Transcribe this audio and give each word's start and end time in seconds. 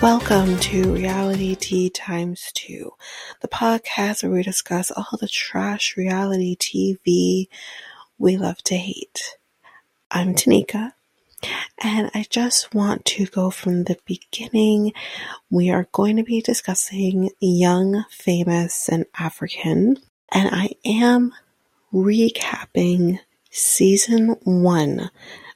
Welcome 0.00 0.60
to 0.60 0.84
Realitea 0.84 1.90
Times 1.92 2.52
2, 2.54 2.92
the 3.40 3.48
podcast 3.48 4.22
where 4.22 4.30
we 4.30 4.44
discuss 4.44 4.92
all 4.92 5.18
the 5.20 5.26
trash 5.26 5.96
reality 5.96 6.56
TV 6.56 7.48
we 8.16 8.36
love 8.36 8.58
to 8.58 8.76
hate. 8.76 9.36
I'm 10.08 10.36
Tanika, 10.36 10.92
and 11.82 12.12
I 12.14 12.26
just 12.30 12.72
want 12.72 13.06
to 13.06 13.26
go 13.26 13.50
from 13.50 13.84
the 13.84 13.98
beginning. 14.04 14.92
We 15.50 15.70
are 15.70 15.88
going 15.90 16.16
to 16.18 16.22
be 16.22 16.42
discussing 16.42 17.30
Young, 17.40 18.04
Famous, 18.08 18.88
and 18.88 19.04
African, 19.18 19.96
and 20.30 20.48
I 20.52 20.70
am 20.84 21.34
recapping 21.92 23.18
season 23.50 24.36
one 24.44 25.10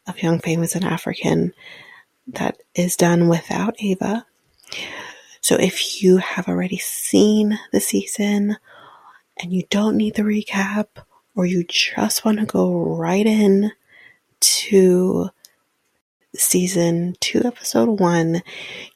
of 0.09 0.20
Young, 0.20 0.40
Famous, 0.40 0.74
and 0.74 0.84
African 0.84 1.54
that 2.27 2.56
is 2.74 2.96
done 2.96 3.28
without 3.28 3.77
Ava. 3.78 4.27
So 5.40 5.56
if 5.56 6.02
you 6.02 6.18
have 6.18 6.48
already 6.48 6.78
seen 6.78 7.58
the 7.72 7.80
season 7.80 8.56
and 9.36 9.52
you 9.52 9.64
don't 9.70 9.96
need 9.96 10.14
the 10.14 10.22
recap, 10.22 10.86
or 11.34 11.46
you 11.46 11.64
just 11.64 12.24
want 12.24 12.38
to 12.38 12.46
go 12.46 12.72
right 12.72 13.27
in 13.27 13.72
to 14.40 15.30
season 16.34 17.16
two, 17.20 17.42
episode 17.44 18.00
one, 18.00 18.42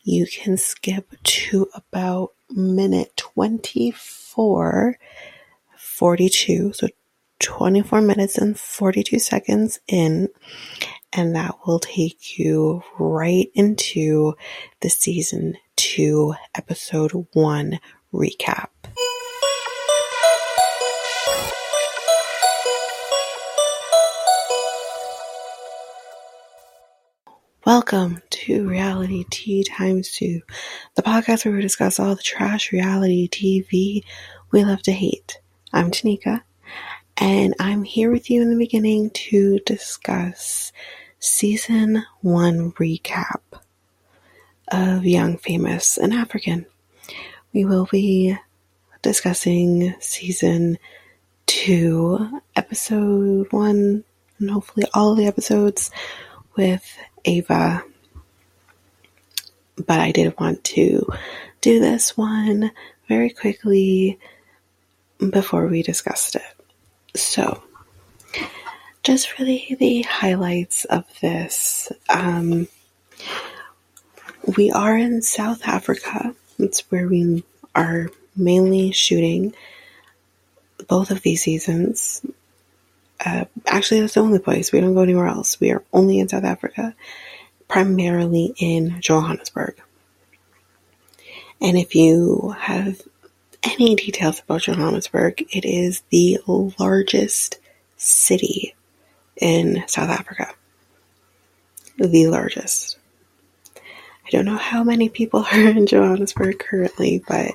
you 0.03 0.27
can 0.27 0.57
skip 0.57 1.15
to 1.23 1.69
about 1.75 2.33
minute 2.51 3.17
24, 3.17 4.99
42. 5.77 6.73
So 6.75 6.89
24 7.39 8.01
minutes 8.01 8.39
and 8.39 8.59
42 8.59 9.19
seconds 9.19 9.81
in, 9.89 10.29
and 11.13 11.35
that 11.35 11.57
will 11.67 11.79
take 11.79 12.39
you 12.39 12.83
right 12.99 13.51
into 13.55 14.35
the 14.81 14.89
season 14.89 15.57
two, 15.97 16.35
episode 16.55 17.13
one 17.33 17.81
recap. 18.13 18.69
Welcome 27.65 28.21
to 28.29 28.65
Realitea 28.65 29.65
Times 29.71 30.13
2, 30.13 30.43
the 30.97 31.03
podcast 31.03 31.47
where 31.47 31.55
we 31.55 31.63
discuss 31.63 31.99
all 31.99 32.15
the 32.15 32.23
trash 32.23 32.73
reality 32.73 33.27
TV 33.31 34.03
we 34.51 34.65
love 34.65 34.83
to 34.83 34.93
hate. 34.93 35.41
I'm 35.73 35.91
Tanika, 35.91 36.43
and 37.17 37.55
I'm 37.59 37.85
here 37.85 38.11
with 38.11 38.29
you 38.29 38.43
in 38.43 38.51
the 38.51 38.59
beginning 38.59 39.09
to 39.31 39.61
discuss 39.61 40.73
season 41.21 42.05
one 42.21 42.73
recap 42.73 43.41
of 44.69 45.05
Young, 45.05 45.39
Famous, 45.39 45.99
and 45.99 46.13
African. 46.13 46.67
We 47.53 47.65
will 47.65 47.87
be 47.91 48.37
discussing 49.03 49.95
season 50.01 50.79
two, 51.47 52.41
episode 52.55 53.53
one, 53.53 54.05
and 54.39 54.51
hopefully 54.51 54.87
all 54.93 55.13
of 55.13 55.19
the 55.19 55.27
episodes 55.27 55.91
with 56.57 56.85
Ava. 57.25 57.83
But 59.77 60.01
I 60.01 60.11
did 60.11 60.39
want 60.39 60.65
to 60.65 61.07
do 61.61 61.81
this 61.81 62.17
one 62.17 62.71
very 63.09 63.31
quickly 63.31 64.19
before 65.19 65.67
we 65.67 65.83
discussed 65.83 66.37
it. 66.37 66.43
So, 67.19 67.63
just 69.03 69.39
really 69.39 69.77
the 69.79 70.03
highlights 70.03 70.85
of 70.87 71.05
this. 71.21 71.93
Um, 72.09 72.69
we 74.57 74.71
are 74.71 74.97
in 74.97 75.23
South 75.23 75.67
Africa. 75.67 76.35
That's 76.59 76.81
where 76.91 77.09
we 77.09 77.45
are 77.75 78.09
mainly 78.37 78.93
shooting 78.93 79.55
both 80.89 81.11
of 81.11 81.23
these 81.23 81.43
seasons. 81.43 82.25
Uh, 83.25 83.47
actually, 83.67 84.01
that's 84.01 84.15
the 84.15 84.21
only 84.21 84.39
place. 84.39 84.73
We 84.73 84.81
don't 84.81 84.95
go 84.95 85.03
anywhere 85.03 85.27
else. 85.27 85.59
We 85.59 85.73
are 85.73 85.83
only 85.93 86.19
in 86.19 86.29
South 86.29 86.45
Africa, 86.45 86.95
primarily 87.67 88.55
in 88.59 89.01
Johannesburg. 89.01 89.81
And 91.61 91.79
if 91.79 91.95
you 91.95 92.55
have 92.59 93.01
any 93.63 93.95
details 93.95 94.41
about 94.41 94.63
Johannesburg, 94.63 95.43
it 95.51 95.65
is 95.65 96.03
the 96.11 96.39
largest 96.79 97.59
city 97.97 98.75
in 99.37 99.83
South 99.89 100.11
Africa. 100.11 100.55
The 101.99 102.27
largest. 102.27 102.99
I 104.27 104.31
don't 104.31 104.45
know 104.45 104.57
how 104.57 104.83
many 104.83 105.09
people 105.09 105.47
are 105.53 105.69
in 105.69 105.87
Johannesburg 105.87 106.59
currently, 106.59 107.23
but 107.27 107.53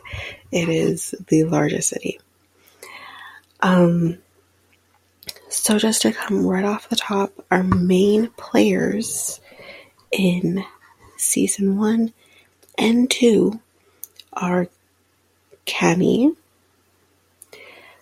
it 0.51 0.69
is 0.69 1.13
the 1.27 1.43
largest 1.43 1.89
city. 1.89 2.19
Um, 3.61 4.17
so, 5.49 5.77
just 5.77 6.03
to 6.03 6.13
come 6.13 6.45
right 6.45 6.63
off 6.63 6.89
the 6.89 6.95
top, 6.95 7.33
our 7.51 7.61
main 7.61 8.27
players 8.37 9.39
in 10.11 10.63
season 11.17 11.77
one 11.77 12.13
and 12.77 13.11
two 13.11 13.59
are 14.33 14.67
Khanyi, 15.65 16.35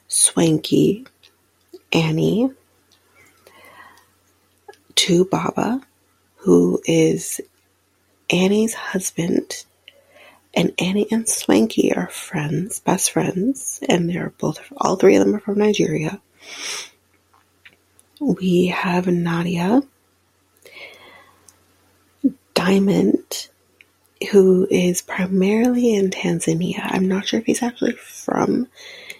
Swanky, 0.08 1.06
Annie, 1.92 2.52
2Baba, 4.96 5.82
who 6.38 6.82
is 6.86 7.42
Annie's 8.30 8.74
husband. 8.74 9.66
And 10.54 10.74
Annie 10.80 11.08
and 11.12 11.30
Swanky 11.30 11.94
are 11.94 12.10
friends, 12.10 12.80
best 12.80 13.12
friends, 13.12 13.82
and 13.88 14.10
they're 14.10 14.34
both, 14.40 14.60
all 14.78 14.96
three 14.96 15.16
of 15.16 15.24
them 15.24 15.36
are 15.36 15.40
from 15.40 15.60
Nigeria. 15.60 16.20
We 18.20 18.68
have 18.68 19.06
Nadia, 19.08 19.84
Diamond, 22.56 23.48
who 24.32 24.68
is 24.70 25.02
primarily 25.02 25.94
in 25.94 26.10
Tanzania. 26.10 26.82
I'm 26.82 27.08
not 27.08 27.28
sure 27.28 27.40
if 27.40 27.46
he's 27.46 27.64
actually 27.64 27.94
from 27.94 28.68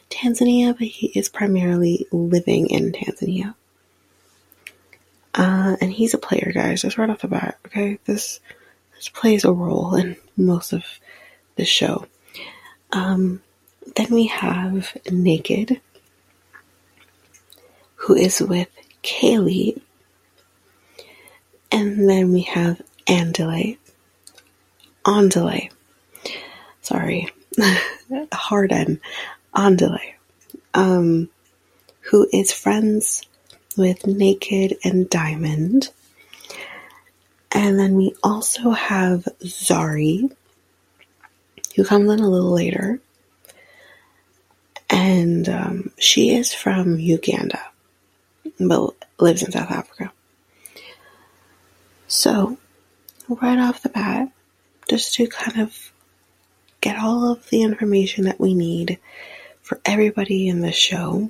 Tanzania, 0.10 0.78
but 0.78 0.88
he 0.88 1.08
is 1.08 1.30
primarily 1.30 2.08
living 2.12 2.68
in 2.68 2.92
Tanzania. 2.92 3.54
Uh, 5.36 5.78
and 5.80 5.94
he's 5.94 6.14
a 6.14 6.18
player, 6.18 6.52
guys, 6.54 6.82
just 6.82 6.98
right 6.98 7.10
off 7.10 7.22
the 7.22 7.28
bat, 7.28 7.60
okay? 7.68 8.00
This, 8.06 8.40
this 8.40 8.59
plays 9.08 9.46
a 9.46 9.52
role 9.52 9.96
in 9.96 10.18
most 10.36 10.74
of 10.74 10.84
the 11.56 11.66
show. 11.66 12.06
Um, 12.92 13.42
then 13.96 14.08
we 14.10 14.28
have 14.28 14.96
Naked, 15.12 15.80
who 17.96 18.16
is 18.16 18.40
with 18.40 18.70
Kaylee. 19.04 19.80
And 21.72 22.10
then 22.10 22.32
we 22.34 22.42
have 22.42 22.82
Andile. 23.08 23.78
Andile. 25.06 25.72
Sorry. 26.82 27.30
Hard 28.32 28.72
N. 28.72 29.00
Andile. 29.56 30.14
Um, 30.74 31.30
who 32.02 32.28
is 32.34 32.52
friends 32.52 33.24
with 33.78 34.06
Naked 34.08 34.78
and 34.84 35.10
Diamond. 35.10 35.90
And 37.52 37.80
then 37.80 37.96
we 37.96 38.16
also 38.24 38.72
have 38.72 39.28
Zari, 39.42 40.32
who 41.76 41.84
comes 41.84 42.12
in 42.12 42.20
a 42.20 42.30
little 42.30 42.52
later. 42.52 43.00
And 44.90 45.48
um, 45.50 45.92
she 45.98 46.36
is 46.36 46.54
from 46.54 47.00
Uganda, 47.00 47.62
but 48.60 48.94
lives 49.20 49.44
in 49.44 49.52
South 49.52 49.72
Africa. 49.72 50.12
So, 52.08 52.58
right 53.28 53.60
off 53.60 53.84
the 53.84 53.90
bat, 53.90 54.32
just 54.90 55.14
to 55.16 55.28
kind 55.28 55.62
of 55.62 55.92
get 56.82 56.98
all 56.98 57.32
of 57.32 57.48
the 57.50 57.62
information 57.62 58.26
that 58.26 58.40
we 58.40 58.56
need 58.56 58.98
for 59.62 59.80
everybody 59.86 60.48
in 60.48 60.62
the 60.62 60.72
show, 60.72 61.30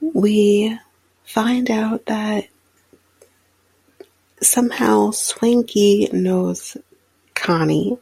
we 0.00 0.78
find 1.24 1.70
out 1.70 2.06
that 2.06 2.48
somehow 4.42 5.10
Swanky 5.10 6.08
knows 6.12 6.76
Khanyi. 7.34 7.98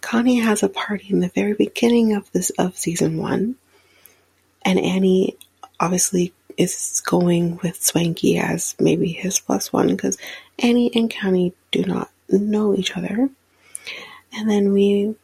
Khanyi 0.00 0.42
has 0.42 0.62
a 0.62 0.68
party 0.68 1.08
in 1.10 1.20
the 1.20 1.28
very 1.28 1.54
beginning 1.54 2.14
of 2.14 2.30
this 2.32 2.50
of 2.50 2.76
season 2.76 3.18
one, 3.18 3.56
and 4.62 4.78
Annie 4.78 5.36
obviously 5.80 6.32
is 6.56 7.02
going 7.04 7.58
with 7.62 7.82
Swanky 7.82 8.38
as 8.38 8.74
maybe 8.78 9.08
his 9.08 9.40
plus 9.40 9.72
one 9.72 9.88
because 9.88 10.18
Annie 10.58 10.90
and 10.94 11.10
Khanyi 11.10 11.52
do 11.70 11.84
not 11.84 12.10
know 12.28 12.74
each 12.74 12.96
other. 12.96 13.28
And 14.32 14.50
then 14.50 14.72
we 14.72 15.14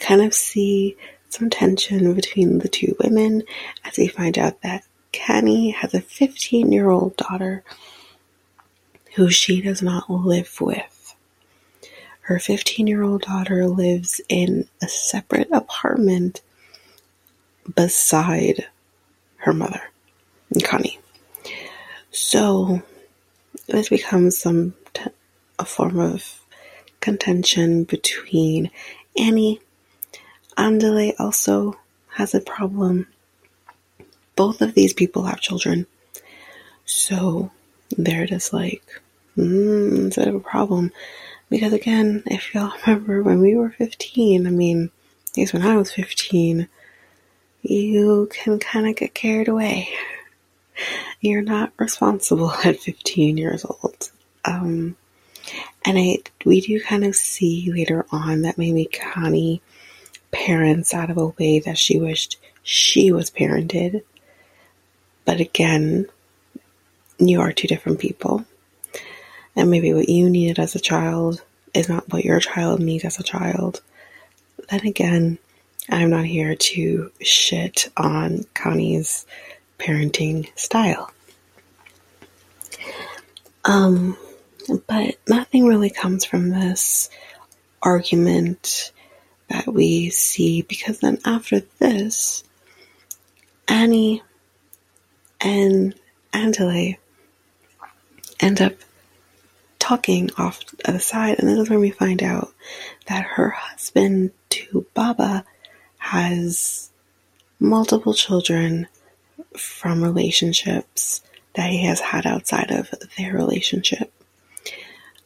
kind 0.00 0.22
of 0.22 0.34
see 0.34 0.96
some 1.28 1.50
tension 1.50 2.14
between 2.14 2.58
the 2.58 2.68
two 2.68 2.96
women 3.02 3.42
as 3.84 3.96
we 3.96 4.06
find 4.06 4.38
out 4.38 4.62
that 4.62 4.84
Khanyi 5.12 5.74
has 5.74 5.94
a 5.94 6.00
15 6.00 6.72
year 6.72 6.90
old 6.90 7.16
daughter 7.16 7.62
who 9.14 9.30
she 9.30 9.62
does 9.62 9.82
not 9.82 10.10
live 10.10 10.60
with. 10.60 11.08
her 12.22 12.38
15 12.38 12.86
year 12.86 13.02
old 13.02 13.22
daughter 13.22 13.66
lives 13.66 14.20
in 14.28 14.68
a 14.82 14.88
separate 14.88 15.50
apartment 15.52 16.42
beside 17.76 18.66
her 19.38 19.52
mother, 19.54 19.82
Khanyi. 20.54 20.98
So 22.12 22.82
this 23.68 23.88
becomes 23.90 24.38
some 24.38 24.74
t- 24.94 25.10
a 25.58 25.64
form 25.64 25.98
of 25.98 26.42
contention 27.00 27.84
between 27.84 28.70
Annie. 29.18 29.60
Andale 30.58 31.14
also 31.18 31.78
has 32.10 32.34
a 32.34 32.40
problem. 32.40 33.08
Both 34.36 34.62
of 34.62 34.74
these 34.74 34.94
people 34.94 35.24
have 35.24 35.40
children. 35.40 35.86
So 36.86 37.50
they're 37.96 38.26
just 38.26 38.52
like, 38.52 39.02
mm, 39.36 40.14
bit 40.14 40.28
of 40.28 40.34
a 40.34 40.40
problem. 40.40 40.92
Because 41.50 41.72
again, 41.72 42.22
if 42.26 42.54
y'all 42.54 42.72
remember 42.86 43.22
when 43.22 43.40
we 43.40 43.56
were 43.56 43.70
15, 43.70 44.46
I 44.46 44.50
mean, 44.50 44.90
at 45.30 45.36
least 45.36 45.52
when 45.52 45.62
I 45.62 45.76
was 45.76 45.92
15, 45.92 46.68
you 47.62 48.28
can 48.30 48.58
kind 48.58 48.86
of 48.86 48.96
get 48.96 49.14
carried 49.14 49.48
away. 49.48 49.88
You're 51.20 51.42
not 51.42 51.72
responsible 51.78 52.50
at 52.64 52.80
15 52.80 53.36
years 53.36 53.64
old. 53.64 54.10
Um, 54.44 54.96
and 55.84 55.98
I, 55.98 56.18
we 56.44 56.60
do 56.60 56.80
kind 56.80 57.04
of 57.04 57.14
see 57.14 57.70
later 57.70 58.06
on 58.10 58.42
that 58.42 58.58
maybe 58.58 58.88
Khanyi 58.92 59.60
parents 60.30 60.92
out 60.92 61.10
of 61.10 61.18
a 61.18 61.28
way 61.28 61.60
that 61.60 61.78
she 61.78 61.98
wished 61.98 62.38
she 62.62 63.12
was 63.12 63.30
parented. 63.30 64.02
But 65.24 65.40
again, 65.40 66.06
you 67.18 67.40
are 67.40 67.52
two 67.52 67.68
different 67.68 68.00
people. 68.00 68.44
And 69.56 69.70
maybe 69.70 69.92
what 69.92 70.08
you 70.08 70.30
needed 70.30 70.58
as 70.58 70.74
a 70.74 70.80
child 70.80 71.42
is 71.72 71.88
not 71.88 72.12
what 72.12 72.24
your 72.24 72.40
child 72.40 72.80
needs 72.80 73.04
as 73.04 73.18
a 73.18 73.24
child. 73.24 73.82
Then 74.68 74.86
again, 74.86 75.38
I'm 75.90 76.10
not 76.10 76.24
here 76.24 76.54
to 76.54 77.12
shit 77.20 77.90
on 77.96 78.46
Khanyi's 78.54 79.26
parenting 79.78 80.48
style. 80.58 81.10
Um, 83.64 84.16
but 84.86 85.16
nothing 85.28 85.66
really 85.66 85.90
comes 85.90 86.24
from 86.24 86.50
this 86.50 87.10
argument 87.82 88.92
that 89.48 89.66
we 89.66 90.10
see 90.10 90.62
because 90.62 91.00
then 91.00 91.18
after 91.24 91.60
this, 91.78 92.44
Annie 93.68 94.22
and 95.40 95.94
Andale 96.32 96.96
end 98.40 98.60
up 98.60 98.74
talking 99.84 100.30
off 100.38 100.64
to 100.64 100.92
the 100.92 100.98
side, 100.98 101.38
and 101.38 101.46
this 101.46 101.58
is 101.58 101.68
when 101.68 101.78
we 101.78 101.90
find 101.90 102.22
out 102.22 102.54
that 103.06 103.22
her 103.22 103.50
husband 103.50 104.30
2Baba 104.48 105.44
has 105.98 106.90
multiple 107.60 108.14
children 108.14 108.88
from 109.58 110.02
relationships 110.02 111.20
that 111.52 111.68
he 111.68 111.84
has 111.84 112.00
had 112.00 112.24
outside 112.24 112.70
of 112.70 112.94
their 113.18 113.34
relationship. 113.34 114.10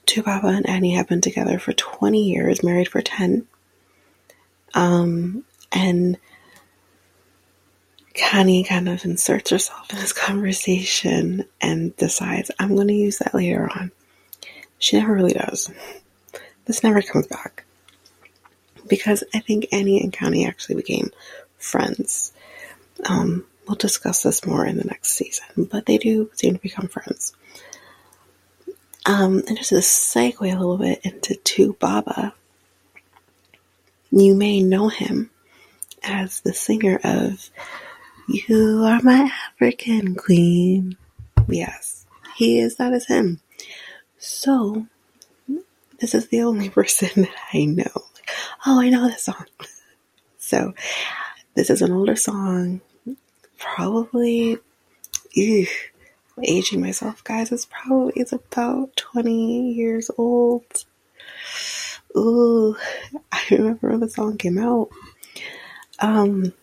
2Baba 0.06 0.56
and 0.56 0.69
Annie 0.69 0.96
have 0.96 1.06
been 1.06 1.20
together 1.20 1.61
for 1.61 1.72
20 1.72 2.20
years, 2.20 2.64
married 2.64 2.88
for 2.88 3.00
10. 3.00 3.46
Um, 4.75 5.44
and 5.70 6.19
Khanyi 8.16 8.66
kind 8.66 8.88
of 8.88 9.04
inserts 9.04 9.50
herself 9.50 9.88
in 9.93 10.00
this 10.00 10.12
conversation 10.12 11.44
and 11.61 11.96
decides, 11.96 12.50
I'm 12.58 12.75
going 12.75 12.88
to 12.88 12.94
use 12.94 13.19
that 13.19 13.37
later 13.37 13.70
on. 13.72 13.93
She 14.78 14.98
never 14.98 15.14
really 15.14 15.34
does. 15.34 15.70
This 16.66 16.82
never 16.82 17.02
comes 17.02 17.26
back. 17.26 17.64
Because 18.86 19.25
I 19.34 19.40
think 19.40 19.66
Annie 19.72 20.00
and 20.02 20.12
Khanyi 20.12 20.46
actually 20.46 20.76
became 20.76 21.10
friends. 21.58 22.32
Um, 23.08 23.44
we'll 23.66 23.76
discuss 23.76 24.22
this 24.22 24.46
more 24.46 24.64
in 24.64 24.76
the 24.76 24.84
next 24.84 25.12
season, 25.12 25.69
but 25.70 25.86
they 25.86 25.98
do 25.98 26.30
seem 26.34 26.54
to 26.54 26.60
become 26.60 26.88
friends. 26.88 27.34
Um, 29.04 29.42
and 29.48 29.56
just 29.56 29.70
to 29.70 29.76
segue 29.76 30.40
a 30.40 30.58
little 30.58 30.78
bit 30.78 31.00
into 31.02 31.34
2Baba, 31.34 32.32
you 34.10 34.34
may 34.34 34.62
know 34.62 34.88
him 34.88 35.30
as 36.02 36.40
the 36.40 36.52
singer 36.52 37.00
of 37.02 37.50
You 38.28 38.84
Are 38.84 39.00
My 39.02 39.30
African 39.52 40.14
Queen. 40.14 40.96
Yes, 41.48 42.06
he 42.36 42.58
is, 42.58 42.76
that 42.76 42.92
is 42.92 43.06
him. 43.06 43.40
So, 44.19 44.87
this 46.00 46.15
is 46.15 46.29
the 46.29 46.43
only 46.43 46.69
person 46.79 47.23
that 47.23 47.35
I 47.53 47.65
know. 47.65 48.05
oh, 48.67 48.81
I 48.81 48.91
know 48.91 49.09
this 49.09 49.25
song. 49.25 49.47
So, 50.41 50.73
this 51.56 51.69
is 51.69 51.82
an 51.82 51.93
older 51.93 52.17
song, 52.17 52.81
probably, 53.59 54.56
ew, 55.32 55.67
aging 56.43 56.81
myself, 56.81 57.23
guys. 57.23 57.53
It's 57.53 57.67
probably, 57.67 58.15
it's 58.17 58.32
about 58.32 58.97
20 58.97 59.73
years 59.73 60.11
old. 60.17 60.64
Ooh, 62.17 62.76
I 63.31 63.43
remember 63.50 63.91
when 63.91 64.00
the 64.00 64.09
song 64.09 64.38
came 64.38 64.56
out. 64.56 64.88
Um, 65.99 66.55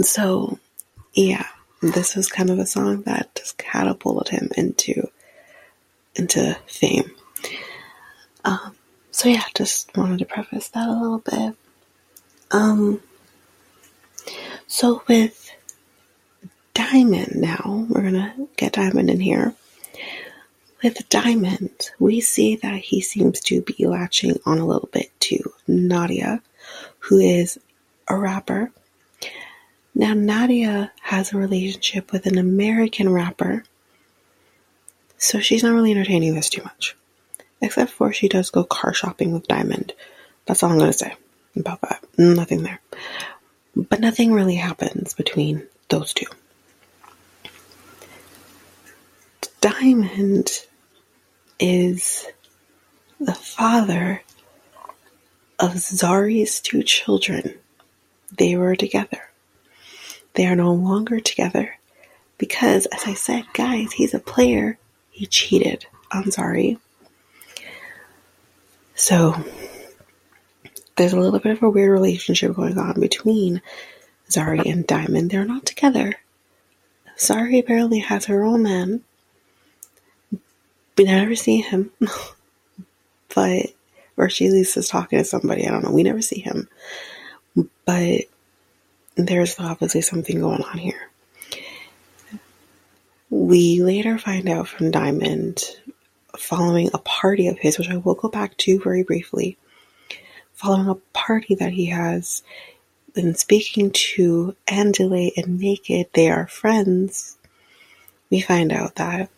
so 0.00 0.58
yeah, 1.14 1.46
this 1.80 2.16
was 2.16 2.28
kind 2.28 2.50
of 2.50 2.58
a 2.58 2.66
song 2.66 3.02
that 3.02 3.34
just 3.34 3.58
catapulted 3.58 4.28
him 4.28 4.50
into 4.56 5.08
into 6.18 6.56
fame. 6.66 7.10
Um, 8.44 8.74
so 9.10 9.28
yeah, 9.28 9.44
just 9.54 9.96
wanted 9.96 10.18
to 10.20 10.24
preface 10.24 10.68
that 10.68 10.88
a 10.88 10.92
little 10.92 11.18
bit. 11.18 11.54
Um, 12.50 13.00
so 14.66 15.02
with 15.08 15.50
Diamond 16.74 17.36
now, 17.36 17.86
we're 17.88 18.02
gonna 18.02 18.34
get 18.56 18.74
Diamond 18.74 19.10
in 19.10 19.20
here. 19.20 19.54
With 20.82 21.08
Diamond, 21.08 21.90
we 21.98 22.20
see 22.20 22.56
that 22.56 22.76
he 22.76 23.00
seems 23.00 23.40
to 23.40 23.62
be 23.62 23.86
latching 23.86 24.38
on 24.44 24.58
a 24.58 24.66
little 24.66 24.88
bit 24.92 25.10
to 25.20 25.52
Nadia, 25.66 26.42
who 26.98 27.18
is 27.18 27.58
a 28.08 28.16
rapper. 28.16 28.70
Now, 29.94 30.12
Nadia 30.12 30.92
has 31.00 31.32
a 31.32 31.38
relationship 31.38 32.12
with 32.12 32.26
an 32.26 32.36
American 32.36 33.08
rapper 33.08 33.64
so 35.18 35.40
she's 35.40 35.62
not 35.62 35.74
really 35.74 35.92
entertaining 35.92 36.34
this 36.34 36.50
too 36.50 36.62
much. 36.62 36.96
Except 37.60 37.90
for 37.90 38.12
she 38.12 38.28
does 38.28 38.50
go 38.50 38.64
car 38.64 38.92
shopping 38.92 39.32
with 39.32 39.48
Diamond. 39.48 39.94
That's 40.44 40.62
all 40.62 40.70
I'm 40.70 40.78
going 40.78 40.92
to 40.92 40.98
say 40.98 41.14
about 41.56 41.80
that. 41.80 42.04
Nothing 42.18 42.62
there. 42.62 42.80
But 43.74 44.00
nothing 44.00 44.32
really 44.32 44.56
happens 44.56 45.14
between 45.14 45.66
those 45.88 46.12
two. 46.12 46.26
Diamond 49.60 50.50
is 51.58 52.26
the 53.18 53.34
father 53.34 54.22
of 55.58 55.78
Zari's 55.78 56.60
two 56.60 56.82
children. 56.82 57.54
They 58.36 58.56
were 58.56 58.76
together. 58.76 59.30
They 60.34 60.46
are 60.46 60.56
no 60.56 60.72
longer 60.74 61.20
together 61.20 61.78
because, 62.36 62.86
as 62.86 63.04
I 63.06 63.14
said, 63.14 63.44
guys, 63.54 63.92
he's 63.92 64.12
a 64.12 64.18
player 64.18 64.78
he 65.16 65.24
cheated 65.24 65.86
on 66.12 66.24
Zari. 66.24 66.78
So 68.94 69.34
there's 70.96 71.14
a 71.14 71.18
little 71.18 71.40
bit 71.40 71.52
of 71.52 71.62
a 71.62 71.70
weird 71.70 71.90
relationship 71.90 72.54
going 72.54 72.76
on 72.76 73.00
between 73.00 73.62
Zari 74.28 74.70
and 74.70 74.86
Diamond. 74.86 75.30
They're 75.30 75.46
not 75.46 75.64
together. 75.64 76.16
Zari 77.16 77.58
apparently 77.58 78.00
has 78.00 78.26
her 78.26 78.44
own 78.44 78.62
man. 78.62 79.04
We 80.98 81.04
never 81.04 81.34
see 81.34 81.62
him. 81.62 81.90
but 83.34 83.68
or 84.18 84.28
she 84.28 84.48
at 84.48 84.52
least 84.52 84.76
is 84.76 84.88
talking 84.88 85.18
to 85.18 85.24
somebody. 85.24 85.66
I 85.66 85.70
don't 85.70 85.82
know. 85.82 85.92
We 85.92 86.02
never 86.02 86.20
see 86.20 86.40
him. 86.40 86.68
But 87.86 88.26
there's 89.14 89.58
obviously 89.58 90.02
something 90.02 90.40
going 90.40 90.62
on 90.62 90.76
here. 90.76 91.10
We 93.38 93.82
later 93.82 94.16
find 94.16 94.48
out 94.48 94.66
from 94.66 94.90
Diamond, 94.90 95.62
following 96.38 96.88
a 96.94 96.98
party 96.98 97.48
of 97.48 97.58
his, 97.58 97.78
which 97.78 97.90
I 97.90 97.98
will 97.98 98.14
go 98.14 98.30
back 98.30 98.56
to 98.56 98.80
very 98.80 99.02
briefly, 99.02 99.58
following 100.54 100.88
a 100.88 100.94
party 101.12 101.54
that 101.56 101.72
he 101.72 101.86
has 101.86 102.42
been 103.12 103.34
speaking 103.34 103.90
to 103.90 104.56
Andale 104.66 105.32
and 105.36 105.60
Naked, 105.60 106.06
they 106.14 106.30
are 106.30 106.46
friends. 106.46 107.36
We 108.30 108.40
find 108.40 108.72
out 108.72 108.94
that 108.94 109.28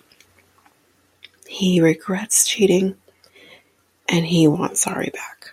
he 1.48 1.80
regrets 1.80 2.46
cheating 2.46 2.94
and 4.08 4.24
he 4.24 4.46
wants 4.46 4.86
Zari 4.86 5.12
back. 5.12 5.50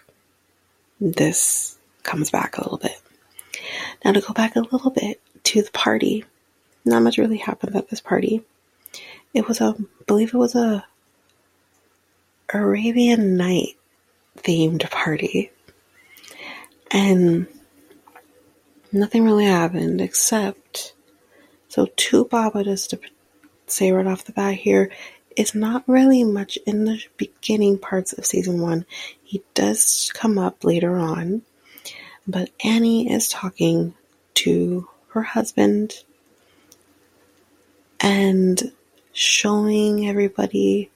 This 1.01 1.79
comes 2.03 2.29
back 2.29 2.59
a 2.59 2.61
little 2.61 2.77
bit. 2.77 3.01
Now, 4.05 4.11
to 4.11 4.21
go 4.21 4.33
back 4.33 4.55
a 4.55 4.61
little 4.61 4.91
bit 4.91 5.19
to 5.45 5.63
the 5.63 5.71
party, 5.71 6.25
not 6.86 7.01
much 7.01 7.18
really 7.18 7.38
happened 7.38 7.75
at 7.75 7.89
this 7.89 8.01
party. 8.01 8.44
It 9.34 9.48
was 9.48 9.60
a, 9.60 9.75
I 9.77 10.04
believe 10.06 10.34
it 10.34 10.38
was 10.38 10.56
a 10.56 10.86
Arabian 12.54 13.38
night 13.38 13.75
themed 14.38 14.89
party. 14.92 15.51
And 16.92 17.48
nothing 18.92 19.25
really 19.25 19.46
happened 19.46 20.00
except 20.00 20.94
so 21.68 21.88
2Baba 21.88 22.63
just 22.63 22.92
to 22.92 23.00
say 23.68 23.92
right 23.92 24.08
off 24.08 24.24
the 24.24 24.32
bat 24.32 24.54
here 24.54 24.92
is 25.36 25.54
not 25.54 25.84
really 25.88 26.24
much 26.24 26.58
in 26.65 26.86
the 26.86 27.04
beginning 27.18 27.77
parts 27.77 28.13
of 28.13 28.25
season 28.25 28.62
one. 28.62 28.86
He 29.24 29.44
does 29.54 30.12
come 30.13 30.38
up 30.38 30.63
later 30.63 30.96
on, 30.98 31.42
but 32.25 32.51
Annie 32.63 33.12
is 33.12 33.27
talking 33.27 33.94
to 34.36 34.88
her 35.10 35.24
husband 35.24 36.04
and 38.05 38.71
showing 39.13 40.07
everybody, 40.07 40.91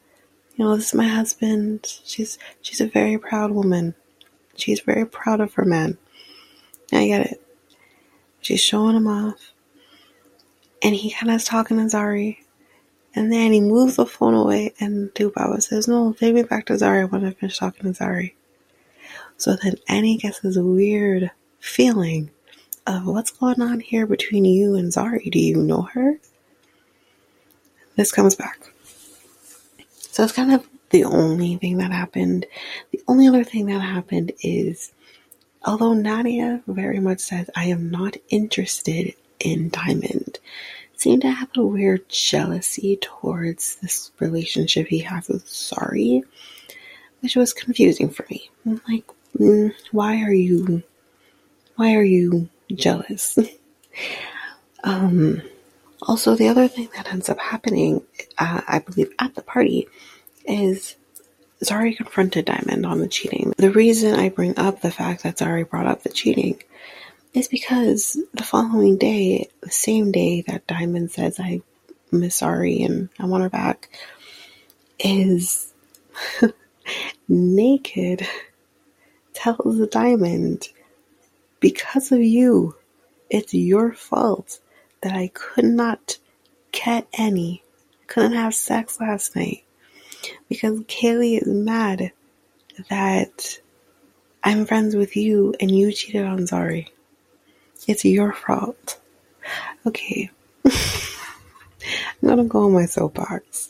you 0.56 0.64
know, 0.64 0.76
this 0.76 0.90
is 0.90 0.94
my 0.94 1.08
husband. 1.08 1.88
She's 2.06 2.38
she's 2.62 2.82
a 2.82 2.88
very 2.88 3.18
proud 3.18 3.50
woman. 3.50 3.96
She's 4.56 4.82
very 4.82 5.08
proud 5.08 5.42
of 5.42 5.56
her 5.56 5.66
man. 5.66 5.98
I 6.94 7.08
get 7.08 7.32
it. 7.32 7.42
She's 8.42 8.62
showing 8.62 8.96
him 8.96 9.08
off. 9.08 9.54
And 10.84 10.94
he 10.94 11.10
kind 11.12 11.32
of 11.32 11.38
is 11.38 11.46
talking 11.46 11.78
to 11.78 11.84
Zari. 11.84 12.38
And 13.16 13.32
then 13.32 13.54
he 13.54 13.60
moves 13.60 13.96
the 13.96 14.06
phone 14.06 14.36
away 14.36 14.76
and 14.80 15.10
2Baba 15.16 15.62
says, 15.64 15.88
No, 15.88 16.14
take 16.14 16.36
me 16.36 16.44
back 16.44 16.68
to 16.68 16.74
Zari 16.74 17.10
when 17.10 17.26
I 17.26 17.32
finish 17.32 17.58
talking 17.58 17.92
to 17.92 18.00
Zari. 18.00 18.34
So 19.36 19.56
then 19.56 19.76
Annie 19.88 20.18
gets 20.18 20.42
this 20.42 20.58
weird 20.58 21.32
feeling 21.60 22.30
of 22.86 23.08
what's 23.08 23.32
going 23.32 23.64
on 23.64 23.80
here 23.80 24.06
between 24.06 24.46
you 24.46 24.76
and 24.76 24.94
Zari. 24.94 25.32
Do 25.32 25.40
you 25.40 25.56
know 25.64 25.82
her? 25.94 26.20
This 27.96 28.12
comes 28.12 28.36
back. 28.36 28.60
So 29.98 30.24
it's 30.24 30.34
kind 30.34 30.54
of 30.54 30.68
the 30.90 31.04
only 31.04 31.58
thing 31.58 31.78
that 31.78 31.92
happened. 31.92 32.46
The 32.92 33.02
only 33.08 33.28
other 33.28 33.44
thing 33.44 33.68
that 33.68 33.80
happened 33.80 34.32
is 34.42 34.92
although 35.66 35.94
Nadia 35.94 36.62
very 36.68 37.00
much 37.00 37.20
says, 37.20 37.50
I 37.56 37.66
am 37.66 37.90
not 37.90 38.18
interested 38.30 39.14
in 39.40 39.70
Diamond, 39.70 40.40
seemed 40.96 41.22
to 41.22 41.32
have 41.32 41.50
a 41.56 41.66
weird 41.66 42.08
jealousy 42.10 42.98
towards 43.02 43.76
this 43.78 44.12
relationship 44.20 44.88
he 44.88 45.00
has 45.00 45.28
with 45.28 45.46
Zari, 45.46 46.24
which 47.22 47.36
was 47.36 47.54
confusing 47.54 48.10
for 48.10 48.26
me. 48.30 48.50
I'm 48.66 48.82
like, 48.88 49.06
mm, 49.38 49.74
why 49.92 50.22
are 50.22 50.34
you, 50.34 50.84
why 51.76 51.96
are 51.96 52.04
you 52.04 52.50
jealous? 52.74 53.38
um, 54.84 55.42
also, 56.02 56.36
the 56.36 56.48
other 56.48 56.68
thing 56.68 56.90
that 56.96 57.12
ends 57.12 57.30
up 57.30 57.40
happening, 57.40 58.04
uh, 58.38 58.62
I 58.68 58.80
believe, 58.80 59.12
at 59.20 59.36
the 59.36 59.42
party 59.42 59.88
is 60.46 60.96
Zari 61.64 61.96
confronted 61.96 62.46
Diamond 62.46 62.86
on 62.86 63.00
the 63.00 63.08
cheating. 63.08 63.54
The 63.58 63.72
reason 63.72 64.18
I 64.18 64.30
bring 64.30 64.58
up 64.58 64.82
the 64.82 64.92
fact 64.92 65.24
that 65.24 65.38
Zari 65.38 65.70
brought 65.70 65.88
up 65.88 66.04
the 66.04 66.10
cheating 66.10 66.62
is 67.34 67.48
because 67.48 68.18
the 68.34 68.44
following 68.44 68.98
day, 68.98 69.50
the 69.62 69.72
same 69.72 70.12
day 70.12 70.42
that 70.48 70.68
Diamond 70.68 71.12
says, 71.12 71.40
I 71.40 71.62
miss 72.12 72.42
Zari 72.42 72.86
and 72.86 73.10
I 73.20 73.26
want 73.26 73.44
her 73.44 73.50
back, 73.50 73.90
is 75.00 75.74
naked 77.28 78.26
tells 79.34 79.78
the 79.78 79.88
Diamond, 79.88 80.70
because 81.60 82.12
of 82.12 82.22
you, 82.22 82.76
it's 83.30 83.54
your 83.54 83.94
fault 83.94 84.60
that 85.02 85.14
I 85.14 85.30
could 85.34 85.66
not 85.66 86.18
get 86.72 87.08
any, 87.14 87.64
couldn't 88.08 88.34
have 88.34 88.54
sex 88.54 89.00
last 89.00 89.36
night 89.36 89.64
because 90.48 90.80
Kaylee 90.82 91.42
is 91.42 91.48
mad 91.48 92.12
that 92.90 93.60
I'm 94.44 94.66
friends 94.66 94.96
with 94.96 95.16
you 95.16 95.54
and 95.60 95.72
you 95.72 95.92
cheated 95.92 96.26
on 96.26 96.40
Zari. 96.40 96.88
It's 97.88 98.06
your 98.06 98.34
fault. 98.34 99.00
Okay. 99.86 100.30
I'm 100.66 100.74
gonna 102.24 102.46
go 102.46 102.66
on 102.66 102.74
my 102.74 102.86
soapbox. 102.86 103.70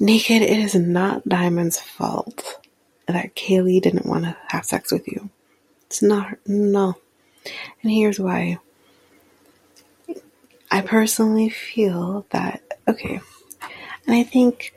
Naked, 0.00 0.42
it 0.42 0.58
is 0.58 0.74
not 0.74 1.28
Diamond's 1.28 1.78
fault 1.80 2.66
that 3.06 3.36
Kaylee 3.36 3.80
didn't 3.80 4.06
want 4.06 4.24
to 4.24 4.36
have 4.48 4.64
sex 4.64 4.90
with 4.90 5.06
you. 5.06 5.30
It's 5.86 6.02
not, 6.02 6.38
no. 6.46 6.96
And 7.82 7.92
here's 7.92 8.20
why. 8.20 8.58
I 10.70 10.80
personally 10.80 11.50
feel 11.50 12.24
that, 12.30 12.62
okay, 12.88 13.20
and 14.06 14.16
I 14.16 14.22
think 14.22 14.74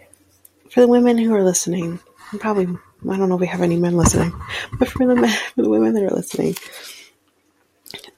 for 0.70 0.82
the 0.82 0.88
women 0.88 1.18
who 1.18 1.34
are 1.34 1.44
listening, 1.44 2.00
probably, 2.40 2.66
I 2.66 3.18
don't 3.18 3.30
know 3.30 3.36
if 3.36 3.42
we 3.42 3.48
have 3.48 3.62
any 3.62 3.78
men 3.78 3.96
listening, 3.96 4.34
but 4.78 4.90
for 4.90 5.08
the, 5.08 5.16
men, 5.16 5.30
for 5.56 5.62
the 5.62 5.70
women 5.70 5.94
that 5.94 6.04
are 6.04 6.16
listening, 6.16 6.56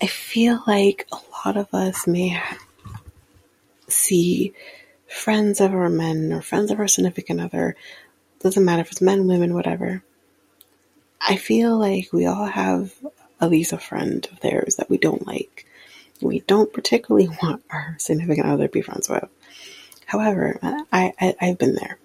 I 0.01 0.07
feel 0.07 0.63
like 0.65 1.07
a 1.11 1.17
lot 1.45 1.57
of 1.57 1.73
us 1.73 2.07
may 2.07 2.41
see 3.87 4.53
friends 5.07 5.61
of 5.61 5.73
our 5.73 5.89
men 5.89 6.33
or 6.33 6.41
friends 6.41 6.71
of 6.71 6.79
our 6.79 6.87
significant 6.87 7.41
other, 7.41 7.75
doesn't 8.39 8.65
matter 8.65 8.81
if 8.81 8.91
it's 8.91 9.01
men, 9.01 9.27
women, 9.27 9.53
whatever. 9.53 10.03
I 11.21 11.35
feel 11.35 11.77
like 11.77 12.11
we 12.13 12.25
all 12.25 12.45
have 12.45 12.93
at 13.39 13.49
least 13.49 13.73
a 13.73 13.77
friend 13.77 14.27
of 14.31 14.39
theirs 14.39 14.75
that 14.75 14.89
we 14.89 14.97
don't 14.97 15.27
like 15.27 15.67
we 16.21 16.41
don't 16.41 16.73
particularly 16.73 17.29
want 17.41 17.63
our 17.69 17.95
significant 17.99 18.47
other 18.47 18.67
to 18.67 18.71
be 18.71 18.81
friends 18.81 19.09
with. 19.09 19.27
However, 20.05 20.59
I, 20.91 21.13
I, 21.19 21.35
I've 21.41 21.57
been 21.57 21.75
there. 21.75 21.97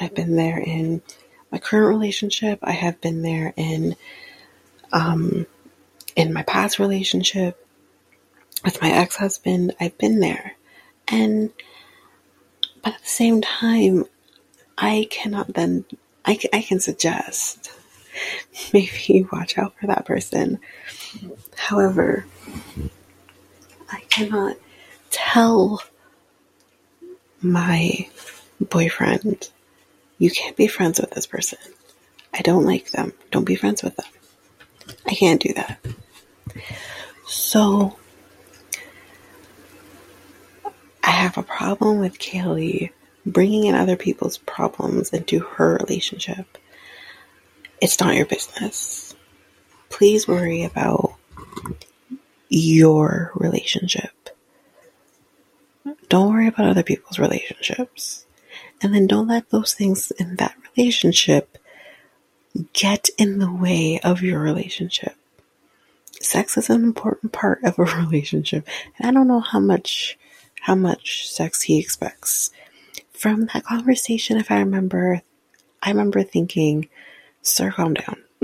I've 0.00 0.14
been 0.14 0.36
there 0.36 0.58
in 0.58 1.02
my 1.52 1.58
current 1.58 1.88
relationship. 1.88 2.58
I 2.62 2.72
have 2.72 3.00
been 3.00 3.22
there 3.22 3.52
in, 3.56 3.96
um, 4.92 5.46
in 6.16 6.32
my 6.32 6.42
past 6.42 6.78
relationship 6.78 7.64
with 8.64 8.80
my 8.80 8.90
ex-husband. 8.90 9.74
I've 9.78 9.96
been 9.98 10.20
there. 10.20 10.56
And, 11.06 11.50
but 12.82 12.94
at 12.94 13.02
the 13.02 13.06
same 13.06 13.42
time, 13.42 14.06
I 14.78 15.06
cannot 15.10 15.52
then, 15.52 15.84
I, 16.24 16.38
I 16.52 16.62
can 16.62 16.80
suggest 16.80 17.73
maybe 18.72 19.26
watch 19.32 19.58
out 19.58 19.74
for 19.80 19.86
that 19.88 20.06
person. 20.06 20.60
However, 21.56 22.26
I 23.90 24.00
cannot 24.08 24.56
tell 25.10 25.82
my 27.40 28.08
boyfriend, 28.60 29.48
you 30.18 30.30
can't 30.30 30.56
be 30.56 30.66
friends 30.66 31.00
with 31.00 31.10
this 31.10 31.26
person. 31.26 31.58
I 32.32 32.42
don't 32.42 32.64
like 32.64 32.90
them. 32.90 33.12
Don't 33.30 33.44
be 33.44 33.54
friends 33.54 33.82
with 33.82 33.96
them. 33.96 34.06
I 35.06 35.14
can't 35.14 35.40
do 35.40 35.52
that. 35.54 35.78
So, 37.26 37.96
I 41.02 41.10
have 41.10 41.38
a 41.38 41.42
problem 41.42 42.00
with 42.00 42.18
Kaylee 42.18 42.90
bringing 43.26 43.64
in 43.64 43.74
other 43.74 43.96
people's 43.96 44.38
problems 44.38 45.10
into 45.10 45.40
her 45.40 45.76
relationship. 45.76 46.58
It's 47.84 48.00
not 48.00 48.14
your 48.14 48.24
business. 48.24 49.14
Please 49.90 50.26
worry 50.26 50.64
about 50.64 51.16
your 52.48 53.30
relationship. 53.34 54.30
Don't 56.08 56.32
worry 56.32 56.48
about 56.48 56.68
other 56.68 56.82
people's 56.82 57.18
relationships. 57.18 58.24
And 58.80 58.94
then 58.94 59.06
don't 59.06 59.28
let 59.28 59.50
those 59.50 59.74
things 59.74 60.10
in 60.12 60.36
that 60.36 60.56
relationship 60.74 61.58
get 62.72 63.10
in 63.18 63.38
the 63.38 63.52
way 63.52 64.00
of 64.02 64.22
your 64.22 64.40
relationship. 64.40 65.16
Sex 66.22 66.56
is 66.56 66.70
an 66.70 66.84
important 66.84 67.32
part 67.32 67.62
of 67.64 67.78
a 67.78 67.84
relationship. 68.00 68.66
And 68.96 69.06
I 69.06 69.12
don't 69.12 69.28
know 69.28 69.40
how 69.40 69.60
much 69.60 70.18
how 70.62 70.74
much 70.74 71.28
sex 71.28 71.60
he 71.60 71.78
expects. 71.78 72.50
From 73.12 73.44
that 73.52 73.64
conversation, 73.64 74.38
if 74.38 74.50
I 74.50 74.60
remember, 74.60 75.20
I 75.82 75.90
remember 75.90 76.22
thinking, 76.22 76.88
sir, 77.44 77.70
calm 77.70 77.94
down. 77.94 78.16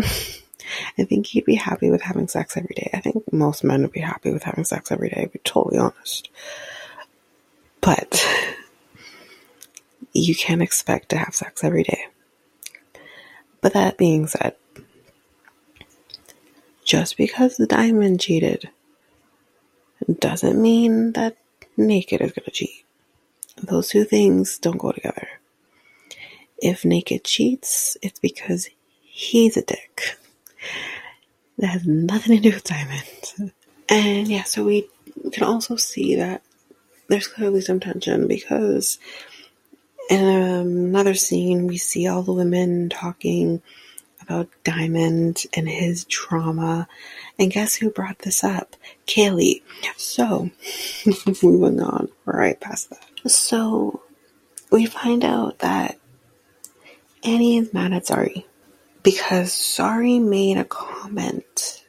I 0.99 1.05
think 1.05 1.27
he'd 1.27 1.45
be 1.45 1.57
happy 1.57 1.91
with 1.91 2.03
having 2.03 2.29
sex 2.29 2.57
every 2.57 2.75
day. 2.77 2.91
I 2.95 3.01
think 3.01 3.33
most 3.33 3.65
men 3.65 3.83
would 3.83 3.93
be 3.93 4.01
happy 4.01 4.33
with 4.33 4.45
having 4.45 4.65
sex 4.65 4.93
every 4.93 5.09
day, 5.09 5.23
to 5.25 5.29
be 5.29 5.41
totally 5.41 5.79
honest. 5.79 6.31
But 7.81 8.25
you 10.13 10.35
can't 10.35 10.63
expect 10.63 11.09
to 11.09 11.19
have 11.19 11.35
sex 11.35 11.65
every 11.65 11.83
day. 11.83 12.07
But 13.61 13.73
that 13.73 13.99
being 13.99 14.27
said, 14.27 14.55
just 16.85 17.17
because 17.17 17.57
the 17.57 17.67
diamond 17.67 18.21
cheated 18.21 18.71
doesn't 20.19 20.61
mean 20.61 21.13
that 21.13 21.37
naked 21.77 22.21
is 22.21 22.33
going 22.33 22.45
to 22.45 22.51
cheat. 22.51 22.85
Those 23.63 23.89
two 23.89 24.05
things 24.05 24.59
don't 24.59 24.79
go 24.79 24.93
together. 24.93 25.29
If 26.59 26.85
naked 26.85 27.25
cheats, 27.25 27.97
it's 28.03 28.19
because 28.19 28.69
he's 29.11 29.57
a 29.57 29.63
dick 29.63 30.17
that 31.59 31.67
has 31.67 31.87
nothing 31.87 32.37
to 32.37 32.43
do 32.43 32.55
with 32.55 32.65
Diamond. 32.65 33.53
And 33.89 34.29
yeah, 34.29 34.45
so 34.45 34.65
we 34.65 34.89
can 35.33 35.45
also 35.45 35.77
see 35.77 36.15
that 36.17 36.43
there's 37.09 37.27
clearly 37.27 37.61
some 37.61 37.81
tension 37.81 38.29
because 38.29 38.99
in 40.09 40.25
another 40.25 41.15
scene, 41.15 41.67
we 41.67 41.77
see 41.77 42.07
all 42.07 42.23
the 42.23 42.33
women 42.33 42.89
talking 42.89 43.61
about 44.23 44.49
Diamond 44.65 45.43
and 45.55 45.69
his 45.69 46.05
trauma. 46.05 46.89
And 47.39 47.53
guess 47.53 47.75
who 47.75 47.91
brought 47.91 48.21
this 48.21 48.45
up? 48.45 48.77
Kaylee. 49.07 49.63
So, 49.97 50.51
moving 51.43 51.81
on 51.81 52.09
right 52.25 52.59
past 52.61 52.91
that. 52.91 53.31
So, 53.31 54.03
we 54.71 54.87
find 54.87 55.25
out 55.25 55.59
that 55.59 55.99
Annie 57.25 57.59
is 57.59 57.75
mad 57.75 57.93
at 57.93 58.07
Zari 58.07 58.45
because 59.03 59.51
Zari 59.51 60.21
made 60.21 60.59
a 60.59 60.65
comment 60.65 61.85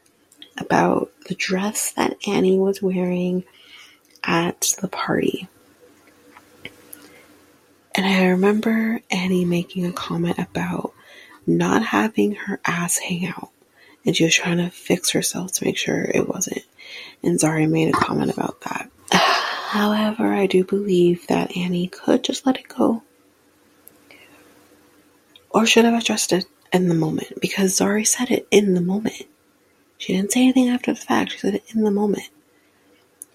about 0.57 1.11
the 1.27 1.35
dress 1.35 1.91
that 1.93 2.15
Annie 2.27 2.59
was 2.59 2.81
wearing 2.81 3.43
at 4.23 4.75
the 4.81 4.87
party. 4.87 5.47
And 7.93 8.05
I 8.05 8.27
remember 8.27 9.01
Annie 9.09 9.45
making 9.45 9.85
a 9.85 9.91
comment 9.91 10.39
about 10.39 10.93
not 11.45 11.83
having 11.83 12.35
her 12.35 12.61
ass 12.63 12.97
hang 12.97 13.25
out. 13.25 13.49
And 14.05 14.15
she 14.15 14.23
was 14.23 14.33
trying 14.33 14.57
to 14.57 14.69
fix 14.69 15.11
herself 15.11 15.51
to 15.53 15.65
make 15.65 15.77
sure 15.77 16.03
it 16.03 16.27
wasn't. 16.27 16.63
And 17.21 17.37
Zari 17.37 17.69
made 17.69 17.89
a 17.89 17.97
comment 17.97 18.31
about 18.31 18.61
that. 18.61 18.89
However, 19.11 20.33
I 20.33 20.47
do 20.47 20.63
believe 20.63 21.27
that 21.27 21.55
Annie 21.55 21.87
could 21.87 22.23
just 22.23 22.45
let 22.45 22.57
it 22.57 22.67
go. 22.67 23.03
Or 25.49 25.65
should 25.65 25.85
have 25.85 25.93
addressed 25.93 26.31
it 26.31 26.45
in 26.73 26.87
the 26.87 26.95
moment 26.95 27.39
because 27.41 27.77
Zari 27.77 28.07
said 28.07 28.31
it 28.31 28.47
in 28.51 28.73
the 28.73 28.81
moment. 28.81 29.23
She 29.97 30.13
didn't 30.15 30.31
say 30.31 30.43
anything 30.43 30.69
after 30.69 30.93
the 30.93 30.99
fact, 30.99 31.31
she 31.31 31.37
said 31.37 31.55
it 31.55 31.63
in 31.75 31.83
the 31.83 31.91
moment. 31.91 32.29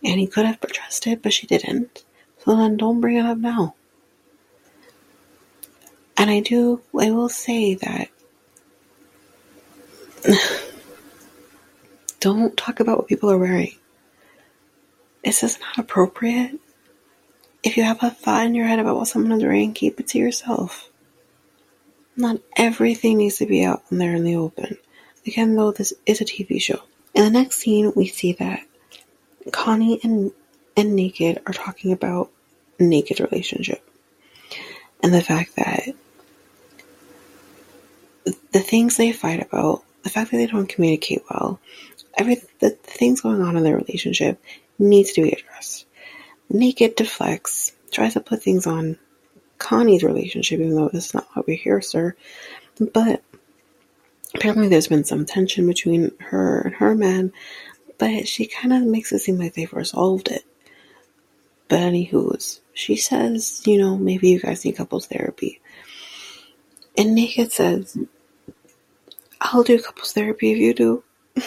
And 0.02 0.19
he 0.19 0.26
could 0.26 0.47
have 0.47 0.59
addressed 0.62 1.07
it, 1.07 1.23
but 1.23 1.33
she 1.33 1.47
didn't. 1.47 2.05
So 2.38 2.57
then 2.57 2.76
don't 2.76 3.00
bring 3.00 3.16
it 3.16 3.26
up 3.26 3.38
now. 3.38 3.75
And 6.16 6.31
I 6.31 6.40
do, 6.40 6.81
I 6.99 7.11
will 7.11 7.28
say 7.28 7.75
that 7.75 8.09
don't 12.21 12.57
talk 12.57 12.81
about 12.81 12.99
what 12.99 13.09
people 13.09 13.31
are 13.31 13.38
wearing. 13.38 13.75
This 15.25 15.43
is 15.43 15.61
not 15.61 15.78
appropriate. 15.78 16.59
If 17.62 17.76
you 17.76 17.83
have 17.83 18.02
a 18.02 18.11
thought 18.11 18.47
in 18.47 18.55
your 18.55 18.66
head 18.66 18.78
about 18.78 18.97
what 18.97 19.09
someone 19.09 19.33
is 19.33 19.43
wearing, 19.43 19.75
keep 19.75 19.99
it 20.00 20.09
to 20.09 20.19
yourself. 20.19 20.90
Not 22.17 22.41
everything 22.57 23.19
needs 23.19 23.39
to 23.39 23.47
be 23.47 23.65
out 23.65 23.83
there 23.91 24.15
in 24.15 24.25
the 24.25 24.37
open. 24.37 24.79
Again, 25.27 25.55
though, 25.55 25.73
this 25.73 25.93
is 26.07 26.21
a 26.21 26.25
TV 26.25 26.61
show. 26.61 26.81
In 27.15 27.25
the 27.25 27.31
next 27.31 27.57
scene, 27.57 27.93
we 27.95 28.07
see 28.07 28.33
that 28.35 28.61
Khanyi 29.49 30.03
and, 30.03 30.33
and 30.77 30.97
Naked 30.97 31.43
are 31.47 31.53
talking 31.53 31.93
about 31.93 32.31
Naked 32.79 33.21
relationship. 33.21 33.87
And 35.03 35.13
the 35.13 35.23
fact 35.23 35.57
that 35.57 35.95
the 38.53 38.61
things 38.61 38.97
they 38.97 39.13
fight 39.13 39.47
about, 39.47 39.83
the 40.03 40.11
fact 40.11 40.31
that 40.31 40.39
they 40.39 40.47
don't 40.47 40.69
communicate 40.69 41.23
well, 41.31 41.61
every 42.17 42.37
the 42.61 42.71
things 42.71 43.21
going 43.21 43.43
on 43.43 43.57
in 43.57 43.65
their 43.65 43.77
relationship 43.77 44.43
needs 44.79 45.13
to 45.13 45.23
be 45.23 45.33
addressed. 45.33 45.87
Naked 46.49 46.97
deflects, 46.97 47.73
tries 47.91 48.15
to 48.15 48.21
put 48.21 48.43
things 48.43 48.67
on 48.67 48.99
Khanyi's 49.59 50.03
relationship, 50.03 50.61
even 50.61 50.75
though 50.75 50.91
that's 50.93 51.15
not 51.15 51.29
what 51.35 51.47
we 51.47 51.57
hear, 51.57 51.81
sir. 51.81 52.15
But 52.79 53.23
apparently 54.35 54.69
there's 54.69 54.89
been 54.89 55.05
some 55.05 55.25
tension 55.25 55.67
between 55.67 56.13
her 56.19 56.61
and 56.61 56.75
her 56.77 56.95
man, 56.95 57.33
but 57.99 58.29
she 58.29 58.47
kind 58.47 58.73
of 58.73 58.83
makes 58.83 59.13
it 59.13 59.21
seem 59.21 59.39
like 59.39 59.55
they've 59.55 59.73
resolved 59.73 60.29
it. 60.29 60.45
But 61.69 61.80
anywho's, 61.80 62.61
she 62.75 62.97
says, 62.97 63.63
you 63.67 63.78
know, 63.78 63.97
maybe 63.97 64.28
you 64.28 64.41
guys 64.41 64.65
need 64.65 64.76
couples 64.76 65.07
therapy. 65.07 65.61
And 66.97 67.15
Naked 67.15 67.52
says, 67.52 67.99
I'll 69.41 69.63
do 69.63 69.80
couples 69.80 70.13
therapy 70.13 70.52
if 70.52 70.59
you 70.59 70.75
do. 70.75 71.04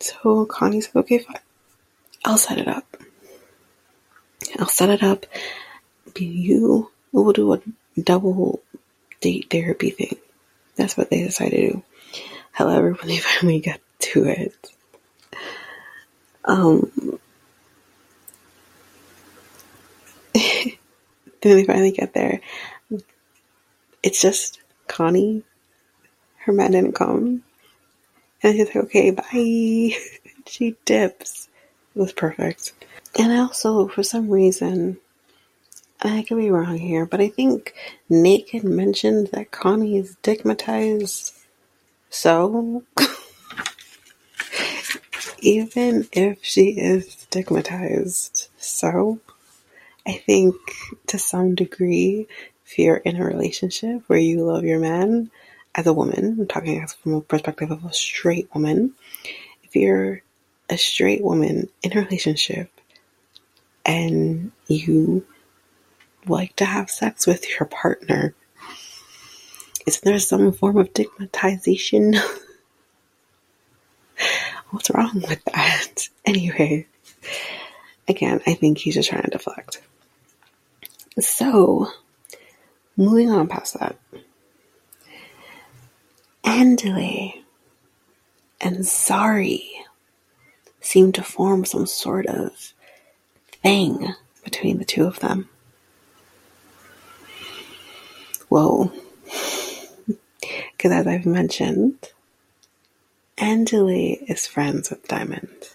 so 0.00 0.46
Khanyi 0.46 0.82
said, 0.82 0.96
okay, 0.96 1.18
fine. 1.18 1.40
I'll 2.24 2.38
set 2.38 2.58
it 2.58 2.68
up. 2.68 2.96
I'll 4.58 4.66
set 4.66 4.90
it 4.90 5.02
up. 5.02 5.26
You 6.16 6.90
We'll 7.12 7.32
do 7.32 7.54
a 7.54 7.60
double 8.00 8.60
date 9.20 9.46
therapy 9.50 9.90
thing. 9.90 10.16
That's 10.76 10.96
what 10.96 11.10
they 11.10 11.22
decided 11.22 11.56
to 11.56 11.70
do. 11.72 11.82
However, 12.52 12.92
when 13.00 13.08
they 13.08 13.18
finally 13.18 13.60
got 13.60 13.80
to 14.00 14.24
it, 14.24 14.54
um, 16.44 17.18
then 20.34 20.76
they 21.42 21.64
finally 21.64 21.92
get 21.92 22.12
there. 22.12 22.40
It's 24.02 24.20
just 24.20 24.60
Khanyi 24.86 25.42
her 26.48 26.52
man 26.54 26.70
didn't 26.70 26.94
come. 26.94 27.42
And 28.42 28.56
she's 28.56 28.68
like, 28.68 28.84
okay, 28.86 29.10
bye. 29.10 29.94
she 30.46 30.76
dips. 30.86 31.50
It 31.94 31.98
was 31.98 32.14
perfect. 32.14 32.72
And 33.18 33.30
I 33.30 33.40
also, 33.40 33.86
for 33.86 34.02
some 34.02 34.30
reason, 34.30 34.96
I 36.00 36.22
could 36.22 36.38
be 36.38 36.50
wrong 36.50 36.78
here, 36.78 37.06
but 37.06 37.20
I 37.20 37.28
think 37.28 37.74
Naked 38.08 38.62
mentioned 38.62 39.28
that 39.32 39.50
Khanyi 39.50 40.00
is 40.00 40.12
stigmatized. 40.12 41.34
So, 42.08 42.84
even 45.40 46.06
if 46.12 46.38
she 46.42 46.78
is 46.78 47.10
stigmatized, 47.10 48.48
so, 48.58 49.18
I 50.06 50.12
think 50.12 50.54
to 51.08 51.18
some 51.18 51.56
degree, 51.56 52.28
if 52.64 52.78
you're 52.78 52.98
in 52.98 53.16
a 53.16 53.24
relationship 53.24 54.02
where 54.06 54.20
you 54.20 54.44
love 54.44 54.64
your 54.64 54.78
man, 54.78 55.30
as 55.74 55.86
a 55.86 55.92
woman, 55.92 56.38
I'm 56.40 56.46
talking 56.46 56.86
from 56.86 57.14
a 57.14 57.20
perspective 57.20 57.70
of 57.70 57.84
a 57.84 57.92
straight 57.92 58.48
woman, 58.54 58.94
if 59.64 59.74
you're 59.74 60.22
a 60.70 60.78
straight 60.78 61.22
woman 61.22 61.68
in 61.82 61.96
a 61.96 62.02
relationship 62.02 62.70
and 63.84 64.52
you 64.66 65.26
like 66.28 66.56
to 66.56 66.64
have 66.64 66.90
sex 66.90 67.26
with 67.26 67.48
your 67.48 67.66
partner, 67.66 68.34
isn't 69.86 70.04
there 70.04 70.18
some 70.18 70.52
form 70.52 70.76
of 70.76 70.88
stigmatization? 70.90 72.16
What's 74.70 74.90
wrong 74.90 75.22
with 75.28 75.42
that? 75.44 76.08
Anyway, 76.26 76.86
again, 78.06 78.42
I 78.46 78.52
think 78.52 78.76
he's 78.76 78.92
just 78.92 79.08
trying 79.08 79.22
to 79.22 79.30
deflect. 79.30 79.80
So, 81.18 81.90
moving 82.98 83.30
on 83.30 83.48
past 83.48 83.80
that. 83.80 83.96
Andale 86.44 87.42
and 88.60 88.80
Zari 88.80 89.62
seem 90.82 91.12
to 91.12 91.22
form 91.22 91.64
some 91.64 91.86
sort 91.86 92.26
of 92.26 92.74
thing 93.62 94.14
between 94.44 94.78
the 94.78 94.84
two 94.84 95.04
of 95.04 95.20
them. 95.20 95.48
Whoa. 98.48 98.92
Because 100.06 100.92
as 100.92 101.06
I've 101.06 101.26
mentioned, 101.26 102.12
Andale 103.36 104.18
is 104.28 104.46
friends 104.46 104.90
with 104.90 105.06
Diamond. 105.08 105.70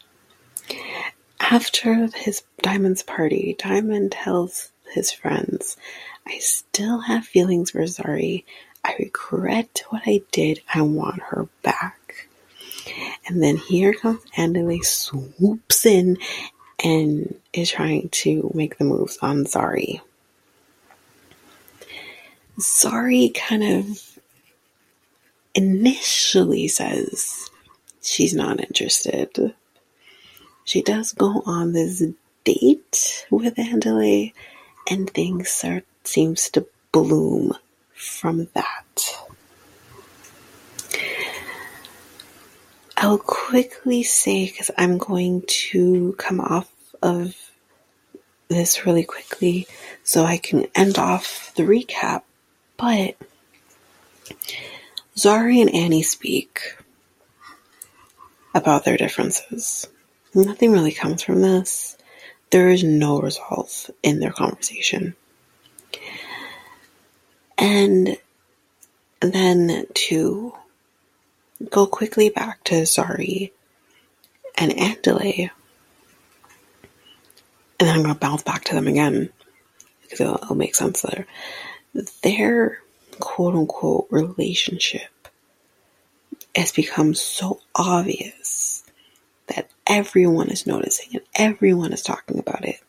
After 1.40 2.08
his 2.16 2.44
Diamond's 2.62 3.04
party, 3.04 3.56
Diamond 3.60 4.14
tells 4.14 4.72
his 4.94 5.12
friends, 5.12 5.78
I 6.26 6.40
still 6.40 7.02
have 7.02 7.26
feelings 7.26 7.72
for 7.72 7.82
Zari 7.82 8.44
I 8.86 8.96
regret 9.00 9.84
what 9.90 10.04
I 10.06 10.22
did. 10.32 10.62
I 10.74 10.82
want 10.82 11.22
her 11.22 11.48
back. 11.62 12.28
And 13.26 13.42
then 13.42 13.58
here 13.58 13.94
comes 13.94 14.22
Andale 14.38 14.84
swoops 14.84 15.86
in 15.86 16.18
and 16.84 17.36
is 17.54 17.72
trying 17.72 18.10
to 18.10 18.52
make 18.54 18.78
the 18.78 18.84
moves 18.84 19.18
on 19.22 19.46
Zari. 19.46 20.02
Zari 22.60 23.34
kind 23.34 23.64
of 23.64 24.20
initially 25.56 26.68
says 26.68 27.50
she's 28.02 28.34
not 28.34 28.60
interested. 28.60 29.54
She 30.66 30.82
does 30.82 31.12
go 31.12 31.44
on 31.46 31.74
this 31.74 32.04
date 32.44 33.26
with 33.30 33.56
Andale 33.56 34.34
and 34.90 35.10
things 35.10 35.50
start 35.50 35.86
seems 36.04 36.50
to 36.52 36.68
bloom 36.92 37.54
from 37.94 38.48
that. 38.54 39.24
I'll 42.98 43.18
quickly 43.18 44.04
say, 44.04 44.46
because 44.46 44.72
I'm 44.78 44.98
going 44.98 45.44
to 45.48 46.14
come 46.18 46.40
off 46.40 46.72
of 47.02 47.36
this 48.48 48.86
really 48.86 49.04
quickly 49.04 49.68
so 50.04 50.24
I 50.24 50.38
can 50.38 50.68
end 50.76 50.98
off 50.98 51.52
the 51.56 51.64
recap, 51.64 52.22
but 52.78 53.16
Zari 55.16 55.62
and 55.62 55.74
Annie 55.74 56.04
speak 56.04 56.78
about 58.54 58.86
their 58.86 58.98
differences. 58.98 59.88
Nothing 60.34 60.72
really 60.72 60.92
comes 60.92 61.24
from 61.24 61.42
this. 61.42 61.98
There 62.50 62.70
is 62.70 62.84
no 62.84 63.20
resolve 63.20 63.90
in 64.02 64.20
their 64.20 64.32
conversation. 64.32 65.16
And 67.58 68.18
then 69.22 69.86
to 69.94 70.54
go 71.70 71.86
quickly 71.88 72.30
back 72.30 72.64
to 72.66 72.82
Zari 72.84 73.52
and 74.56 74.72
Andalay, 74.72 75.50
and 77.80 77.88
then 77.90 77.96
I'm 77.96 78.04
going 78.04 78.14
to 78.14 78.20
bounce 78.20 78.44
back 78.44 78.66
to 78.66 78.76
them 78.76 78.88
again 78.88 79.30
because 80.02 80.22
it'll, 80.22 80.36
it'll 80.36 80.56
make 80.56 80.76
sense 80.76 81.02
there. 81.02 81.26
Their 82.24 82.80
quote 83.20 83.56
unquote 83.56 84.08
relationship 84.10 85.10
has 86.56 86.72
become 86.72 87.14
so 87.14 87.60
obvious 87.76 88.84
that 89.48 89.70
everyone 89.88 90.50
is 90.50 90.66
noticing 90.66 91.10
and 91.14 91.24
everyone 91.36 91.94
is 91.94 92.02
talking 92.02 92.40
about 92.40 92.66
it. 92.66 92.80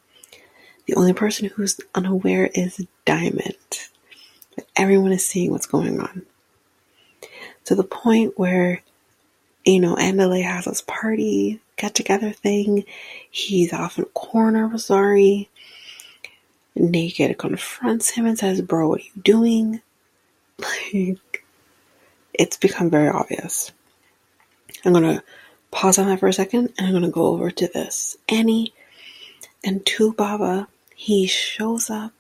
The 0.87 0.95
only 0.95 1.13
person 1.13 1.49
who's 1.49 1.81
unaware 1.95 2.51
is 2.55 2.87
Diamond. 3.05 3.57
But 4.55 4.67
everyone 4.77 5.13
is 5.13 5.27
seeing 5.27 5.51
what's 5.51 5.67
going 5.67 6.01
on. 6.01 6.23
To 7.65 7.75
the 7.75 7.85
point 7.85 8.39
where, 8.39 8.83
you 9.65 9.81
know, 9.81 9.97
Andalay 9.97 10.45
has 10.45 10.67
this 10.67 10.83
party, 10.83 11.61
get 11.77 11.95
together 11.95 12.31
thing. 12.31 12.85
He's 13.31 13.73
off 13.73 13.99
in 13.99 14.05
a 14.05 14.09
corner 14.09 14.69
with 14.69 14.83
Zari. 14.83 15.49
Naked 16.77 17.39
confronts 17.39 18.11
him 18.11 18.27
and 18.27 18.39
says, 18.39 18.61
Bro, 18.61 18.89
what 18.89 19.01
are 19.01 19.05
you 19.05 19.23
doing? 19.23 19.81
Like, 20.61 21.45
it's 22.33 22.57
become 22.57 22.89
very 22.89 23.09
obvious. 23.09 23.73
I'm 24.85 24.93
going 24.93 25.17
to 25.17 25.23
pause 25.71 25.99
on 25.99 26.07
that 26.07 26.21
for 26.21 26.29
a 26.29 26.33
second 26.33 26.73
and 26.79 26.87
I'm 26.87 26.93
going 26.93 27.05
to 27.05 27.11
go 27.11 27.27
over 27.27 27.51
to 27.51 27.67
this. 27.67 28.17
Annie 28.29 28.73
and 29.65 29.85
2Baba, 29.85 30.69
he 30.95 31.27
shows 31.27 31.91
up 31.91 32.13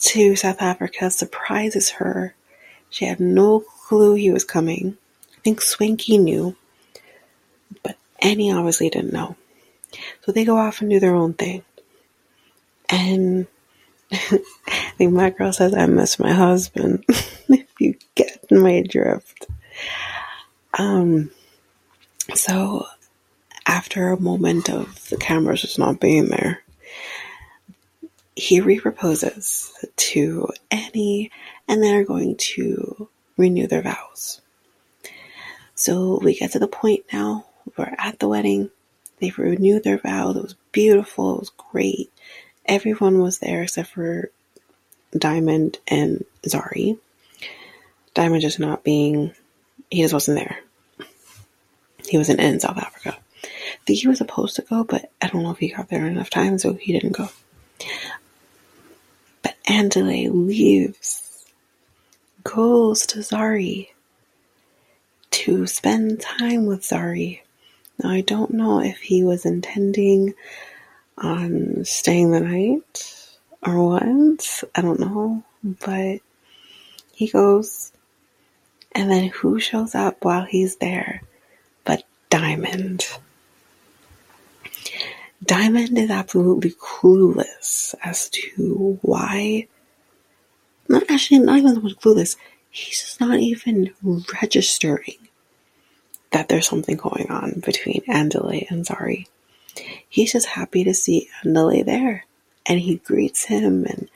to 0.00 0.36
South 0.36 0.60
Africa, 0.60 1.10
surprises 1.10 1.90
her. 1.90 2.34
She 2.90 3.04
had 3.04 3.20
no 3.20 3.60
clue 3.60 4.14
he 4.14 4.30
was 4.30 4.44
coming. 4.44 4.96
I 5.36 5.40
think 5.40 5.60
Swanky 5.60 6.18
knew, 6.18 6.56
but 7.82 7.96
Annie 8.20 8.52
obviously 8.52 8.90
didn't 8.90 9.12
know. 9.12 9.36
So 10.24 10.32
they 10.32 10.44
go 10.44 10.56
off 10.56 10.80
and 10.80 10.90
do 10.90 11.00
their 11.00 11.14
own 11.14 11.34
thing. 11.34 11.62
And 12.88 13.46
I 14.12 14.92
think 14.96 15.12
my 15.12 15.30
girl 15.30 15.52
says, 15.52 15.74
I 15.74 15.86
miss 15.86 16.18
my 16.18 16.32
husband, 16.32 17.04
if 17.08 17.68
you 17.78 17.94
get 18.14 18.50
my 18.50 18.82
drift. 18.88 19.46
Um, 20.74 21.30
so 22.34 22.86
after 23.66 24.08
a 24.08 24.20
moment 24.20 24.70
of 24.70 25.08
the 25.10 25.16
cameras 25.16 25.62
just 25.62 25.78
not 25.78 26.00
being 26.00 26.26
there, 26.28 26.62
he 28.34 28.60
reproposes 28.60 29.72
to 29.96 30.48
Annie 30.70 31.30
and 31.66 31.82
they're 31.82 32.04
going 32.04 32.36
to 32.36 33.08
renew 33.36 33.66
their 33.66 33.82
vows. 33.82 34.40
So 35.74 36.18
we 36.22 36.34
get 36.34 36.52
to 36.52 36.58
the 36.58 36.68
point 36.68 37.04
now, 37.12 37.46
we're 37.76 37.94
at 37.98 38.18
the 38.18 38.28
wedding, 38.28 38.70
they've 39.20 39.38
renewed 39.38 39.84
their 39.84 39.98
vows, 39.98 40.36
it 40.36 40.42
was 40.42 40.56
beautiful, 40.72 41.34
it 41.34 41.40
was 41.40 41.50
great. 41.50 42.10
Everyone 42.68 43.20
was 43.20 43.38
there 43.38 43.62
except 43.62 43.90
for 43.90 44.30
Diamond 45.16 45.78
and 45.88 46.24
Zari. 46.42 46.98
Diamond 48.14 48.42
just 48.42 48.60
not 48.60 48.84
being, 48.84 49.32
he 49.90 50.02
just 50.02 50.14
wasn't 50.14 50.38
there. 50.38 50.58
He 52.06 52.18
wasn't 52.18 52.40
in 52.40 52.60
South 52.60 52.76
Africa. 52.76 53.16
I 53.44 53.48
think 53.86 54.00
he 54.00 54.08
was 54.08 54.18
supposed 54.18 54.56
to 54.56 54.62
go, 54.62 54.84
but 54.84 55.10
I 55.20 55.28
don't 55.28 55.42
know 55.42 55.50
if 55.50 55.58
he 55.58 55.68
got 55.68 55.88
there 55.88 56.06
enough 56.06 56.30
time, 56.30 56.58
so 56.58 56.74
he 56.74 56.92
didn't 56.92 57.16
go. 57.16 57.28
But 59.42 59.56
Andalay 59.66 60.28
leaves, 60.30 61.46
goes 62.44 63.06
to 63.06 63.20
Zari 63.20 63.88
to 65.30 65.66
spend 65.66 66.20
time 66.20 66.66
with 66.66 66.82
Zari. 66.82 67.40
Now, 68.02 68.10
I 68.10 68.20
don't 68.20 68.52
know 68.52 68.80
if 68.80 68.98
he 68.98 69.24
was 69.24 69.44
intending 69.44 70.34
on 71.22 71.84
staying 71.84 72.30
the 72.30 72.40
night 72.40 73.28
or 73.64 73.82
what. 73.84 74.64
I 74.74 74.80
don't 74.80 75.00
know. 75.00 75.42
But 75.62 76.20
he 77.12 77.28
goes, 77.28 77.92
and 78.92 79.10
then 79.10 79.28
who 79.28 79.58
shows 79.60 79.94
up 79.94 80.24
while 80.24 80.44
he's 80.44 80.76
there 80.76 81.22
but 81.84 82.04
Diamond? 82.30 83.06
Diamond 85.44 85.96
is 85.96 86.10
absolutely 86.10 86.72
clueless 86.72 87.94
as 88.02 88.28
to 88.30 88.98
why. 89.02 89.66
Not 90.88 91.10
actually, 91.10 91.40
not 91.40 91.58
even 91.58 91.74
so 91.74 91.80
clueless. 91.96 92.36
He's 92.70 93.00
just 93.00 93.20
not 93.20 93.38
even 93.38 93.94
registering 94.40 95.16
that 96.30 96.48
there's 96.48 96.68
something 96.68 96.96
going 96.96 97.30
on 97.30 97.60
between 97.64 98.02
Andalay 98.08 98.70
and 98.70 98.84
Zari. 98.84 99.26
He's 100.08 100.32
just 100.32 100.46
happy 100.46 100.84
to 100.84 100.94
see 100.94 101.28
Andalay 101.44 101.84
there, 101.84 102.24
and 102.66 102.78
he 102.80 102.96
greets 102.96 103.44
him 103.44 103.84
and 103.84 104.08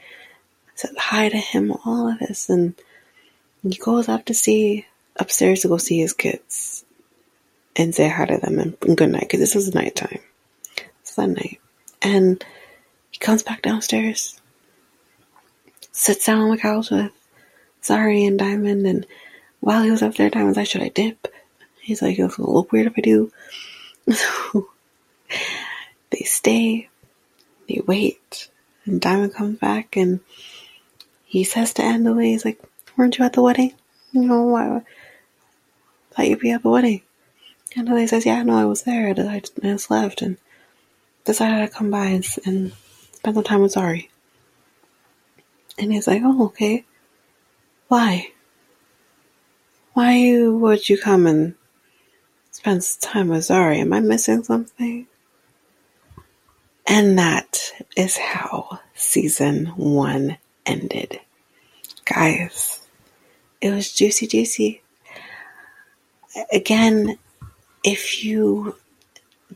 says 0.74 0.94
hi 0.98 1.28
to 1.28 1.36
him. 1.36 1.72
All 1.84 2.08
of 2.08 2.18
this, 2.18 2.48
and 2.48 2.74
he 3.62 3.76
goes 3.76 4.08
up 4.08 4.24
to 4.26 4.34
see 4.34 4.86
upstairs 5.16 5.60
to 5.60 5.68
go 5.68 5.76
see 5.76 6.00
his 6.00 6.12
kids 6.12 6.84
and 7.76 7.94
say 7.94 8.08
hi 8.08 8.26
to 8.26 8.38
them 8.38 8.58
and, 8.58 8.76
and 8.82 8.96
good 8.96 9.10
night 9.10 9.22
because 9.22 9.40
this 9.40 9.56
is 9.56 9.74
nighttime 9.74 10.20
It's 11.00 11.14
that 11.14 11.28
night. 11.28 11.60
And 12.00 12.44
he 13.10 13.18
comes 13.18 13.42
back 13.42 13.62
downstairs, 13.62 14.40
sits 15.92 16.26
down 16.26 16.40
on 16.40 16.50
the 16.50 16.58
couch 16.58 16.90
with 16.90 17.12
Zari 17.82 18.26
and 18.26 18.38
Diamond, 18.38 18.86
and 18.86 19.06
while 19.60 19.82
he 19.82 19.90
was 19.90 20.02
up 20.02 20.14
there, 20.16 20.30
Diamond's 20.30 20.56
like, 20.56 20.66
Should 20.66 20.82
I 20.82 20.88
dip? 20.88 21.28
He's 21.80 22.00
like, 22.02 22.16
gonna 22.16 22.32
look 22.38 22.72
weird 22.72 22.86
if 22.86 22.94
I 22.96 23.00
do. 23.00 23.32
So 24.12 24.68
they 26.12 26.24
stay, 26.24 26.88
they 27.68 27.82
wait, 27.86 28.48
and 28.84 29.00
Diamond 29.00 29.34
comes 29.34 29.58
back 29.58 29.96
and 29.96 30.20
he 31.24 31.42
says 31.44 31.74
to 31.74 31.82
Andalay, 31.82 32.26
he's 32.26 32.44
like, 32.44 32.60
Weren't 32.96 33.18
you 33.18 33.24
at 33.24 33.32
the 33.32 33.42
wedding? 33.42 33.74
You 34.12 34.22
know, 34.22 34.42
why? 34.44 34.82
Thought 36.12 36.28
you'd 36.28 36.40
be 36.40 36.52
at 36.52 36.62
the 36.62 36.70
wedding. 36.70 37.02
Andalay 37.74 38.08
says, 38.08 38.26
Yeah, 38.26 38.42
no, 38.42 38.56
I 38.56 38.66
was 38.66 38.82
there. 38.82 39.08
I 39.08 39.40
just 39.40 39.90
left. 39.90 40.22
And 40.22 40.36
decided 41.24 41.66
to 41.66 41.74
come 41.74 41.90
by 41.90 42.06
and, 42.06 42.26
and 42.44 42.72
spend 43.12 43.34
some 43.34 43.44
time 43.44 43.62
with 43.62 43.74
Zari. 43.74 44.08
And 45.78 45.92
he's 45.92 46.06
like, 46.06 46.22
oh, 46.24 46.46
okay. 46.46 46.84
Why? 47.88 48.32
Why 49.94 50.38
would 50.46 50.88
you 50.88 50.98
come 50.98 51.26
and 51.26 51.54
spend 52.50 52.82
time 53.00 53.28
with 53.28 53.40
Zari? 53.40 53.78
Am 53.78 53.92
I 53.92 54.00
missing 54.00 54.42
something? 54.42 55.06
And 56.86 57.18
that 57.18 57.72
is 57.96 58.16
how 58.16 58.80
season 58.94 59.66
one 59.76 60.38
ended. 60.66 61.20
Guys, 62.04 62.86
it 63.60 63.70
was 63.70 63.92
juicy, 63.92 64.26
juicy. 64.26 64.82
Again, 66.52 67.18
if 67.84 68.24
you 68.24 68.76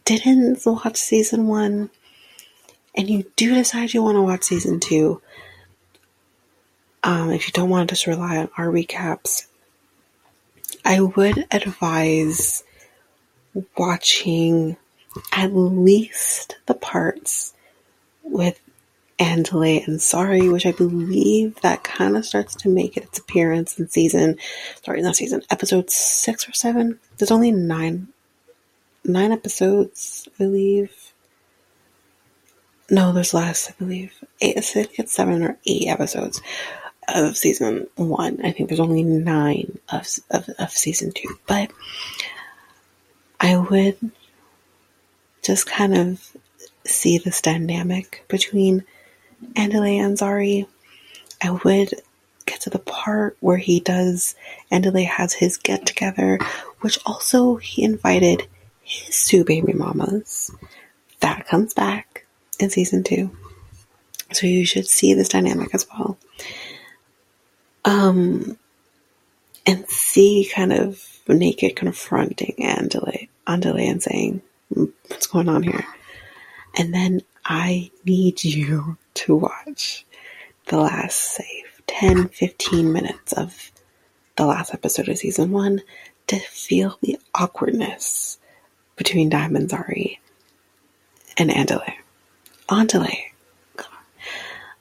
didn't 0.05 0.65
watch 0.67 0.97
season 0.97 1.47
one 1.49 1.91
and 2.95 3.11
you 3.11 3.25
do 3.37 3.55
decide 3.55 3.93
you 3.93 4.03
want 4.03 4.17
to 4.17 4.23
watch 4.23 4.45
season 4.45 4.79
two, 4.79 5.21
um, 7.03 7.31
if 7.31 7.47
you 7.47 7.53
don't 7.53 7.71
want 7.71 7.89
to 7.89 7.95
just 7.95 8.07
rely 8.07 8.37
on 8.37 8.51
our 8.57 8.67
recaps, 8.67 9.47
I 10.85 11.01
would 11.01 11.47
advise 11.51 12.63
watching 13.77 14.77
at 15.33 15.55
least 15.55 16.57
the 16.67 16.75
parts 16.75 17.55
with 18.23 18.61
Andalay 19.19 19.87
and 19.87 19.99
Zari, 19.99 20.53
which 20.53 20.67
I 20.67 20.73
believe 20.73 21.61
that 21.63 21.85
kind 21.85 22.17
of 22.17 22.27
starts 22.27 22.55
to 22.57 22.69
make 22.69 22.97
its 22.97 23.19
appearance 23.19 23.79
in 23.79 23.89
season, 23.89 24.37
sorry, 24.85 25.01
not 25.01 25.17
season, 25.17 25.43
episode 25.51 25.91
six 25.91 26.49
or 26.49 26.53
seven. 26.53 26.99
There's 27.17 27.31
only 27.31 27.51
nine 27.51 28.09
nine 29.05 29.33
episodes, 29.33 30.29
I 30.35 30.39
believe. 30.39 31.13
No, 32.91 33.13
there's 33.13 33.35
less, 33.35 33.71
I 33.71 33.75
believe. 33.79 34.13
Eight, 34.41 34.59
I 34.59 34.61
think 34.61 34.99
it's 34.99 35.13
seven 35.13 35.43
or 35.43 35.59
eight 35.67 35.89
episodes 35.89 36.41
of 37.09 37.37
season 37.37 37.87
one. 37.97 38.41
I 38.45 38.53
think 38.53 38.69
there's 38.69 38.81
only 38.81 39.03
nine 39.03 39.79
of, 39.91 40.07
of, 40.31 40.49
of 40.59 40.71
season 40.71 41.13
two. 41.13 41.39
But 41.47 41.71
I 43.41 43.57
would 43.57 43.97
just 45.47 45.67
kind 45.67 45.97
of 45.97 46.37
see 46.85 47.19
this 47.19 47.41
dynamic 47.41 48.25
between 48.29 48.85
Andalay 49.55 49.97
and 49.97 50.19
Zari. 50.19 50.67
I 51.43 51.51
would 51.51 51.95
get 52.47 52.63
to 52.63 52.71
the 52.71 52.79
part 52.79 53.37
where 53.41 53.57
he 53.57 53.81
does, 53.81 54.35
Andalay 54.73 55.07
has 55.07 55.35
his 55.35 55.57
get 55.57 55.87
together, 55.87 56.39
which 56.81 56.99
also 57.07 57.57
he 57.57 57.85
invited 57.85 58.47
his 58.83 59.25
two 59.25 59.45
baby 59.45 59.73
mamas. 59.73 60.51
That 61.21 61.47
comes 61.47 61.75
back 61.75 62.27
in 62.59 62.71
season 62.71 63.05
two. 63.05 63.31
So 64.33 64.47
you 64.47 64.67
should 64.67 64.89
see 64.89 65.15
this 65.15 65.29
dynamic 65.29 65.75
as 65.75 65.87
well. 65.89 66.19
Um, 67.85 68.59
and 69.65 69.89
see 69.89 70.51
kind 70.53 70.73
of 70.73 71.05
naked 71.29 71.77
confronting 71.77 72.57
Andale, 72.59 73.29
Andale 73.47 73.89
and 73.89 74.03
saying, 74.03 74.43
what's 74.69 75.27
going 75.27 75.49
on 75.49 75.63
here? 75.63 75.85
And 76.79 76.93
then 76.93 77.23
I 77.45 77.91
need 78.05 78.45
you 78.45 78.99
to 79.15 79.37
watch 79.37 80.05
the 80.67 80.79
last, 80.79 81.19
say, 81.19 81.65
10, 81.87 82.29
15 82.29 82.93
minutes 82.93 83.33
of 83.33 83.71
the 84.37 84.47
last 84.47 84.75
episode 84.75 85.09
of 85.09 85.19
season 85.19 85.51
one 85.53 85.81
to 86.27 86.37
feel 86.37 86.99
the 87.01 87.19
awkwardness 87.35 88.39
between 88.97 89.29
Diamond 89.29 89.71
Zari 89.71 90.19
and 91.37 91.51
Andale. 91.51 91.95
Andale. 92.69 93.17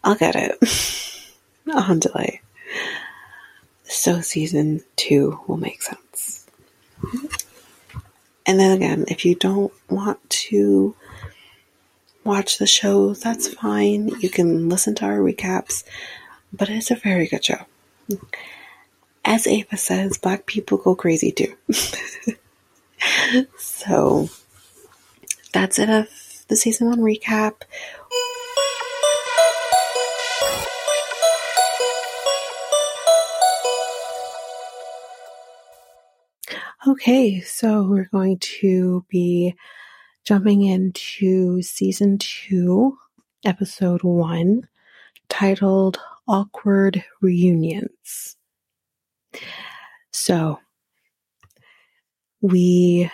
I'll 0.04 0.16
get 0.16 0.36
it. 0.36 0.60
Andale. 1.68 2.40
So 3.84 4.22
season 4.22 4.82
two 4.96 5.40
will 5.48 5.58
make 5.58 5.82
sense. 5.82 6.48
And 8.46 8.60
then 8.60 8.72
again, 8.72 9.06
if 9.08 9.26
you 9.26 9.36
don't 9.36 9.74
want 9.90 10.30
to 10.30 10.96
watch 12.24 12.58
the 12.58 12.68
show, 12.68 13.14
that's 13.14 13.48
fine. 13.48 14.10
You 14.20 14.30
can 14.30 14.70
listen 14.70 14.96
to 14.96 15.06
our 15.06 15.18
recaps, 15.18 15.84
but 16.54 16.70
it's 16.70 16.92
a 16.92 16.96
very 16.96 17.28
good 17.28 17.44
show. 17.44 17.66
As 19.24 19.48
Ava 19.48 19.78
says, 19.78 20.18
black 20.18 20.46
people 20.46 20.78
go 20.78 20.96
crazy 20.96 21.32
too. 21.32 21.56
so 23.58 24.30
that's 25.54 25.80
it 25.80 25.90
of 25.90 26.08
the 26.48 26.56
season 26.56 26.88
one 26.88 27.00
recap. 27.00 27.62
Okay, 36.88 37.42
so 37.42 37.82
we're 37.82 38.10
going 38.12 38.38
to 38.38 39.04
be 39.10 39.56
jumping 40.24 40.64
into 40.64 41.64
season 41.64 42.20
two, 42.20 42.96
episode 43.44 44.04
one, 44.04 44.68
titled 45.28 45.98
Awkward 46.28 47.04
Reunions. 47.24 48.38
So, 50.12 50.60
we 52.42 53.10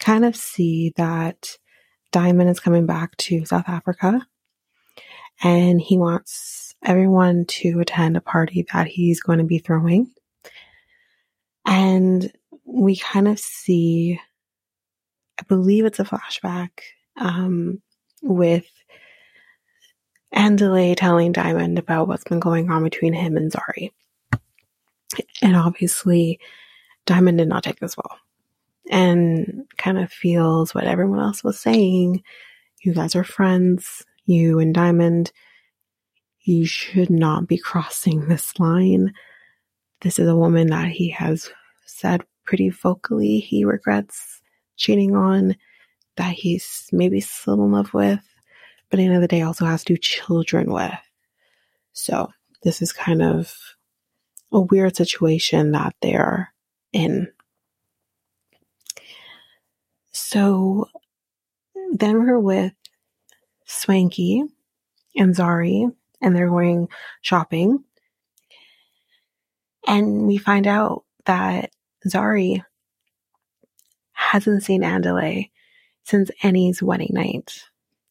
kind 0.00 0.24
of 0.24 0.34
see 0.34 0.92
that 0.96 1.56
Diamond 2.10 2.50
is 2.50 2.58
coming 2.58 2.86
back 2.86 3.16
to 3.18 3.44
South 3.44 3.68
Africa 3.68 4.26
and 5.44 5.80
he 5.80 5.96
wants 5.96 6.74
everyone 6.84 7.44
to 7.44 7.78
attend 7.78 8.16
a 8.16 8.20
party 8.20 8.66
that 8.72 8.88
he's 8.88 9.20
going 9.20 9.38
to 9.38 9.44
be 9.44 9.60
throwing. 9.60 10.10
And 11.64 12.32
we 12.70 12.96
kind 12.96 13.26
of 13.26 13.38
see, 13.38 14.20
I 15.38 15.42
believe 15.44 15.86
it's 15.86 16.00
a 16.00 16.04
flashback 16.04 16.70
um, 17.16 17.80
with 18.22 18.66
Andale 20.34 20.94
telling 20.94 21.32
Diamond 21.32 21.78
about 21.78 22.08
what's 22.08 22.24
been 22.24 22.40
going 22.40 22.70
on 22.70 22.84
between 22.84 23.14
him 23.14 23.36
and 23.36 23.50
Zari. 23.50 23.92
And 25.40 25.56
obviously, 25.56 26.38
Diamond 27.06 27.38
did 27.38 27.48
not 27.48 27.64
take 27.64 27.80
this 27.80 27.96
well 27.96 28.18
and 28.90 29.64
kind 29.78 29.98
of 29.98 30.12
feels 30.12 30.74
what 30.74 30.84
everyone 30.84 31.20
else 31.20 31.42
was 31.42 31.58
saying. 31.58 32.22
You 32.82 32.92
guys 32.92 33.16
are 33.16 33.24
friends, 33.24 34.04
you 34.26 34.58
and 34.58 34.74
Diamond. 34.74 35.32
You 36.42 36.66
should 36.66 37.10
not 37.10 37.48
be 37.48 37.56
crossing 37.56 38.28
this 38.28 38.58
line. 38.60 39.14
This 40.02 40.18
is 40.18 40.28
a 40.28 40.36
woman 40.36 40.68
that 40.68 40.88
he 40.88 41.10
has 41.10 41.50
said 41.86 42.22
pretty 42.48 42.70
vocally 42.70 43.40
he 43.40 43.66
regrets 43.66 44.40
cheating 44.76 45.14
on, 45.14 45.54
that 46.16 46.32
he's 46.32 46.88
maybe 46.92 47.20
still 47.20 47.62
in 47.62 47.72
love 47.72 47.92
with, 47.92 48.22
but 48.88 48.98
at 48.98 49.02
the 49.02 49.04
end 49.04 49.14
of 49.16 49.20
the 49.20 49.28
day 49.28 49.42
also 49.42 49.66
has 49.66 49.84
two 49.84 49.98
children 49.98 50.72
with. 50.72 50.98
So 51.92 52.30
this 52.62 52.80
is 52.80 52.90
kind 52.90 53.20
of 53.20 53.54
a 54.50 54.60
weird 54.60 54.96
situation 54.96 55.72
that 55.72 55.94
they're 56.00 56.54
in. 56.94 57.30
So 60.12 60.88
then 61.92 62.18
we're 62.18 62.38
with 62.38 62.72
Swanky 63.66 64.42
and 65.14 65.34
Zari, 65.34 65.92
and 66.22 66.34
they're 66.34 66.48
going 66.48 66.88
shopping. 67.20 67.84
And 69.86 70.26
we 70.26 70.38
find 70.38 70.66
out 70.66 71.04
that 71.26 71.72
Zari 72.06 72.64
hasn't 74.12 74.62
seen 74.62 74.82
Andale 74.82 75.50
since 76.04 76.30
Annie's 76.42 76.82
wedding 76.82 77.10
night. 77.12 77.62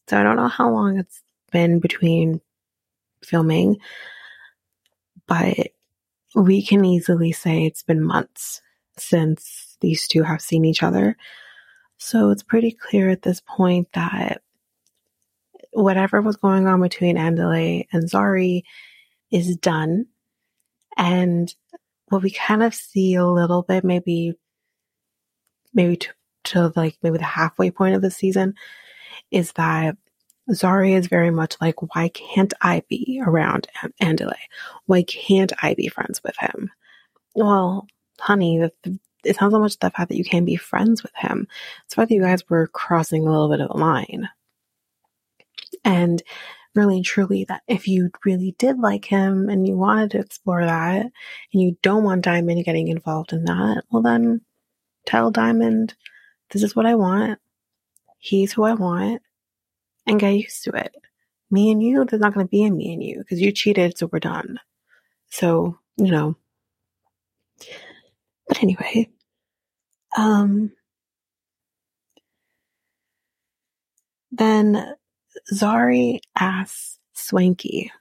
So 0.07 0.19
I 0.19 0.23
don't 0.23 0.35
know 0.35 0.47
how 0.47 0.69
long 0.69 0.97
it's 0.97 1.21
been 1.51 1.79
between 1.79 2.41
filming, 3.23 3.77
but 5.27 5.69
we 6.35 6.61
can 6.61 6.85
easily 6.85 7.31
say 7.31 7.65
it's 7.65 7.83
been 7.83 8.01
months 8.01 8.61
since 8.97 9.77
these 9.81 10.07
two 10.07 10.23
have 10.23 10.41
seen 10.41 10.65
each 10.65 10.83
other. 10.83 11.17
So 11.97 12.29
it's 12.29 12.43
pretty 12.43 12.71
clear 12.71 13.09
at 13.09 13.23
this 13.23 13.41
point 13.41 13.87
that 13.93 14.41
whatever 15.71 16.21
was 16.21 16.35
going 16.37 16.67
on 16.67 16.81
between 16.81 17.17
Andale 17.17 17.87
and 17.91 18.09
Zari 18.09 18.63
is 19.31 19.55
done. 19.57 20.05
And 20.95 21.53
what 22.09 22.23
we 22.23 22.31
kind 22.31 22.63
of 22.63 22.73
see 22.73 23.15
a 23.15 23.25
little 23.25 23.63
bit, 23.63 23.83
maybe, 23.83 24.33
maybe 25.73 25.97
to, 25.97 26.09
to 26.45 26.73
like 26.75 26.97
maybe 27.03 27.17
the 27.17 27.23
halfway 27.23 27.71
point 27.71 27.95
of 27.95 28.01
the 28.01 28.11
season, 28.11 28.53
is 29.31 29.51
that 29.53 29.97
Zari 30.49 30.93
is 30.93 31.07
very 31.07 31.31
much 31.31 31.57
like, 31.59 31.75
why 31.93 32.09
can't 32.09 32.53
I 32.61 32.83
be 32.87 33.21
around 33.25 33.67
Andale? 34.01 34.33
Why 34.85 35.03
can't 35.03 35.51
I 35.61 35.73
be 35.73 35.89
friends 35.89 36.23
with 36.23 36.37
him? 36.37 36.71
Well, 37.35 37.87
honey, 38.19 38.59
the, 38.59 38.99
it's 39.23 39.41
not 39.41 39.51
so 39.51 39.59
much 39.59 39.77
the 39.77 39.89
fact 39.89 40.09
that 40.09 40.17
you 40.17 40.23
can't 40.23 40.45
be 40.45 40.55
friends 40.55 41.03
with 41.03 41.13
him. 41.15 41.47
It's 41.85 41.95
the 41.95 42.01
that 42.09 42.15
you 42.15 42.21
guys 42.21 42.47
were 42.49 42.67
crossing 42.67 43.27
a 43.27 43.31
little 43.31 43.49
bit 43.49 43.59
of 43.59 43.69
a 43.71 43.77
line. 43.77 44.29
And 45.83 46.23
really 46.77 46.97
and 46.97 47.05
truly 47.05 47.43
that 47.45 47.63
if 47.67 47.87
you 47.87 48.11
really 48.25 48.55
did 48.57 48.79
like 48.79 49.05
him 49.05 49.49
and 49.49 49.67
you 49.67 49.75
wanted 49.75 50.11
to 50.11 50.19
explore 50.19 50.63
that 50.63 51.01
and 51.01 51.11
you 51.51 51.77
don't 51.81 52.03
want 52.03 52.23
Diamond 52.23 52.63
getting 52.63 52.87
involved 52.87 53.33
in 53.33 53.45
that, 53.45 53.83
well 53.91 54.01
then 54.01 54.41
tell 55.05 55.31
Diamond, 55.31 55.95
this 56.51 56.63
is 56.63 56.75
what 56.75 56.85
I 56.85 56.95
want. 56.95 57.39
He's 58.19 58.53
who 58.53 58.63
I 58.63 58.73
want 58.73 59.21
and 60.05 60.19
get 60.19 60.29
used 60.31 60.63
to 60.65 60.71
it. 60.71 60.93
Me 61.49 61.71
and 61.71 61.81
you, 61.81 62.05
there's 62.05 62.21
not 62.21 62.33
going 62.33 62.45
to 62.45 62.49
be 62.49 62.65
a 62.65 62.71
me 62.71 62.93
and 62.93 63.03
you 63.03 63.19
because 63.19 63.41
you 63.41 63.51
cheated, 63.51 63.97
so 63.97 64.09
we're 64.11 64.19
done. 64.19 64.59
So, 65.29 65.77
you 65.97 66.11
know. 66.11 66.35
But 68.47 68.63
anyway, 68.63 69.09
um, 70.17 70.71
then 74.31 74.95
Zari 75.53 76.19
asks 76.37 76.99
Swanky 77.13 77.91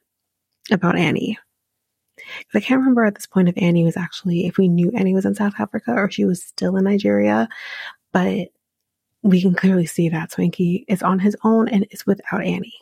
about 0.71 0.99
Annie. 0.99 1.39
I 2.55 2.61
can't 2.61 2.81
remember 2.81 3.05
at 3.05 3.15
this 3.15 3.27
point 3.27 3.49
if 3.49 3.57
Annie 3.57 3.85
was 3.85 3.97
actually, 3.97 4.47
if 4.47 4.59
we 4.59 4.69
knew 4.69 4.91
Annie 4.97 5.15
was 5.15 5.25
in 5.25 5.35
South 5.35 5.55
Africa 5.59 5.93
or 5.93 6.11
she 6.11 6.25
was 6.25 6.43
still 6.43 6.77
in 6.77 6.85
Nigeria, 6.85 7.49
but 8.13 8.49
we 9.23 9.41
can 9.41 9.55
clearly 9.55 9.87
see 9.87 10.09
that 10.09 10.33
Swanky 10.33 10.85
is 10.89 11.03
on 11.03 11.19
his 11.19 11.37
own 11.45 11.69
and 11.69 11.87
is 11.91 12.07
without 12.07 12.43
Annie. 12.45 12.75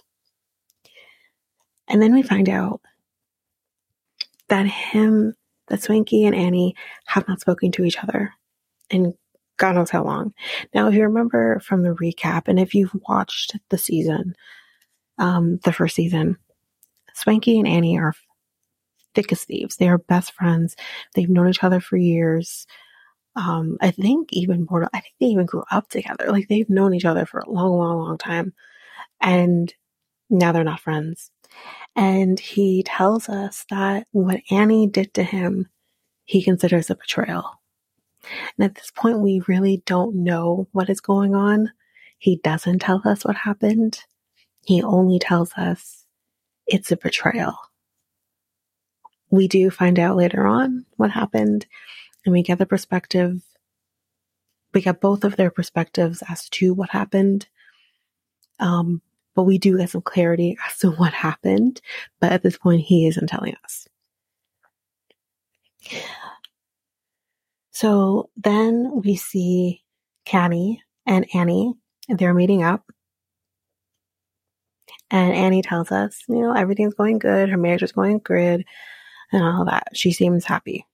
And 1.89 2.01
then 2.01 2.15
we 2.15 2.23
find 2.23 2.49
out 2.49 2.81
that 4.49 4.67
him, 4.67 5.35
that 5.69 5.83
Swanky 5.83 6.25
and 6.25 6.35
Annie 6.35 6.75
have 7.07 7.27
not 7.29 7.41
spoken 7.41 7.73
to 7.73 7.85
each 7.85 8.03
other 8.03 8.33
in 8.91 9.15
God 9.57 9.75
knows 9.75 9.91
how 9.91 10.05
long. 10.05 10.35
Now, 10.75 10.89
if 10.89 10.95
you 10.95 11.03
remember 11.03 11.61
from 11.61 11.83
the 11.83 11.95
recap, 11.95 12.49
and 12.49 12.59
if 12.59 12.75
you've 12.75 12.95
watched 13.09 13.57
the 13.71 13.79
season, 13.79 14.35
um, 15.19 15.59
the 15.65 15.73
first 15.73 15.95
season, 15.95 16.37
Swanky 17.15 17.59
and 17.59 17.69
Annie 17.69 17.99
are 17.99 18.15
thick 19.15 19.31
as 19.33 19.45
thieves. 19.45 19.77
They 19.77 19.89
are 19.89 19.99
best 19.99 20.33
friends. 20.33 20.77
They've 21.15 21.29
known 21.29 21.49
each 21.49 21.63
other 21.63 21.81
for 21.81 21.97
years. 21.97 22.67
Um, 23.37 23.79
I 23.81 23.91
think 23.91 24.33
even 24.33 24.67
more, 24.69 24.89
I 24.93 25.01
think 25.01 25.15
they 25.21 25.27
even 25.27 25.47
grew 25.47 25.65
up 25.71 25.89
together. 25.89 26.27
Like 26.29 26.49
they've 26.49 26.69
known 26.69 26.95
each 26.95 27.05
other 27.05 27.27
for 27.27 27.41
a 27.41 27.51
long, 27.51 27.77
long, 27.77 27.99
long 27.99 28.19
time. 28.19 28.53
And 29.21 29.73
now 30.31 30.53
they're 30.53 30.65
not 30.65 30.81
friends. 30.81 31.31
And 31.97 32.39
he 32.41 32.83
tells 32.83 33.29
us 33.29 33.65
that 33.71 34.07
what 34.11 34.41
Annie 34.51 34.89
did 34.89 35.15
to 35.15 35.23
him, 35.23 35.69
he 36.25 36.43
considers 36.43 36.91
a 36.91 36.97
betrayal. 36.97 37.61
And 38.59 38.65
at 38.65 38.75
this 38.77 38.91
point, 38.91 39.21
we 39.21 39.43
really 39.49 39.83
don't 39.87 40.17
know 40.25 40.69
what 40.73 40.91
is 40.91 41.01
going 41.01 41.35
on. 41.35 41.71
He 42.19 42.37
doesn't 42.45 42.81
tell 42.81 43.03
us 43.05 43.25
what 43.25 43.37
happened. 43.37 44.01
He 44.67 44.83
only 44.83 45.19
tells 45.19 45.53
us 45.55 46.05
it's 46.67 46.93
a 46.93 46.97
betrayal. 46.97 47.57
we 49.31 49.49
do 49.49 49.71
find 49.71 49.99
out 49.99 50.17
later 50.17 50.47
on 50.47 50.85
what 50.97 51.11
happened 51.11 51.67
and 52.25 52.33
we 52.33 52.43
get 52.43 52.59
the 52.59 52.67
perspective 52.67 53.43
we 54.75 54.81
get 54.81 55.01
both 55.01 55.25
of 55.25 55.37
their 55.37 55.51
perspectives 55.51 56.23
as 56.29 56.49
to 56.51 56.75
what 56.75 56.91
happened 56.91 57.49
um, 58.61 59.03
but 59.35 59.45
we 59.45 59.59
do 59.59 59.77
get 59.79 59.91
some 59.91 60.03
clarity 60.03 60.57
as 60.69 60.79
to 60.79 60.91
what 60.93 61.13
happened 61.13 61.81
but 62.21 62.33
at 62.33 62.43
this 62.43 62.59
point 62.59 62.83
he 62.83 63.07
isn't 63.07 63.29
telling 63.29 63.57
us 63.65 63.89
so 67.75 68.31
then 68.37 69.03
we 69.05 69.17
see 69.17 69.83
Khanyi 70.27 70.79
and 71.07 71.27
Annie 71.35 71.75
they're 72.09 72.35
meeting 72.35 72.63
up 72.63 72.85
and 75.11 75.33
Annie 75.33 75.63
tells 75.63 75.93
us, 75.93 76.23
you 76.29 76.41
know, 76.41 76.53
everything's 76.53 76.95
going 76.95 77.19
good. 77.19 77.49
Her 77.49 77.57
marriage 77.57 77.83
is 77.83 77.93
going 77.93 78.21
good 78.25 78.65
and 79.33 79.45
all 79.45 79.65
that. 79.67 79.89
She 79.95 80.13
seems 80.13 80.45
happy. 80.45 80.87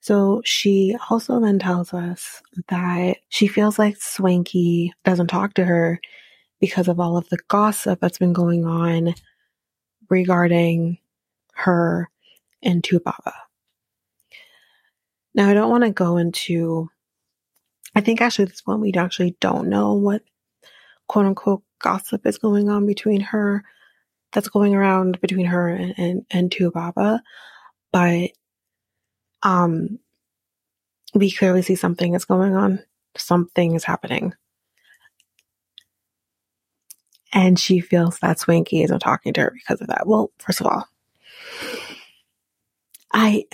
So 0.00 0.42
she 0.44 0.96
also 1.10 1.40
then 1.40 1.58
tells 1.58 1.94
us 1.94 2.42
that 2.68 3.16
she 3.28 3.46
feels 3.46 3.78
like 3.78 3.96
Swanky 3.96 4.92
doesn't 5.04 5.28
talk 5.28 5.54
to 5.54 5.64
her 5.64 6.00
because 6.60 6.88
of 6.88 7.00
all 7.00 7.16
of 7.16 7.28
the 7.28 7.38
gossip 7.48 8.00
that's 8.00 8.18
been 8.18 8.32
going 8.32 8.64
on 8.64 9.14
regarding 10.08 10.98
her 11.54 12.10
and 12.62 12.82
2Baba. 12.82 13.32
Now, 15.36 15.50
I 15.50 15.54
don't 15.54 15.70
want 15.70 15.84
to 15.84 15.90
go 15.90 16.16
into, 16.16 16.90
I 17.94 18.00
think 18.00 18.20
actually 18.20 18.46
this 18.46 18.62
point 18.62 18.80
we 18.80 18.92
actually 18.94 19.36
don't 19.40 19.68
know 19.68 19.92
what 19.92 20.22
quote 21.08 21.26
unquote 21.26 21.62
gossip 21.78 22.26
is 22.26 22.38
going 22.38 22.70
on 22.70 22.86
between 22.86 23.20
her, 23.20 23.62
that's 24.32 24.48
going 24.48 24.74
around 24.74 25.20
between 25.20 25.46
her 25.46 25.68
and, 25.68 25.94
and, 25.98 26.26
and 26.30 26.50
2Baba. 26.50 27.22
But, 27.92 28.30
um, 29.42 29.98
we 31.14 31.30
clearly 31.30 31.62
see 31.62 31.76
something 31.76 32.14
is 32.14 32.24
going 32.24 32.54
on. 32.54 32.80
Something 33.16 33.74
is 33.74 33.84
happening. 33.84 34.34
And 37.32 37.58
she 37.58 37.80
feels 37.80 38.18
that 38.20 38.38
Swanky 38.38 38.82
isn't 38.82 39.00
talking 39.00 39.32
to 39.34 39.42
her 39.42 39.50
because 39.54 39.80
of 39.80 39.88
that. 39.88 40.06
Well, 40.06 40.30
first 40.38 40.60
of 40.60 40.66
all, 40.66 40.88
I, 43.12 43.44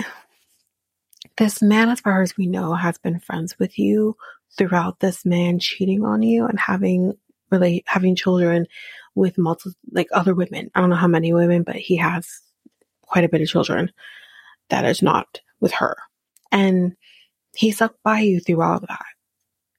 this 1.36 1.62
man, 1.62 1.88
as 1.88 2.00
far 2.00 2.22
as 2.22 2.36
we 2.36 2.46
know, 2.46 2.74
has 2.74 2.98
been 2.98 3.20
friends 3.20 3.58
with 3.58 3.78
you 3.78 4.16
throughout 4.56 5.00
this 5.00 5.24
man 5.24 5.58
cheating 5.58 6.04
on 6.04 6.22
you 6.22 6.46
and 6.46 6.58
having 6.58 7.14
really 7.50 7.84
having 7.86 8.16
children 8.16 8.66
with 9.14 9.38
multiple 9.38 9.72
like 9.92 10.08
other 10.12 10.34
women. 10.34 10.70
I 10.74 10.80
don't 10.80 10.90
know 10.90 10.96
how 10.96 11.06
many 11.06 11.32
women, 11.32 11.62
but 11.62 11.76
he 11.76 11.96
has 11.96 12.40
quite 13.02 13.24
a 13.24 13.28
bit 13.28 13.42
of 13.42 13.48
children 13.48 13.92
that 14.70 14.84
is 14.84 15.02
not 15.02 15.40
with 15.60 15.72
her. 15.72 15.96
And 16.50 16.96
he 17.54 17.70
stuck 17.70 17.94
by 18.02 18.20
you 18.20 18.40
through 18.40 18.62
all 18.62 18.76
of 18.76 18.86
that 18.88 19.04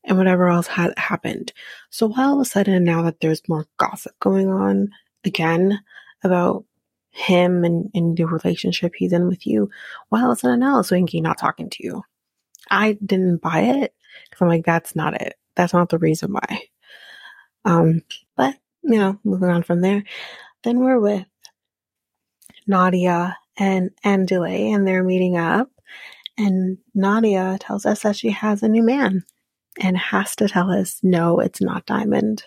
and 0.03 0.17
whatever 0.17 0.47
else 0.47 0.67
had 0.67 0.93
happened. 0.97 1.51
So 1.89 2.13
all 2.15 2.35
of 2.35 2.41
a 2.41 2.45
sudden 2.45 2.83
now 2.83 3.03
that 3.03 3.19
there's 3.19 3.47
more 3.47 3.65
gossip 3.77 4.13
going 4.19 4.49
on 4.49 4.89
again 5.23 5.79
about 6.23 6.65
him 7.13 7.63
and, 7.63 7.91
and 7.93 8.17
the 8.17 8.25
relationship 8.25 8.93
he's 8.97 9.13
in 9.13 9.27
with 9.27 9.45
you, 9.45 9.69
well, 10.09 10.31
it's 10.31 10.43
an 10.43 10.59
now 10.59 10.81
Swanky 10.81 11.21
not 11.21 11.37
talking 11.37 11.69
to 11.69 11.83
you. 11.83 12.03
I 12.69 12.93
didn't 13.05 13.37
buy 13.37 13.61
it 13.61 13.93
because 14.29 14.41
I'm 14.41 14.47
like, 14.47 14.65
that's 14.65 14.95
not 14.95 15.21
it. 15.21 15.35
That's 15.55 15.73
not 15.73 15.89
the 15.89 15.99
reason 15.99 16.33
why. 16.33 16.63
Um, 17.65 18.01
but, 18.35 18.55
you 18.81 18.97
know, 18.97 19.19
moving 19.23 19.49
on 19.49 19.63
from 19.63 19.81
there. 19.81 20.03
Then 20.63 20.79
we're 20.79 20.99
with 20.99 21.25
Nadia 22.65 23.37
and 23.57 23.91
Andile, 24.03 24.73
and 24.73 24.87
they're 24.87 25.03
meeting 25.03 25.37
up. 25.37 25.69
And 26.37 26.79
Nadia 26.95 27.57
tells 27.59 27.85
us 27.85 28.01
that 28.01 28.15
she 28.15 28.31
has 28.31 28.63
a 28.63 28.67
new 28.67 28.81
man 28.81 29.23
and 29.79 29.95
has 29.97 30.35
to 30.37 30.49
tell 30.49 30.71
us, 30.71 30.99
no, 31.03 31.39
it's 31.39 31.61
not 31.61 31.85
Diamond. 31.85 32.43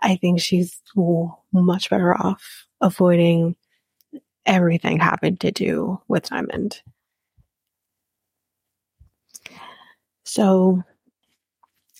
I 0.00 0.16
think 0.16 0.40
she's 0.40 0.80
much 1.52 1.90
better 1.90 2.14
off 2.14 2.66
avoiding 2.82 3.56
everything 4.44 4.98
having 4.98 5.36
to 5.38 5.50
do 5.50 6.00
with 6.08 6.28
Diamond. 6.28 6.82
So 10.24 10.82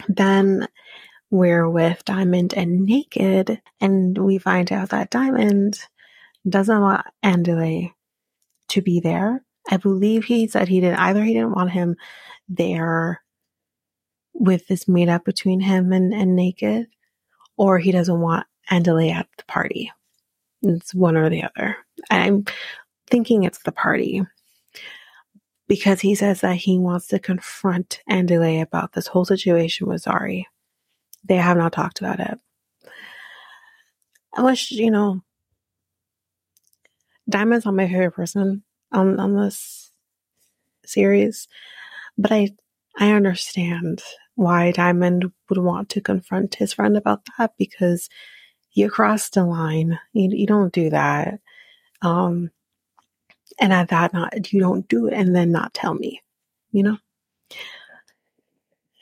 then 0.08 0.66
we're 1.30 1.68
with 1.68 2.04
Diamond 2.04 2.52
and 2.54 2.84
Naked, 2.84 3.62
and 3.80 4.18
we 4.18 4.38
find 4.38 4.70
out 4.72 4.90
that 4.90 5.10
Diamond 5.10 5.78
doesn't 6.48 6.80
want 6.80 7.06
Andile 7.24 7.92
to 8.68 8.82
be 8.82 9.00
there. 9.00 9.44
I 9.70 9.76
believe 9.76 10.24
he 10.24 10.48
said 10.48 10.68
he 10.68 10.80
didn't 10.80 10.98
either 10.98 11.22
he 11.22 11.34
didn't 11.34 11.54
want 11.54 11.70
him 11.70 11.96
there 12.48 13.22
with 14.34 14.66
this 14.66 14.86
meetup 14.86 15.24
between 15.24 15.60
him 15.60 15.92
and, 15.92 16.12
and 16.12 16.34
Naked, 16.34 16.88
or 17.56 17.78
he 17.78 17.92
doesn't 17.92 18.20
want 18.20 18.46
Andile 18.70 19.12
at 19.12 19.28
the 19.36 19.44
party. 19.44 19.92
It's 20.62 20.94
one 20.94 21.16
or 21.16 21.28
the 21.28 21.44
other. 21.44 21.76
I'm 22.10 22.44
thinking 23.08 23.42
it's 23.42 23.62
the 23.62 23.72
party 23.72 24.22
because 25.68 26.00
he 26.00 26.14
says 26.14 26.40
that 26.42 26.56
he 26.56 26.78
wants 26.78 27.08
to 27.08 27.18
confront 27.18 28.00
Andile 28.08 28.62
about 28.62 28.92
this 28.92 29.06
whole 29.06 29.24
situation 29.24 29.88
with 29.88 30.04
Zari. 30.04 30.44
They 31.24 31.36
have 31.36 31.56
not 31.56 31.72
talked 31.72 32.00
about 32.00 32.20
it. 32.20 32.38
I 34.34 34.42
wish, 34.42 34.70
you 34.70 34.90
know, 34.90 35.20
Diamond's 37.28 37.64
not 37.64 37.74
my 37.74 37.86
favorite 37.86 38.12
person 38.12 38.62
on, 38.92 39.20
on 39.20 39.36
this 39.36 39.92
series, 40.84 41.48
but 42.18 42.32
I, 42.32 42.50
I 42.98 43.12
understand 43.12 44.02
why 44.34 44.72
Diamond 44.72 45.30
would 45.48 45.58
want 45.58 45.90
to 45.90 46.00
confront 46.00 46.54
his 46.56 46.72
friend 46.72 46.96
about 46.96 47.22
that 47.38 47.52
because 47.58 48.08
you 48.72 48.90
crossed 48.90 49.36
a 49.36 49.44
line. 49.44 49.98
You, 50.12 50.30
you 50.30 50.46
don't 50.46 50.72
do 50.72 50.90
that. 50.90 51.40
Um, 52.00 52.50
and 53.60 53.72
at 53.72 53.88
that, 53.88 54.12
not, 54.12 54.52
you 54.52 54.60
don't 54.60 54.88
do 54.88 55.06
it 55.06 55.14
and 55.14 55.34
then 55.34 55.52
not 55.52 55.74
tell 55.74 55.94
me, 55.94 56.22
you 56.72 56.82
know? 56.82 56.98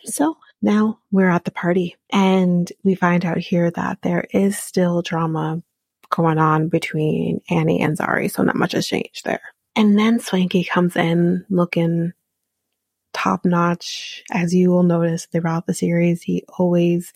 So 0.04 0.36
now 0.60 0.98
we're 1.10 1.30
at 1.30 1.44
the 1.44 1.50
party 1.50 1.96
and 2.10 2.70
we 2.82 2.94
find 2.94 3.24
out 3.24 3.38
here 3.38 3.70
that 3.70 3.98
there 4.02 4.26
is 4.32 4.58
still 4.58 5.02
drama 5.02 5.62
going 6.10 6.38
on 6.38 6.68
between 6.68 7.40
Annie 7.48 7.80
and 7.80 7.96
Zari, 7.96 8.30
so 8.30 8.42
not 8.42 8.56
much 8.56 8.72
has 8.72 8.86
changed 8.86 9.24
there. 9.24 9.42
And 9.76 9.98
then 9.98 10.18
Swanky 10.18 10.64
comes 10.64 10.96
in 10.96 11.46
looking 11.48 12.12
top 13.12 13.44
notch. 13.44 14.24
As 14.32 14.52
you 14.52 14.70
will 14.70 14.82
notice 14.82 15.26
throughout 15.26 15.66
the 15.66 15.74
series, 15.74 16.22
he 16.22 16.44
always 16.58 17.12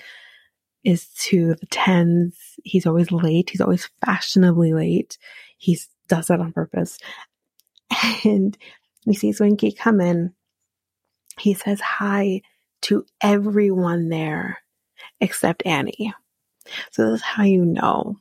is 0.85 1.09
to 1.09 1.55
the 1.55 1.66
tens. 1.66 2.37
He's 2.62 2.87
always 2.87 3.11
late. 3.11 3.51
He's 3.51 3.61
always 3.61 3.88
fashionably 4.05 4.73
late. 4.75 5.18
He 5.57 5.79
does 6.09 6.27
that 6.29 6.40
on 6.40 6.53
purpose. 6.53 6.99
And 8.25 8.57
we 9.07 9.14
see 9.14 9.33
Swanky 9.33 9.70
come 9.70 10.01
in. 10.01 10.33
He 11.38 11.55
says 11.55 11.81
hi 11.81 12.42
to 12.83 13.05
everyone 13.20 14.09
there 14.09 14.59
except 15.20 15.64
Annie. 15.64 16.12
So 16.90 17.11
this 17.11 17.20
is 17.20 17.23
how 17.23 17.44
you 17.44 17.64
know 17.64 18.16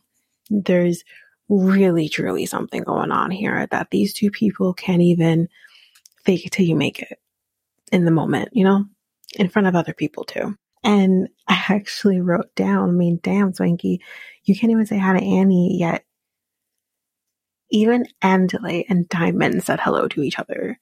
there's 0.49 1.03
really 1.49 2.09
truly 2.09 2.45
something 2.45 2.83
going 2.83 3.11
on 3.11 3.31
here 3.31 3.67
that 3.71 3.89
these 3.91 4.13
two 4.13 4.31
people 4.31 4.73
can't 4.73 5.01
even 5.01 5.47
fake 6.25 6.45
it 6.45 6.51
till 6.51 6.65
you 6.65 6.75
make 6.75 7.01
it 7.01 7.19
in 7.91 8.05
the 8.05 8.11
moment, 8.11 8.49
you 8.53 8.63
know, 8.63 8.85
in 9.35 9.49
front 9.49 9.67
of 9.67 9.75
other 9.75 9.93
people 9.93 10.23
too. 10.23 10.57
And 10.83 11.29
I 11.47 11.63
actually 11.69 12.19
wrote 12.19 12.53
down, 12.55 12.89
I 12.89 12.91
mean, 12.91 13.19
damn, 13.23 13.53
Swanky, 13.53 14.01
you 14.43 14.55
can't 14.55 14.71
even 14.71 14.85
say 14.85 14.97
hi 14.97 15.17
to 15.17 15.23
Annie 15.23 15.77
yet. 15.79 16.05
Even 17.71 18.05
Andile 18.21 18.85
and 18.89 19.07
Diamond 19.09 19.63
said 19.63 19.79
hello 19.79 20.07
to 20.09 20.21
each 20.21 20.37
other, 20.37 20.79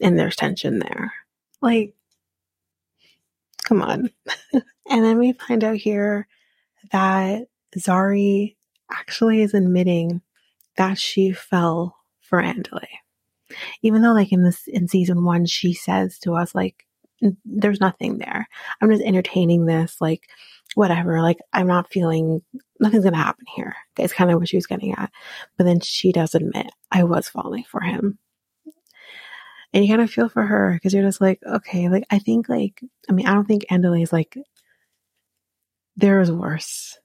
and 0.00 0.18
there's 0.18 0.36
tension 0.36 0.78
there. 0.78 1.12
Like, 1.60 1.94
Come 3.70 3.82
on. 3.82 4.10
and 4.52 5.04
then 5.04 5.16
we 5.16 5.32
find 5.32 5.62
out 5.62 5.76
here 5.76 6.26
that 6.90 7.46
Zari 7.78 8.56
actually 8.90 9.42
is 9.42 9.54
admitting 9.54 10.22
that 10.76 10.98
she 10.98 11.30
fell 11.30 11.96
for 12.20 12.42
Andile. 12.42 12.84
Even 13.82 14.02
though 14.02 14.12
like 14.12 14.32
in 14.32 14.42
this 14.42 14.66
in 14.66 14.88
season 14.88 15.24
one 15.24 15.46
she 15.46 15.72
says 15.72 16.18
to 16.18 16.34
us 16.34 16.52
like 16.52 16.84
there's 17.44 17.80
nothing 17.80 18.18
there. 18.18 18.48
I'm 18.80 18.90
just 18.90 19.02
entertaining 19.02 19.66
this, 19.66 19.96
like 20.00 20.28
whatever, 20.74 21.20
like 21.20 21.38
I'm 21.52 21.66
not 21.66 21.92
feeling 21.92 22.42
nothing's 22.78 23.04
gonna 23.04 23.16
happen 23.16 23.46
here. 23.54 23.74
It's 23.98 24.12
kind 24.12 24.30
of 24.30 24.38
what 24.38 24.48
she 24.48 24.56
was 24.56 24.66
getting 24.66 24.94
at. 24.94 25.10
But 25.56 25.64
then 25.64 25.80
she 25.80 26.12
does 26.12 26.34
admit 26.34 26.70
I 26.90 27.04
was 27.04 27.28
falling 27.28 27.64
for 27.64 27.80
him 27.80 28.18
and 29.72 29.84
you 29.84 29.90
kind 29.90 30.02
of 30.02 30.10
feel 30.10 30.28
for 30.28 30.42
her 30.42 30.72
because 30.74 30.92
you're 30.92 31.04
just 31.04 31.20
like, 31.20 31.40
okay, 31.46 31.88
like 31.88 32.04
I 32.10 32.18
think 32.18 32.48
like 32.48 32.82
I 33.08 33.12
mean 33.12 33.26
I 33.26 33.34
don't 33.34 33.46
think 33.46 33.66
Andile 33.70 34.02
is 34.02 34.12
like 34.12 34.36
there 35.96 36.20
is 36.20 36.32
worse. 36.32 36.98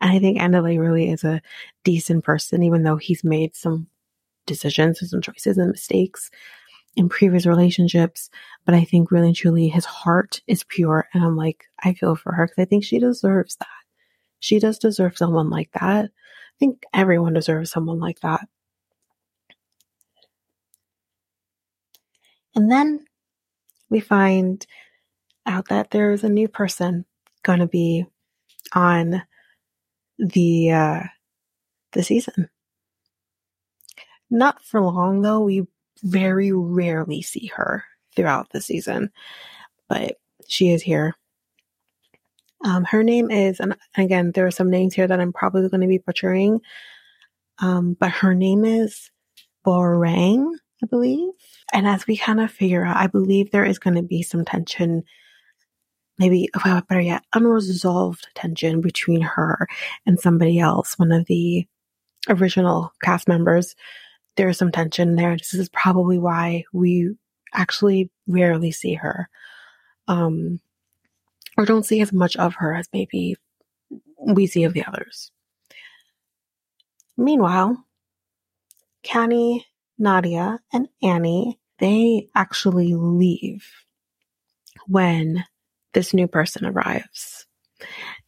And 0.00 0.12
I 0.12 0.18
think 0.20 0.38
Andile 0.38 0.78
really 0.78 1.10
is 1.10 1.24
a 1.24 1.42
decent 1.84 2.24
person, 2.24 2.62
even 2.62 2.84
though 2.84 2.96
he's 2.96 3.24
made 3.24 3.56
some 3.56 3.88
decisions 4.46 5.00
and 5.00 5.10
some 5.10 5.20
choices 5.20 5.58
and 5.58 5.70
mistakes 5.70 6.30
in 6.96 7.08
previous 7.08 7.46
relationships. 7.46 8.30
But 8.64 8.74
I 8.74 8.84
think 8.84 9.10
really 9.10 9.28
and 9.28 9.36
truly 9.36 9.68
his 9.68 9.84
heart 9.84 10.42
is 10.46 10.64
pure. 10.64 11.08
And 11.12 11.24
I'm 11.24 11.36
like, 11.36 11.64
I 11.82 11.94
feel 11.94 12.16
for 12.16 12.32
her 12.32 12.46
because 12.46 12.62
I 12.62 12.64
think 12.66 12.84
she 12.84 12.98
deserves 12.98 13.56
that. 13.56 13.66
She 14.40 14.58
does 14.58 14.78
deserve 14.78 15.16
someone 15.16 15.50
like 15.50 15.70
that. 15.72 16.06
I 16.06 16.56
think 16.58 16.84
everyone 16.92 17.34
deserves 17.34 17.70
someone 17.70 17.98
like 17.98 18.20
that. 18.20 18.46
And 22.54 22.70
then 22.70 23.04
we 23.90 24.00
find 24.00 24.66
out 25.46 25.68
that 25.68 25.90
there's 25.90 26.24
a 26.24 26.28
new 26.28 26.48
person 26.48 27.04
going 27.42 27.60
to 27.60 27.66
be 27.66 28.04
on 28.74 29.22
the 30.18 30.72
uh, 30.72 31.02
the 31.92 32.02
season. 32.02 32.50
Not 34.30 34.62
for 34.62 34.80
long 34.80 35.22
though. 35.22 35.40
We 35.40 35.66
very 36.02 36.52
rarely 36.52 37.22
see 37.22 37.46
her 37.54 37.84
throughout 38.14 38.50
the 38.50 38.60
season, 38.60 39.10
but 39.88 40.16
she 40.46 40.70
is 40.72 40.82
here. 40.82 41.14
Um, 42.64 42.84
her 42.84 43.04
name 43.04 43.30
is, 43.30 43.60
and 43.60 43.76
again, 43.96 44.32
there 44.32 44.46
are 44.46 44.50
some 44.50 44.70
names 44.70 44.94
here 44.94 45.06
that 45.06 45.20
I'm 45.20 45.32
probably 45.32 45.68
going 45.68 45.80
to 45.80 45.86
be 45.86 45.98
butchering, 45.98 46.60
um, 47.60 47.96
but 47.98 48.10
her 48.10 48.34
name 48.34 48.64
is 48.64 49.10
Borang, 49.64 50.54
I 50.82 50.86
believe. 50.86 51.30
And 51.72 51.86
as 51.86 52.06
we 52.06 52.16
kind 52.16 52.40
of 52.40 52.50
figure 52.50 52.84
out, 52.84 52.96
I 52.96 53.06
believe 53.06 53.50
there 53.50 53.64
is 53.64 53.78
going 53.78 53.94
to 53.94 54.02
be 54.02 54.22
some 54.22 54.44
tension, 54.44 55.04
maybe, 56.18 56.48
well, 56.64 56.82
better 56.88 57.00
yet, 57.00 57.22
unresolved 57.34 58.26
tension 58.34 58.80
between 58.80 59.20
her 59.20 59.68
and 60.06 60.18
somebody 60.18 60.58
else, 60.58 60.98
one 60.98 61.12
of 61.12 61.26
the 61.26 61.66
original 62.28 62.92
cast 63.02 63.28
members. 63.28 63.76
There's 64.38 64.56
some 64.56 64.70
tension 64.70 65.16
there. 65.16 65.36
This 65.36 65.52
is 65.52 65.68
probably 65.68 66.16
why 66.16 66.62
we 66.72 67.12
actually 67.52 68.08
rarely 68.28 68.70
see 68.70 68.94
her. 68.94 69.28
Um, 70.06 70.60
or 71.56 71.64
don't 71.64 71.84
see 71.84 72.00
as 72.00 72.12
much 72.12 72.36
of 72.36 72.54
her 72.54 72.72
as 72.72 72.88
maybe 72.92 73.34
we 74.16 74.46
see 74.46 74.62
of 74.62 74.74
the 74.74 74.84
others. 74.84 75.32
Meanwhile, 77.16 77.84
Khanyi 79.02 79.64
Nadia 79.98 80.60
and 80.72 80.88
Annie, 81.02 81.58
they 81.80 82.28
actually 82.32 82.94
leave 82.94 83.68
when 84.86 85.44
this 85.94 86.14
new 86.14 86.28
person 86.28 86.64
arrives. 86.64 87.44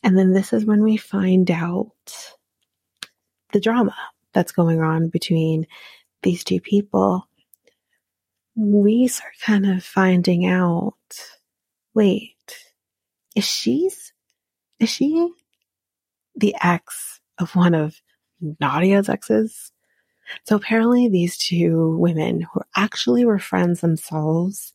And 0.02 0.18
then 0.18 0.32
this 0.32 0.52
is 0.52 0.64
when 0.64 0.82
we 0.82 0.96
find 0.96 1.52
out 1.52 2.34
the 3.52 3.60
drama 3.60 3.94
that's 4.32 4.50
going 4.50 4.80
on 4.80 5.08
between 5.08 5.68
these 6.22 6.44
two 6.44 6.60
people. 6.60 7.26
We 8.56 9.08
start 9.08 9.32
kind 9.40 9.66
of 9.66 9.84
finding 9.84 10.46
out 10.46 10.94
wait, 11.94 12.56
is 13.34 13.44
she's 13.44 14.12
is 14.78 14.88
she 14.88 15.30
the 16.36 16.54
ex 16.62 17.20
of 17.38 17.54
one 17.54 17.74
of 17.74 18.00
Nadia's 18.40 19.08
exes? 19.08 19.72
So 20.44 20.56
apparently 20.56 21.08
these 21.08 21.36
two 21.36 21.96
women 21.96 22.42
who 22.52 22.60
actually 22.74 23.24
were 23.24 23.38
friends 23.38 23.80
themselves 23.80 24.72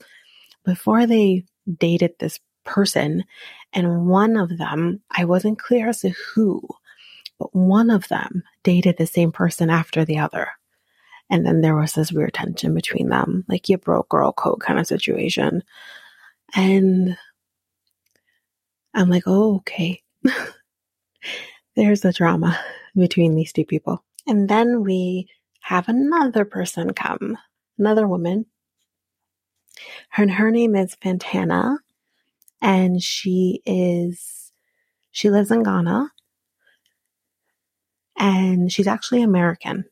before 0.63 1.07
they 1.07 1.45
dated 1.79 2.13
this 2.19 2.39
person. 2.65 3.23
And 3.73 4.07
one 4.07 4.35
of 4.35 4.57
them, 4.57 5.01
I 5.09 5.25
wasn't 5.25 5.59
clear 5.59 5.89
as 5.89 6.01
to 6.01 6.09
who, 6.09 6.67
but 7.39 7.55
one 7.55 7.89
of 7.89 8.07
them 8.09 8.43
dated 8.63 8.97
the 8.97 9.07
same 9.07 9.31
person 9.31 9.69
after 9.69 10.03
the 10.03 10.19
other. 10.19 10.49
And 11.29 11.45
then 11.45 11.61
there 11.61 11.75
was 11.75 11.93
this 11.93 12.11
weird 12.11 12.33
tension 12.33 12.73
between 12.73 13.09
them, 13.09 13.45
like 13.47 13.67
you 13.67 13.77
broke 13.77 14.09
girl 14.09 14.31
code 14.31 14.61
kind 14.61 14.79
of 14.79 14.87
situation. 14.87 15.63
And 16.55 17.17
I'm 18.93 19.09
like, 19.09 19.23
oh, 19.25 19.57
okay. 19.57 20.03
There's 21.75 22.05
a 22.05 22.13
drama 22.13 22.59
between 22.95 23.35
these 23.35 23.51
two 23.51 23.65
people. 23.65 24.03
And 24.27 24.47
then 24.47 24.83
we 24.83 25.27
have 25.61 25.89
another 25.89 26.45
person 26.45 26.93
come, 26.93 27.37
another 27.77 28.07
woman. 28.07 28.45
Her, 30.09 30.27
her 30.29 30.51
name 30.51 30.75
is 30.75 30.95
Fantana, 30.95 31.77
and 32.61 33.01
she 33.01 33.61
is, 33.65 34.53
she 35.11 35.29
lives 35.29 35.51
in 35.51 35.63
Ghana, 35.63 36.11
and 38.17 38.71
she's 38.71 38.87
actually 38.87 39.21
American. 39.21 39.85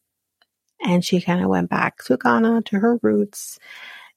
And 0.84 1.04
she 1.04 1.22
kind 1.22 1.42
of 1.42 1.50
went 1.50 1.70
back 1.70 2.04
to 2.06 2.18
Ghana 2.18 2.64
to 2.64 2.80
her 2.80 3.00
roots 3.02 3.58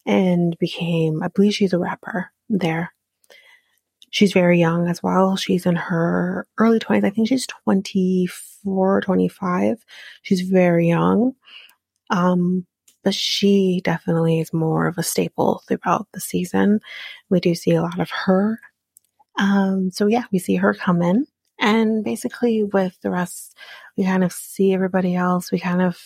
and 0.05 0.57
became, 0.59 1.23
I 1.23 1.29
believe 1.29 1.55
she's 1.55 1.73
a 1.73 1.79
rapper 1.79 2.31
there. 2.49 2.93
She's 4.11 4.33
very 4.33 4.59
young 4.59 4.89
as 4.89 5.03
well. 5.03 5.37
She's 5.37 5.67
in 5.67 5.77
her 5.77 6.47
early 6.59 6.79
20s. 6.79 7.05
I 7.05 7.11
think 7.11 7.29
she's 7.29 7.47
24, 7.47 9.01
25. 9.01 9.85
She's 10.23 10.41
very 10.43 10.89
young. 10.89 11.33
Um, 12.11 12.67
but 13.05 13.14
she 13.14 13.81
definitely 13.85 14.41
is 14.41 14.53
more 14.53 14.87
of 14.87 14.99
a 14.99 15.03
staple 15.03 15.62
throughout 15.69 16.09
the 16.12 16.21
season. 16.21 16.81
We 17.31 17.41
do 17.41 17.55
see 17.55 17.73
a 17.73 17.83
lot 17.83 18.01
of 18.01 18.11
her. 18.11 18.59
Um, 19.39 19.91
so 19.93 20.07
yeah, 20.07 20.25
we 20.33 20.39
see 20.39 20.57
her 20.57 20.75
come 20.75 21.03
in 21.03 21.27
and 21.59 22.05
basically 22.05 22.64
with 22.64 22.99
the 23.03 23.11
rest, 23.11 23.57
we 23.97 24.05
kind 24.05 24.25
of 24.25 24.33
see 24.33 24.75
everybody 24.75 25.14
else. 25.14 25.51
We 25.51 25.59
kind 25.59 25.83
of, 25.83 26.01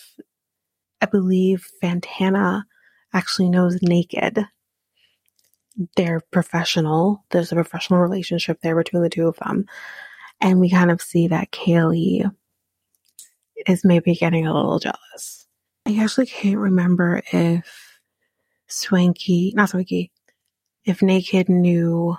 I 1.01 1.07
believe 1.07 1.67
Fantana 1.83 2.63
actually 3.13 3.49
knows 3.49 3.81
Naked. 3.81 4.45
They're 5.95 6.21
professional. 6.31 7.25
There's 7.31 7.51
a 7.51 7.55
professional 7.55 7.99
relationship 7.99 8.59
there 8.61 8.75
between 8.75 9.01
the 9.01 9.09
two 9.09 9.27
of 9.27 9.37
them. 9.37 9.65
And 10.39 10.59
we 10.59 10.69
kind 10.69 10.91
of 10.91 11.01
see 11.01 11.27
that 11.27 11.51
Kayleigh 11.51 12.31
is 13.67 13.83
maybe 13.83 14.15
getting 14.15 14.45
a 14.45 14.53
little 14.53 14.79
jealous. 14.79 15.47
I 15.85 15.97
actually 15.99 16.27
can't 16.27 16.57
remember 16.57 17.21
if 17.31 17.99
Swanky, 18.67 19.53
not 19.55 19.69
Swanky, 19.69 20.11
if 20.85 21.01
Naked 21.01 21.49
knew 21.49 22.15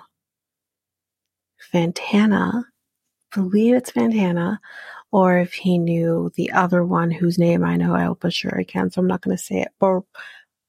Fantana, 1.73 2.65
believe 3.33 3.75
it's 3.75 3.91
Fantana, 3.91 4.59
or 5.13 5.37
if 5.37 5.53
he 5.53 5.77
knew 5.77 6.31
the 6.33 6.51
other 6.53 6.83
one 6.83 7.11
whose 7.11 7.37
name 7.37 7.63
I 7.63 7.75
know 7.77 7.93
I'll 7.95 8.15
butcher 8.15 8.49
again, 8.49 8.89
so 8.89 8.99
I'm 8.99 9.05
not 9.05 9.21
going 9.21 9.37
to 9.37 9.43
say 9.43 9.61
it. 9.61 9.67
Bor- 9.79 10.07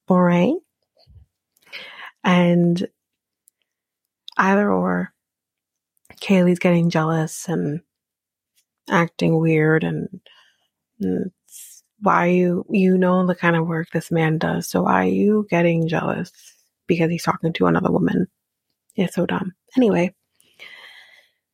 Borang. 0.07 0.59
And 2.23 2.87
either 4.37 4.71
or, 4.71 5.11
Kayleigh's 6.21 6.59
getting 6.59 6.91
jealous 6.91 7.49
and 7.49 7.81
acting 8.87 9.35
weird 9.39 9.83
and, 9.83 10.21
and 11.01 11.31
why 12.01 12.27
you 12.27 12.63
you 12.69 12.99
know 12.99 13.25
the 13.25 13.33
kind 13.33 13.55
of 13.55 13.65
work 13.65 13.87
this 13.91 14.11
man 14.11 14.37
does 14.37 14.69
so 14.69 14.83
why 14.83 15.05
are 15.05 15.09
you 15.09 15.47
getting 15.49 15.87
jealous 15.87 16.31
because 16.85 17.09
he's 17.09 17.23
talking 17.23 17.51
to 17.51 17.65
another 17.65 17.91
woman 17.91 18.27
it's 18.95 19.15
so 19.15 19.25
dumb 19.25 19.53
anyway 19.75 20.13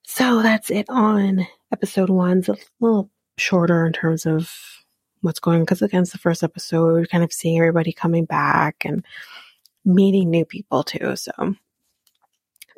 so 0.04 0.42
that's 0.42 0.70
it 0.70 0.88
on 0.90 1.48
episode 1.72 2.10
one's 2.10 2.50
a 2.50 2.58
little 2.80 3.10
shorter 3.38 3.86
in 3.86 3.94
terms 3.94 4.26
of 4.26 4.52
what's 5.22 5.40
going 5.40 5.58
on 5.58 5.64
because 5.64 5.82
against 5.82 6.12
the 6.12 6.18
first 6.18 6.44
episode 6.44 7.10
kind 7.10 7.24
of 7.24 7.32
seeing 7.32 7.58
everybody 7.58 7.94
coming 7.94 8.26
back 8.26 8.84
and 8.86 9.06
meeting 9.86 10.30
new 10.30 10.46
people 10.46 10.84
too 10.84 11.16
so. 11.16 11.32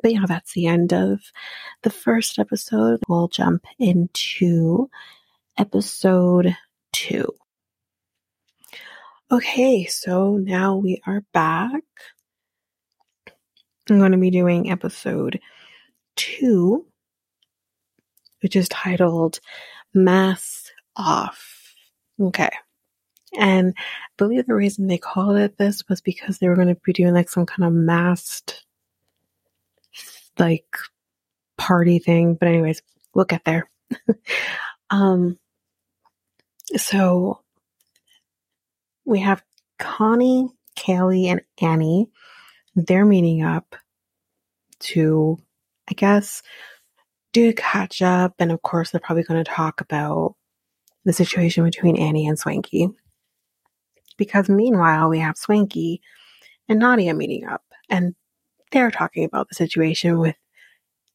But 0.02 0.12
you 0.12 0.20
know 0.20 0.26
that's 0.26 0.52
the 0.52 0.66
end 0.66 0.92
of 0.92 1.20
the 1.82 1.90
first 1.90 2.38
episode. 2.38 3.00
We'll 3.08 3.28
jump 3.28 3.64
into 3.78 4.90
episode 5.56 6.56
two. 6.92 7.34
Okay, 9.32 9.86
so 9.86 10.36
now 10.36 10.76
we 10.76 11.00
are 11.06 11.24
back. 11.32 11.82
I'm 13.90 13.98
going 13.98 14.12
to 14.12 14.18
be 14.18 14.30
doing 14.30 14.70
episode 14.70 15.40
two, 16.16 16.86
which 18.44 18.56
is 18.56 18.68
titled 18.68 19.40
Mask 19.94 20.66
Off. 20.96 21.74
Okay. 22.20 22.50
And 23.36 23.72
I 23.78 23.82
believe 24.18 24.46
the 24.46 24.54
reason 24.54 24.86
they 24.86 24.98
called 24.98 25.38
it 25.38 25.56
this 25.56 25.82
was 25.88 26.02
because 26.02 26.38
they 26.38 26.48
were 26.48 26.54
going 26.54 26.68
to 26.68 26.80
be 26.84 26.92
doing 26.92 27.14
like 27.14 27.30
some 27.30 27.46
kind 27.46 27.64
of 27.66 27.72
masked, 27.72 28.66
like, 30.38 30.76
party 31.56 31.98
thing. 31.98 32.34
But, 32.34 32.48
anyways, 32.48 32.82
we'll 33.14 33.24
get 33.24 33.46
there. 33.46 33.70
um, 34.90 35.38
so 36.76 37.40
we 39.06 39.20
have 39.20 39.42
Khanyi, 39.80 40.50
Kayleigh, 40.76 41.30
and 41.30 41.40
Annie. 41.62 42.10
They're 42.76 43.06
meeting 43.06 43.42
up 43.42 43.74
to, 44.80 45.38
I 45.88 45.94
guess, 45.94 46.42
do 47.34 47.52
catch 47.52 48.00
up. 48.00 48.34
And 48.38 48.50
of 48.50 48.62
course, 48.62 48.90
they're 48.90 49.00
probably 49.00 49.24
going 49.24 49.44
to 49.44 49.50
talk 49.50 49.82
about 49.82 50.36
the 51.04 51.12
situation 51.12 51.64
between 51.64 51.98
Annie 51.98 52.26
and 52.26 52.38
Swanky. 52.38 52.88
Because 54.16 54.48
meanwhile, 54.48 55.10
we 55.10 55.18
have 55.18 55.36
Swanky 55.36 56.00
and 56.68 56.78
Nadia 56.78 57.12
meeting 57.12 57.44
up, 57.44 57.64
and 57.90 58.14
they're 58.70 58.90
talking 58.90 59.24
about 59.24 59.48
the 59.48 59.54
situation 59.54 60.18
with 60.18 60.36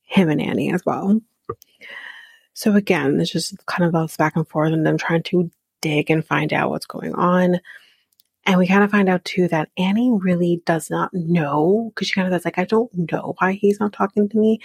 him 0.04 0.30
and 0.30 0.42
Annie 0.42 0.72
as 0.72 0.86
well. 0.86 1.20
So 2.54 2.76
again, 2.76 3.20
it's 3.20 3.32
just 3.32 3.66
kind 3.66 3.88
of 3.88 3.96
us 3.96 4.18
back 4.18 4.36
and 4.36 4.48
forth 4.48 4.74
and 4.74 4.86
them 4.86 4.98
trying 4.98 5.24
to 5.24 5.50
dig 5.82 6.12
and 6.12 6.26
find 6.26 6.52
out 6.52 6.70
what's 6.70 6.86
going 6.86 7.16
on. 7.16 7.62
And 8.46 8.58
we 8.58 8.68
kind 8.68 8.84
of 8.84 8.92
find 8.92 9.08
out 9.08 9.24
too 9.24 9.48
that 9.48 9.70
Annie 9.78 10.12
really 10.12 10.62
does 10.66 10.90
not 10.90 11.14
know 11.14 11.92
because 11.94 12.10
she 12.10 12.16
kind 12.16 12.28
of 12.28 12.34
says 12.34 12.46
like, 12.46 12.58
I 12.58 12.66
don't 12.66 12.92
know 13.12 13.36
why 13.38 13.54
he's 13.54 13.80
not 13.80 13.94
talking 13.94 14.28
to 14.28 14.38
me. 14.38 14.60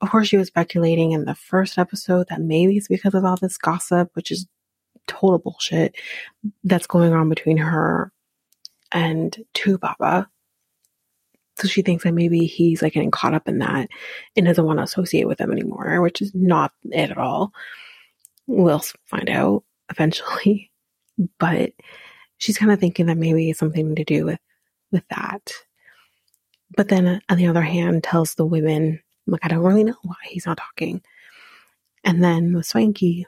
Of 0.00 0.10
course, 0.10 0.28
she 0.28 0.36
was 0.36 0.48
speculating 0.48 1.12
in 1.12 1.24
the 1.24 1.34
first 1.34 1.78
episode 1.78 2.28
that 2.28 2.40
maybe 2.40 2.76
it's 2.76 2.88
because 2.88 3.14
of 3.14 3.24
all 3.24 3.36
this 3.36 3.58
gossip, 3.58 4.10
which 4.14 4.30
is 4.30 4.46
total 5.06 5.38
bullshit 5.38 5.94
that's 6.64 6.86
going 6.86 7.12
on 7.12 7.28
between 7.28 7.58
her 7.58 8.12
and 8.92 9.36
2Baba. 9.54 10.26
So 11.58 11.68
she 11.68 11.82
thinks 11.82 12.04
that 12.04 12.14
maybe 12.14 12.46
he's 12.46 12.80
like 12.80 12.94
getting 12.94 13.10
caught 13.10 13.34
up 13.34 13.46
in 13.46 13.58
that 13.58 13.88
and 14.36 14.46
doesn't 14.46 14.64
want 14.64 14.78
to 14.78 14.84
associate 14.84 15.28
with 15.28 15.38
them 15.38 15.52
anymore, 15.52 16.00
which 16.00 16.22
is 16.22 16.34
not 16.34 16.72
it 16.84 17.10
at 17.10 17.18
all. 17.18 17.52
We'll 18.46 18.82
find 19.06 19.28
out 19.28 19.64
eventually. 19.90 20.70
But 21.38 21.72
she's 22.38 22.56
kind 22.56 22.72
of 22.72 22.80
thinking 22.80 23.04
that 23.06 23.18
maybe 23.18 23.50
it's 23.50 23.58
something 23.58 23.94
to 23.94 24.04
do 24.04 24.24
with 24.24 24.38
with 24.90 25.04
that. 25.10 25.52
But 26.74 26.88
then 26.88 27.20
on 27.28 27.36
the 27.36 27.46
other 27.46 27.60
hand, 27.62 28.02
tells 28.02 28.34
the 28.34 28.46
women, 28.46 29.00
like, 29.30 29.44
I 29.44 29.48
don't 29.48 29.62
really 29.62 29.84
know 29.84 29.96
why 30.02 30.16
he's 30.24 30.46
not 30.46 30.58
talking. 30.58 31.02
And 32.04 32.22
then 32.22 32.54
with 32.54 32.66
Swanky, 32.66 33.26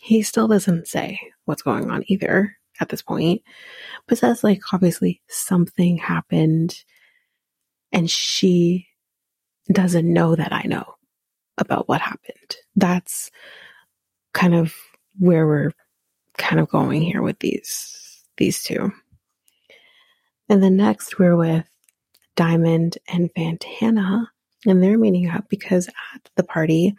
he 0.00 0.22
still 0.22 0.48
doesn't 0.48 0.88
say 0.88 1.20
what's 1.44 1.62
going 1.62 1.90
on 1.90 2.04
either 2.08 2.56
at 2.80 2.88
this 2.88 3.02
point, 3.02 3.42
but 4.06 4.18
says 4.18 4.44
like 4.44 4.60
obviously 4.72 5.22
something 5.28 5.96
happened 5.96 6.84
and 7.92 8.10
she 8.10 8.88
doesn't 9.72 10.12
know 10.12 10.34
that 10.34 10.52
I 10.52 10.62
know 10.66 10.96
about 11.56 11.88
what 11.88 12.00
happened. 12.00 12.56
That's 12.76 13.30
kind 14.32 14.54
of 14.54 14.74
where 15.18 15.46
we're 15.46 15.72
kind 16.36 16.60
of 16.60 16.68
going 16.68 17.02
here 17.02 17.22
with 17.22 17.38
these 17.38 18.24
these 18.36 18.62
two. 18.62 18.92
And 20.48 20.62
then 20.62 20.76
next 20.76 21.18
we're 21.18 21.36
with 21.36 21.66
Diamond 22.36 22.98
and 23.08 23.32
Fantana, 23.32 24.26
and 24.66 24.82
they're 24.82 24.98
meeting 24.98 25.28
up 25.28 25.48
because 25.48 25.88
at 26.14 26.30
the 26.36 26.42
party 26.42 26.94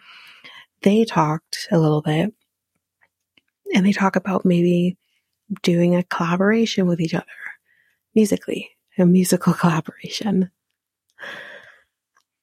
they 0.82 1.04
talked 1.04 1.68
a 1.72 1.80
little 1.80 2.02
bit 2.02 2.34
and 3.74 3.86
they 3.86 3.92
talk 3.92 4.16
about 4.16 4.46
maybe 4.46 4.98
doing 5.62 5.96
a 5.96 6.04
collaboration 6.04 6.88
with 6.88 7.00
each 7.00 7.14
other 7.14 7.26
musically, 8.14 8.72
a 8.98 9.06
musical 9.06 9.54
collaboration. 9.62 10.52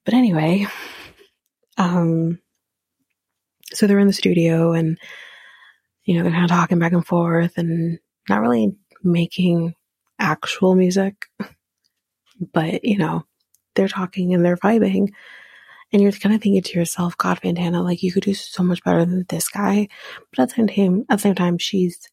But 0.05 0.15
anyway, 0.15 0.67
um, 1.79 2.41
so 3.73 3.87
they're 3.87 3.99
in 3.99 4.09
the 4.09 4.13
studio 4.13 4.73
and, 4.73 4.99
you 6.05 6.17
know, 6.17 6.25
they're 6.25 6.33
kind 6.33 6.45
of 6.45 6.51
talking 6.51 6.79
back 6.79 6.93
and 6.93 7.07
forth 7.07 7.57
and 7.57 7.99
not 8.29 8.41
really 8.41 8.75
making 9.03 9.75
actual 10.19 10.75
music, 10.75 11.27
but, 12.53 12.85
you 12.85 12.99
know, 12.99 13.25
they're 13.75 13.89
talking 13.89 14.35
and 14.35 14.45
they're 14.45 14.57
vibing. 14.57 15.13
And 15.93 16.01
you're 16.01 16.13
kind 16.13 16.35
of 16.35 16.41
thinking 16.41 16.63
to 16.63 16.79
yourself, 16.79 17.19
God, 17.19 17.41
Fantana, 17.41 17.85
like 17.85 18.03
you 18.03 18.13
could 18.13 18.23
do 18.23 18.33
so 18.33 18.63
much 18.63 18.83
better 18.83 19.05
than 19.05 19.27
this 19.29 19.49
guy. 19.49 19.89
But 20.31 20.43
at 20.43 20.49
the 20.49 20.55
same 20.55 20.69
time, 20.69 21.05
at 21.11 21.19
the 21.19 21.23
same 21.23 21.35
time, 21.35 21.59
she's, 21.59 22.09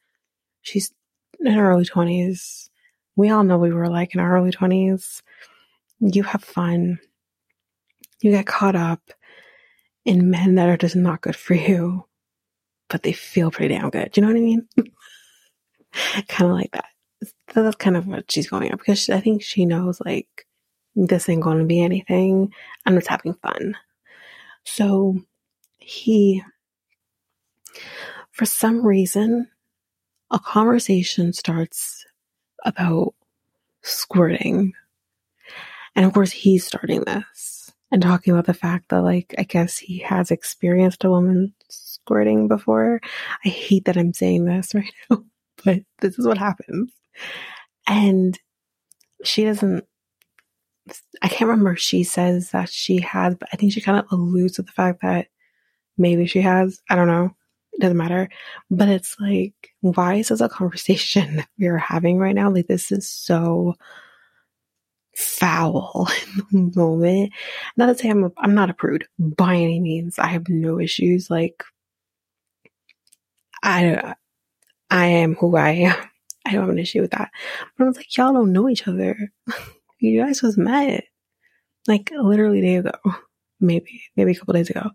she's 0.62 0.91
in 1.39 1.53
her 1.53 1.72
early 1.72 1.86
twenties. 1.86 2.70
We 3.16 3.30
all 3.30 3.43
know 3.43 3.57
we 3.57 3.72
were 3.72 3.88
like 3.88 4.14
in 4.14 4.20
our 4.20 4.36
early 4.36 4.51
twenties. 4.51 5.24
You 5.99 6.24
have 6.24 6.43
fun. 6.43 6.99
You 8.22 8.32
get 8.32 8.45
caught 8.45 8.76
up 8.76 9.01
in 10.05 10.30
men 10.30 10.55
that 10.55 10.68
are 10.68 10.78
just 10.78 10.95
not 10.95 11.22
good 11.22 11.36
for 11.36 11.53
you, 11.53 12.05
but 12.89 13.03
they 13.03 13.14
feel 13.14 13.51
pretty 13.51 13.74
damn 13.74 13.89
good. 13.89 14.12
Do 14.12 14.20
you 14.20 14.28
know 14.28 14.34
what 14.34 14.39
I 14.39 14.43
mean? 14.43 14.68
kind 16.28 16.51
of 16.51 16.57
like 16.57 16.72
that. 16.72 16.86
That's 17.53 17.76
kind 17.76 17.97
of 17.97 18.07
what 18.07 18.32
she's 18.32 18.49
going 18.49 18.70
at 18.72 18.78
because 18.78 19.10
I 19.10 19.20
think 19.20 19.41
she 19.41 19.66
knows 19.66 20.01
like 20.05 20.45
this 20.96 21.30
ain't 21.30 21.44
going 21.44 21.60
to 21.60 21.66
be 21.66 21.82
anything. 21.82 22.54
I'm 22.86 22.96
just 22.96 23.08
having 23.08 23.34
fun. 23.36 23.78
So 24.64 25.20
he, 25.78 26.44
for 28.32 28.46
some 28.46 28.86
reason, 28.86 29.48
a 30.32 30.40
conversation 30.40 31.34
starts 31.34 32.06
about 32.66 33.14
squirting. 33.82 34.74
And 35.96 36.06
of 36.06 36.14
course, 36.14 36.32
he's 36.32 36.66
starting 36.66 37.02
this 37.02 37.72
and 37.92 38.02
talking 38.02 38.34
about 38.34 38.46
the 38.46 38.54
fact 38.54 38.90
that, 38.90 39.02
like, 39.02 39.34
I 39.38 39.44
guess 39.44 39.78
he 39.78 40.00
has 40.00 40.32
experienced 40.32 41.04
a 41.04 41.10
woman 41.10 41.54
squirting 41.70 42.48
before. 42.48 43.02
I 43.44 43.50
hate 43.50 43.86
that 43.86 43.98
I'm 43.98 44.14
saying 44.14 44.46
this 44.46 44.74
right 44.76 44.94
now, 45.10 45.24
but 45.64 45.80
this 46.00 46.20
is 46.20 46.28
what 46.28 46.38
happens. 46.38 46.92
And 47.88 48.38
she 49.24 49.44
doesn't 49.44 49.86
I 51.22 51.28
can't 51.28 51.50
remember 51.50 51.76
she 51.76 52.04
says 52.04 52.52
that 52.52 52.70
she 52.70 53.02
has, 53.02 53.36
but 53.36 53.50
I 53.52 53.58
think 53.58 53.74
she 53.74 53.82
kind 53.82 54.00
of 54.00 54.06
alludes 54.12 54.56
to 54.56 54.62
the 54.62 54.72
fact 54.72 55.02
that 55.02 55.28
maybe 55.98 56.26
she 56.26 56.42
has. 56.42 56.82
I 56.90 56.96
don't 56.96 57.08
know. 57.08 57.36
It 57.74 57.82
doesn't 57.82 57.98
matter. 57.98 58.30
But 58.72 58.90
it's 58.90 59.16
like, 59.20 59.54
why 59.82 60.16
is 60.16 60.30
this 60.30 60.42
a 60.42 60.50
conversation 60.50 61.36
that 61.38 61.50
we 61.58 61.68
are 61.68 61.78
having 61.78 62.18
right 62.18 62.36
now? 62.36 62.50
Like, 62.50 62.68
this 62.68 62.92
is 62.92 63.10
so 63.10 63.76
foul 65.16 66.08
in 66.52 66.72
the 66.72 66.80
moment. 66.80 67.34
Not 67.78 67.88
to 67.88 67.96
say 67.96 68.10
I'm 68.10 68.26
a, 68.26 68.32
I'm 68.38 68.56
not 68.56 68.70
a 68.70 68.74
prude 68.74 69.08
by 69.20 69.56
any 69.56 69.80
means. 69.80 70.20
I 70.20 70.28
have 70.28 70.50
no 70.50 70.80
issues. 70.80 71.30
Like, 71.30 71.64
I 73.64 74.16
I 74.90 75.06
am 75.06 75.36
who 75.36 75.56
I 75.56 75.72
am. 75.72 75.96
I 76.46 76.54
don't 76.54 76.62
have 76.62 76.70
an 76.70 76.80
issue 76.80 77.02
with 77.02 77.12
that. 77.12 77.30
But 77.78 77.84
I 77.84 77.88
was 77.88 77.98
like, 77.98 78.18
y'all 78.18 78.34
don't 78.34 78.54
know 78.54 78.70
each 78.70 78.88
other. 78.88 79.32
You 80.00 80.24
guys 80.24 80.41
was 80.41 80.58
met 80.58 81.06
like 81.88 82.12
literally 82.12 82.60
a 82.60 82.62
day 82.62 82.76
ago, 82.78 82.91
maybe, 83.60 84.04
maybe 84.16 84.32
a 84.32 84.36
couple 84.36 84.54
days 84.54 84.70
ago. 84.70 84.89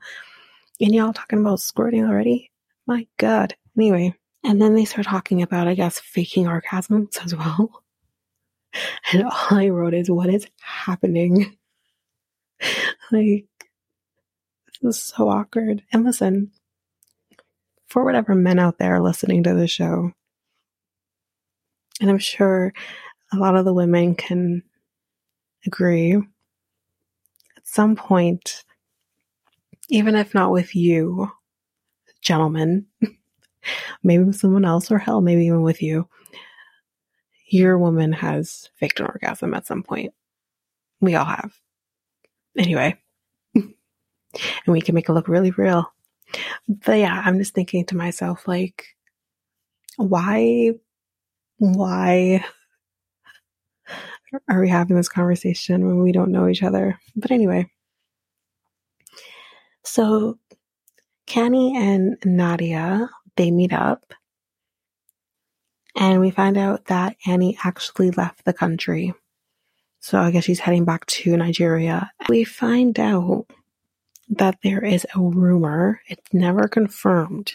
And 0.80 0.94
y'all 0.94 1.12
talking 1.12 1.40
about 1.40 1.60
squirting 1.60 2.04
already? 2.04 2.50
My 2.86 3.06
God. 3.18 3.54
Anyway, 3.76 4.14
and 4.44 4.60
then 4.60 4.74
they 4.74 4.84
start 4.84 5.06
talking 5.06 5.42
about, 5.42 5.68
I 5.68 5.74
guess, 5.74 5.98
faking 5.98 6.46
orgasms 6.46 7.24
as 7.24 7.34
well. 7.34 7.70
And 9.12 9.22
all 9.22 9.56
I 9.56 9.68
wrote 9.68 9.94
is, 9.94 10.10
what 10.10 10.28
is 10.28 10.48
happening? 10.60 11.56
like, 13.12 13.46
this 14.82 14.96
is 14.96 15.00
so 15.00 15.28
awkward. 15.28 15.84
And 15.92 16.04
listen, 16.04 16.50
for 17.86 18.04
whatever 18.04 18.34
men 18.34 18.58
out 18.58 18.78
there 18.78 19.00
listening 19.00 19.44
to 19.44 19.54
the 19.54 19.68
show, 19.68 20.10
and 22.00 22.10
I'm 22.10 22.18
sure 22.18 22.72
a 23.32 23.36
lot 23.36 23.54
of 23.54 23.64
the 23.64 23.72
women 23.72 24.16
can 24.16 24.64
agree. 25.66 26.14
At 26.14 27.66
some 27.66 27.96
point, 27.96 28.64
even 29.88 30.14
if 30.14 30.34
not 30.34 30.52
with 30.52 30.74
you, 30.74 31.30
gentlemen, 32.20 32.86
maybe 34.02 34.24
with 34.24 34.36
someone 34.36 34.64
else, 34.64 34.90
or 34.90 34.98
hell, 34.98 35.20
maybe 35.20 35.46
even 35.46 35.62
with 35.62 35.82
you, 35.82 36.08
your 37.48 37.78
woman 37.78 38.12
has 38.12 38.68
faked 38.76 39.00
an 39.00 39.06
orgasm 39.06 39.54
at 39.54 39.66
some 39.66 39.82
point. 39.82 40.12
We 41.00 41.14
all 41.14 41.24
have. 41.24 41.52
Anyway, 42.56 42.96
and 43.54 43.74
we 44.66 44.80
can 44.80 44.94
make 44.94 45.08
it 45.08 45.12
look 45.12 45.28
really 45.28 45.50
real. 45.52 45.92
But 46.68 46.98
yeah, 46.98 47.22
I'm 47.24 47.38
just 47.38 47.54
thinking 47.54 47.84
to 47.86 47.96
myself, 47.96 48.48
like, 48.48 48.86
why, 49.96 50.72
why 51.58 52.44
are 54.48 54.60
we 54.60 54.68
having 54.68 54.96
this 54.96 55.08
conversation 55.08 55.86
when 55.86 56.02
we 56.02 56.12
don't 56.12 56.32
know 56.32 56.48
each 56.48 56.62
other? 56.62 56.98
But 57.16 57.30
anyway, 57.30 57.70
so 59.82 60.38
Khanyi 61.26 61.74
and 61.74 62.16
Nadia, 62.24 63.08
they 63.36 63.50
meet 63.50 63.72
up 63.72 64.14
and 65.96 66.20
we 66.20 66.30
find 66.30 66.56
out 66.56 66.86
that 66.86 67.16
Annie 67.26 67.58
actually 67.62 68.10
left 68.10 68.44
the 68.44 68.52
country. 68.52 69.14
So 70.00 70.18
I 70.18 70.30
guess 70.30 70.44
she's 70.44 70.60
heading 70.60 70.84
back 70.84 71.06
to 71.06 71.36
Nigeria. 71.36 72.10
We 72.28 72.44
find 72.44 72.98
out 72.98 73.46
that 74.28 74.58
there 74.62 74.84
is 74.84 75.06
a 75.14 75.20
rumor, 75.20 76.00
it's 76.08 76.32
never 76.32 76.68
confirmed, 76.68 77.54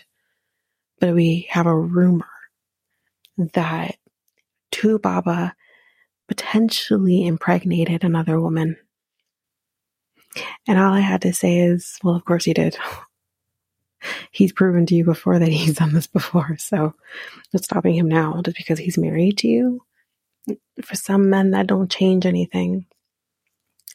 but 1.00 1.14
we 1.14 1.48
have 1.52 1.66
a 1.66 1.78
rumor 1.78 2.30
that 3.38 3.98
2Baba 4.72 5.54
potentially 6.30 7.26
impregnated 7.26 8.04
another 8.04 8.40
woman. 8.40 8.78
And 10.68 10.80
all 10.80 10.94
I 10.94 11.02
had 11.02 11.24
to 11.24 11.34
say 11.34 11.60
is, 11.60 11.98
well, 12.04 12.16
of 12.16 12.24
course 12.24 12.46
he 12.46 12.54
did. 12.54 12.78
he's 14.32 14.54
proven 14.54 14.86
to 14.86 14.96
you 14.96 15.04
before 15.04 15.40
that 15.40 15.50
he's 15.50 15.76
done 15.76 15.94
this 15.94 16.08
before. 16.08 16.56
So 16.58 16.94
what's 17.52 17.66
stopping 17.66 17.96
him 17.96 18.08
now 18.08 18.42
just 18.44 18.58
because 18.58 18.80
he's 18.80 18.98
married 18.98 19.38
to 19.40 19.48
you? 19.48 19.82
For 20.82 20.96
some 20.96 21.30
men, 21.30 21.52
that 21.52 21.68
don't 21.68 21.92
change 21.92 22.26
anything. 22.26 22.86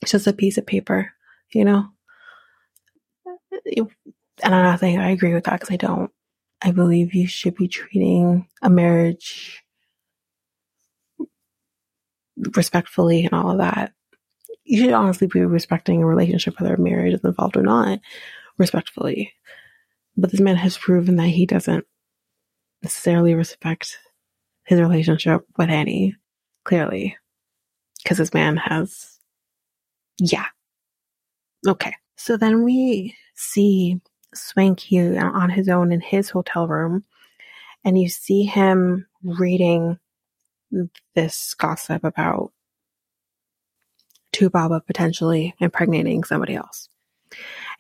It's 0.03 0.13
just 0.13 0.27
a 0.27 0.33
piece 0.33 0.59
of 0.59 0.67
paper, 0.67 1.13
you 1.53 1.65
know? 1.65 1.87
And 3.67 4.55
I'm 4.55 4.65
not 4.65 4.81
saying 4.81 4.99
I 4.99 5.11
agree 5.11 5.35
with 5.35 5.45
that 5.45 5.61
because 5.61 5.73
I 5.73 5.77
don't. 5.77 6.11
I 6.61 6.71
believe 6.71 7.15
you 7.15 7.27
should 7.27 7.57
be 7.57 7.69
treating 7.69 8.49
a 8.63 8.71
marriage 8.71 9.64
respectfully 12.37 13.25
and 13.25 13.33
all 13.33 13.51
of 13.51 13.59
that. 13.59 13.93
You 14.65 14.83
should 14.83 14.93
honestly 14.93 15.27
be 15.27 15.41
respecting 15.41 16.03
a 16.03 16.07
relationship, 16.07 16.59
whether 16.59 16.77
marriage 16.77 17.15
is 17.15 17.25
involved 17.25 17.57
or 17.57 17.63
not, 17.63 18.01
respectfully. 18.57 19.33
But 20.17 20.31
this 20.31 20.41
man 20.41 20.57
has 20.57 20.79
proven 20.79 21.17
that 21.17 21.29
he 21.29 21.45
doesn't 21.45 21.85
necessarily 22.83 23.35
respect 23.35 23.99
his 24.65 24.81
relationship 24.81 25.43
with 25.59 25.69
Annie, 25.69 26.17
clearly. 26.65 27.17
Because 28.03 28.19
this 28.19 28.33
man 28.33 28.57
has, 28.57 29.19
yeah. 30.19 30.47
Okay. 31.67 31.95
So 32.17 32.37
then 32.37 32.65
we 32.65 33.17
see 33.35 34.01
Swanky 34.35 35.19
on 35.19 35.51
his 35.51 35.69
own 35.69 35.93
in 35.93 36.01
his 36.01 36.31
hotel 36.31 36.69
room, 36.69 37.05
and 37.85 38.01
you 38.01 38.09
see 38.09 38.45
him 38.45 39.07
reading 39.23 39.99
this 41.15 41.55
gossip 41.55 42.05
about 42.05 42.53
2Baba 44.33 44.85
potentially 44.87 45.55
impregnating 45.61 46.25
somebody 46.25 46.55
else. 46.55 46.89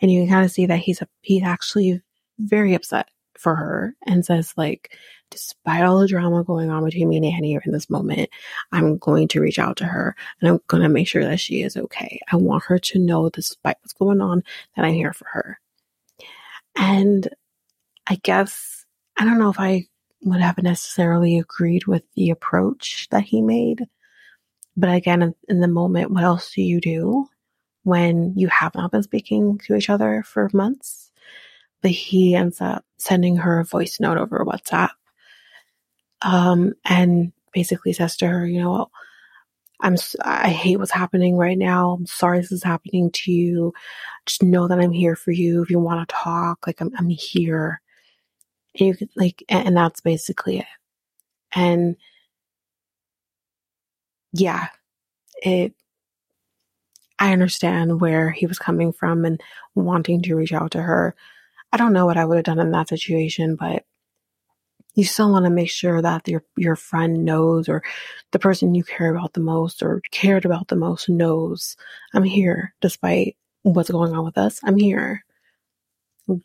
And 0.00 0.10
you 0.10 0.22
can 0.22 0.30
kind 0.30 0.44
of 0.44 0.50
see 0.50 0.66
that 0.66 0.78
he's 0.78 1.02
a, 1.02 1.08
he's 1.20 1.42
actually 1.42 2.00
very 2.38 2.74
upset 2.74 3.08
for 3.38 3.54
her 3.54 3.94
and 4.06 4.24
says 4.24 4.54
like, 4.56 4.96
despite 5.30 5.82
all 5.82 5.98
the 5.98 6.06
drama 6.06 6.44
going 6.44 6.70
on 6.70 6.84
between 6.84 7.08
me 7.08 7.16
and 7.16 7.26
Annie 7.26 7.58
in 7.64 7.72
this 7.72 7.90
moment, 7.90 8.30
I'm 8.72 8.98
going 8.98 9.26
to 9.28 9.40
reach 9.40 9.58
out 9.58 9.76
to 9.78 9.84
her 9.84 10.14
and 10.40 10.48
I'm 10.48 10.60
going 10.68 10.82
to 10.82 10.88
make 10.88 11.08
sure 11.08 11.24
that 11.24 11.40
she 11.40 11.62
is 11.62 11.76
okay. 11.76 12.20
I 12.30 12.36
want 12.36 12.64
her 12.64 12.78
to 12.78 12.98
know, 12.98 13.28
despite 13.30 13.76
what's 13.80 13.92
going 13.92 14.20
on, 14.20 14.44
that 14.76 14.84
I'm 14.84 14.94
here 14.94 15.12
for 15.12 15.26
her. 15.32 15.60
And 16.76 17.28
I 18.06 18.16
guess, 18.22 18.84
I 19.16 19.24
don't 19.24 19.38
know 19.38 19.50
if 19.50 19.58
I 19.58 19.86
would 20.24 20.40
have 20.40 20.58
necessarily 20.62 21.38
agreed 21.38 21.86
with 21.86 22.02
the 22.14 22.30
approach 22.30 23.08
that 23.10 23.24
he 23.24 23.42
made. 23.42 23.86
But 24.76 24.94
again, 24.94 25.34
in 25.48 25.60
the 25.60 25.68
moment, 25.68 26.10
what 26.10 26.24
else 26.24 26.52
do 26.52 26.62
you 26.62 26.80
do 26.80 27.28
when 27.84 28.32
you 28.36 28.48
have 28.48 28.74
not 28.74 28.90
been 28.90 29.02
speaking 29.02 29.58
to 29.66 29.76
each 29.76 29.90
other 29.90 30.24
for 30.26 30.50
months? 30.52 31.12
But 31.82 31.92
he 31.92 32.34
ends 32.34 32.60
up 32.60 32.84
sending 32.98 33.36
her 33.36 33.60
a 33.60 33.64
voice 33.64 34.00
note 34.00 34.18
over 34.18 34.44
WhatsApp. 34.44 34.90
Um, 36.22 36.72
and 36.84 37.32
basically 37.52 37.92
says 37.92 38.16
to 38.16 38.26
her, 38.26 38.46
you 38.46 38.62
know, 38.62 38.90
I'm, 39.80 39.96
I 40.22 40.48
hate 40.48 40.78
what's 40.78 40.90
happening 40.90 41.36
right 41.36 41.58
now. 41.58 41.92
I'm 41.92 42.06
sorry 42.06 42.40
this 42.40 42.52
is 42.52 42.62
happening 42.62 43.10
to 43.12 43.30
you. 43.30 43.74
Just 44.24 44.42
know 44.42 44.66
that 44.66 44.80
I'm 44.80 44.92
here 44.92 45.16
for 45.16 45.30
you. 45.30 45.62
If 45.62 45.70
you 45.70 45.78
want 45.78 46.08
to 46.08 46.14
talk, 46.14 46.66
like 46.66 46.80
I'm, 46.80 46.90
I'm 46.96 47.10
here. 47.10 47.82
And 48.78 48.88
you 48.88 48.96
could 48.96 49.10
like, 49.16 49.42
and 49.48 49.76
that's 49.76 50.00
basically 50.00 50.58
it. 50.58 50.66
And 51.52 51.96
yeah, 54.32 54.68
it, 55.36 55.74
I 57.18 57.32
understand 57.32 58.00
where 58.00 58.30
he 58.30 58.46
was 58.46 58.58
coming 58.58 58.92
from 58.92 59.24
and 59.24 59.40
wanting 59.74 60.22
to 60.22 60.34
reach 60.34 60.52
out 60.52 60.72
to 60.72 60.82
her. 60.82 61.14
I 61.72 61.76
don't 61.76 61.92
know 61.92 62.06
what 62.06 62.16
I 62.16 62.24
would 62.24 62.36
have 62.36 62.44
done 62.44 62.58
in 62.58 62.72
that 62.72 62.88
situation, 62.88 63.56
but 63.56 63.84
you 64.94 65.04
still 65.04 65.30
want 65.30 65.44
to 65.44 65.50
make 65.50 65.70
sure 65.70 66.00
that 66.00 66.26
your 66.28 66.44
your 66.56 66.76
friend 66.76 67.24
knows 67.24 67.68
or 67.68 67.82
the 68.32 68.38
person 68.38 68.74
you 68.74 68.84
care 68.84 69.14
about 69.14 69.32
the 69.32 69.40
most 69.40 69.82
or 69.82 70.02
cared 70.10 70.44
about 70.44 70.68
the 70.68 70.76
most 70.76 71.08
knows 71.08 71.76
I'm 72.12 72.22
here 72.22 72.74
despite 72.80 73.36
what's 73.62 73.90
going 73.90 74.14
on 74.14 74.24
with 74.24 74.38
us. 74.38 74.60
I'm 74.62 74.76
here 74.76 75.24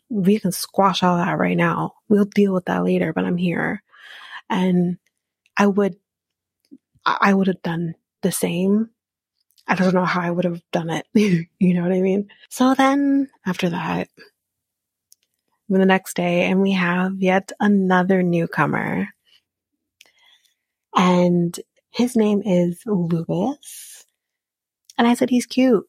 we 0.08 0.38
can 0.38 0.52
squash 0.52 1.02
all 1.02 1.16
that 1.16 1.38
right 1.38 1.56
now. 1.56 1.94
We'll 2.08 2.24
deal 2.24 2.52
with 2.52 2.66
that 2.66 2.84
later, 2.84 3.12
but 3.12 3.24
I'm 3.24 3.36
here. 3.36 3.82
And 4.48 4.98
I 5.56 5.66
would, 5.66 5.96
I 7.06 7.32
would 7.32 7.46
have 7.46 7.62
done 7.62 7.94
the 8.22 8.32
same. 8.32 8.90
I 9.66 9.74
don't 9.74 9.94
know 9.94 10.04
how 10.04 10.20
I 10.20 10.30
would 10.30 10.44
have 10.44 10.60
done 10.72 10.90
it. 10.90 11.06
you 11.14 11.74
know 11.74 11.82
what 11.82 11.92
I 11.92 12.00
mean? 12.00 12.28
So 12.48 12.74
then 12.74 13.30
after 13.46 13.70
that, 13.70 14.08
the 15.68 15.86
next 15.86 16.14
day, 16.16 16.46
and 16.46 16.60
we 16.60 16.72
have 16.72 17.22
yet 17.22 17.52
another 17.60 18.22
newcomer. 18.22 19.08
And 20.96 21.58
his 21.90 22.16
name 22.16 22.42
is 22.44 22.82
Lewis. 22.84 24.04
And 24.98 25.06
I 25.06 25.14
said, 25.14 25.30
he's 25.30 25.46
cute. 25.46 25.86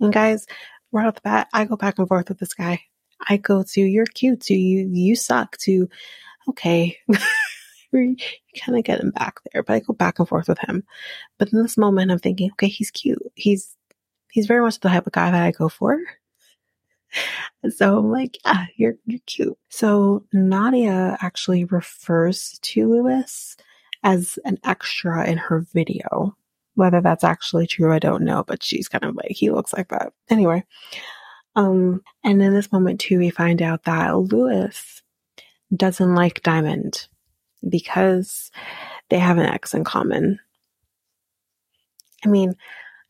And 0.00 0.12
guys, 0.12 0.46
right 0.92 1.06
off 1.06 1.14
the 1.14 1.20
bat, 1.22 1.48
I 1.52 1.64
go 1.64 1.76
back 1.76 1.98
and 1.98 2.08
forth 2.08 2.28
with 2.28 2.38
this 2.38 2.54
guy. 2.54 2.82
I 3.26 3.36
go 3.36 3.62
to 3.62 3.80
you're 3.80 4.06
cute 4.06 4.40
to 4.42 4.54
you 4.54 4.88
you 4.92 5.16
suck 5.16 5.56
to 5.58 5.88
okay. 6.48 6.98
you 7.92 8.16
kind 8.60 8.78
of 8.78 8.84
get 8.84 9.00
him 9.00 9.10
back 9.10 9.40
there, 9.52 9.62
but 9.62 9.74
I 9.74 9.80
go 9.80 9.94
back 9.94 10.18
and 10.18 10.28
forth 10.28 10.48
with 10.48 10.58
him. 10.58 10.84
But 11.38 11.52
in 11.52 11.62
this 11.62 11.78
moment, 11.78 12.10
I'm 12.10 12.18
thinking, 12.18 12.50
okay, 12.52 12.68
he's 12.68 12.90
cute. 12.90 13.22
He's 13.34 13.74
he's 14.30 14.46
very 14.46 14.60
much 14.62 14.80
the 14.80 14.88
type 14.88 15.06
of 15.06 15.12
guy 15.12 15.30
that 15.30 15.42
I 15.42 15.50
go 15.52 15.68
for. 15.68 15.98
So 17.70 17.98
I'm 17.98 18.10
like, 18.10 18.38
yeah, 18.44 18.66
you're 18.76 18.94
you're 19.06 19.20
cute. 19.26 19.58
So 19.70 20.24
Nadia 20.32 21.16
actually 21.20 21.64
refers 21.64 22.58
to 22.62 22.88
Lewis 22.88 23.56
as 24.04 24.38
an 24.44 24.58
extra 24.64 25.26
in 25.28 25.38
her 25.38 25.60
video. 25.72 26.36
Whether 26.74 27.00
that's 27.00 27.24
actually 27.24 27.66
true, 27.66 27.92
I 27.92 27.98
don't 27.98 28.22
know, 28.22 28.44
but 28.46 28.62
she's 28.62 28.86
kind 28.88 29.02
of 29.04 29.16
like, 29.16 29.32
he 29.32 29.50
looks 29.50 29.72
like 29.72 29.88
that. 29.88 30.12
Anyway, 30.30 30.64
um, 31.58 32.02
and 32.22 32.40
in 32.40 32.54
this 32.54 32.70
moment 32.70 33.00
too, 33.00 33.18
we 33.18 33.30
find 33.30 33.60
out 33.60 33.82
that 33.82 34.16
Lewis 34.16 35.02
doesn't 35.74 36.14
like 36.14 36.44
Diamond 36.44 37.08
because 37.68 38.52
they 39.10 39.18
have 39.18 39.38
an 39.38 39.46
ex 39.46 39.74
in 39.74 39.82
common. 39.82 40.38
I 42.24 42.28
mean, 42.28 42.54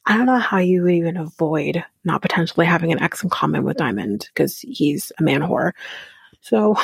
I 0.07 0.17
don't 0.17 0.25
know 0.25 0.39
how 0.39 0.57
you 0.57 0.83
would 0.83 0.95
even 0.95 1.19
avoid 1.19 1.85
not 2.05 2.23
potentially 2.23 2.65
having 2.65 2.91
an 2.91 3.03
ex 3.03 3.23
in 3.23 3.29
common 3.29 3.65
with 3.65 3.77
Diamond 3.77 4.31
because 4.33 4.61
he's 4.61 5.13
a 5.19 5.23
man 5.23 5.43
whore. 5.43 5.73
So 6.41 6.75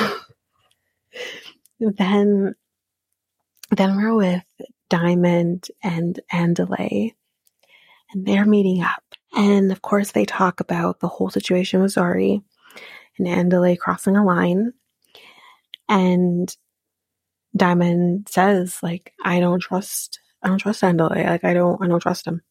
then, 1.81 2.55
then 3.71 3.97
we're 3.97 4.15
with 4.15 4.45
Diamond 4.91 5.69
and 5.83 6.21
Andile, 6.31 7.15
and 8.13 8.27
they're 8.27 8.45
meeting 8.45 8.83
up. 8.83 9.03
And 9.37 9.73
of 9.73 9.83
course, 9.83 10.13
they 10.13 10.25
talk 10.25 10.61
about 10.61 11.01
the 11.01 11.09
whole 11.09 11.31
situation 11.31 11.83
with 11.83 11.95
Zari 11.95 12.43
and 13.19 13.27
Andile 13.27 13.79
crossing 13.79 14.17
a 14.17 14.25
line. 14.25 14.73
And 15.89 16.55
Diamond 17.57 18.29
says, 18.29 18.79
like, 18.83 19.13
I 19.25 19.41
don't 19.41 19.61
trust, 19.61 20.21
I 20.43 20.49
don't 20.49 20.59
trust 20.59 20.83
Andile. 20.83 21.25
Like, 21.27 21.45
I 21.45 21.55
don't, 21.55 21.83
I 21.83 21.89
don't 21.89 22.01
trust 22.01 22.27
him. 22.27 22.43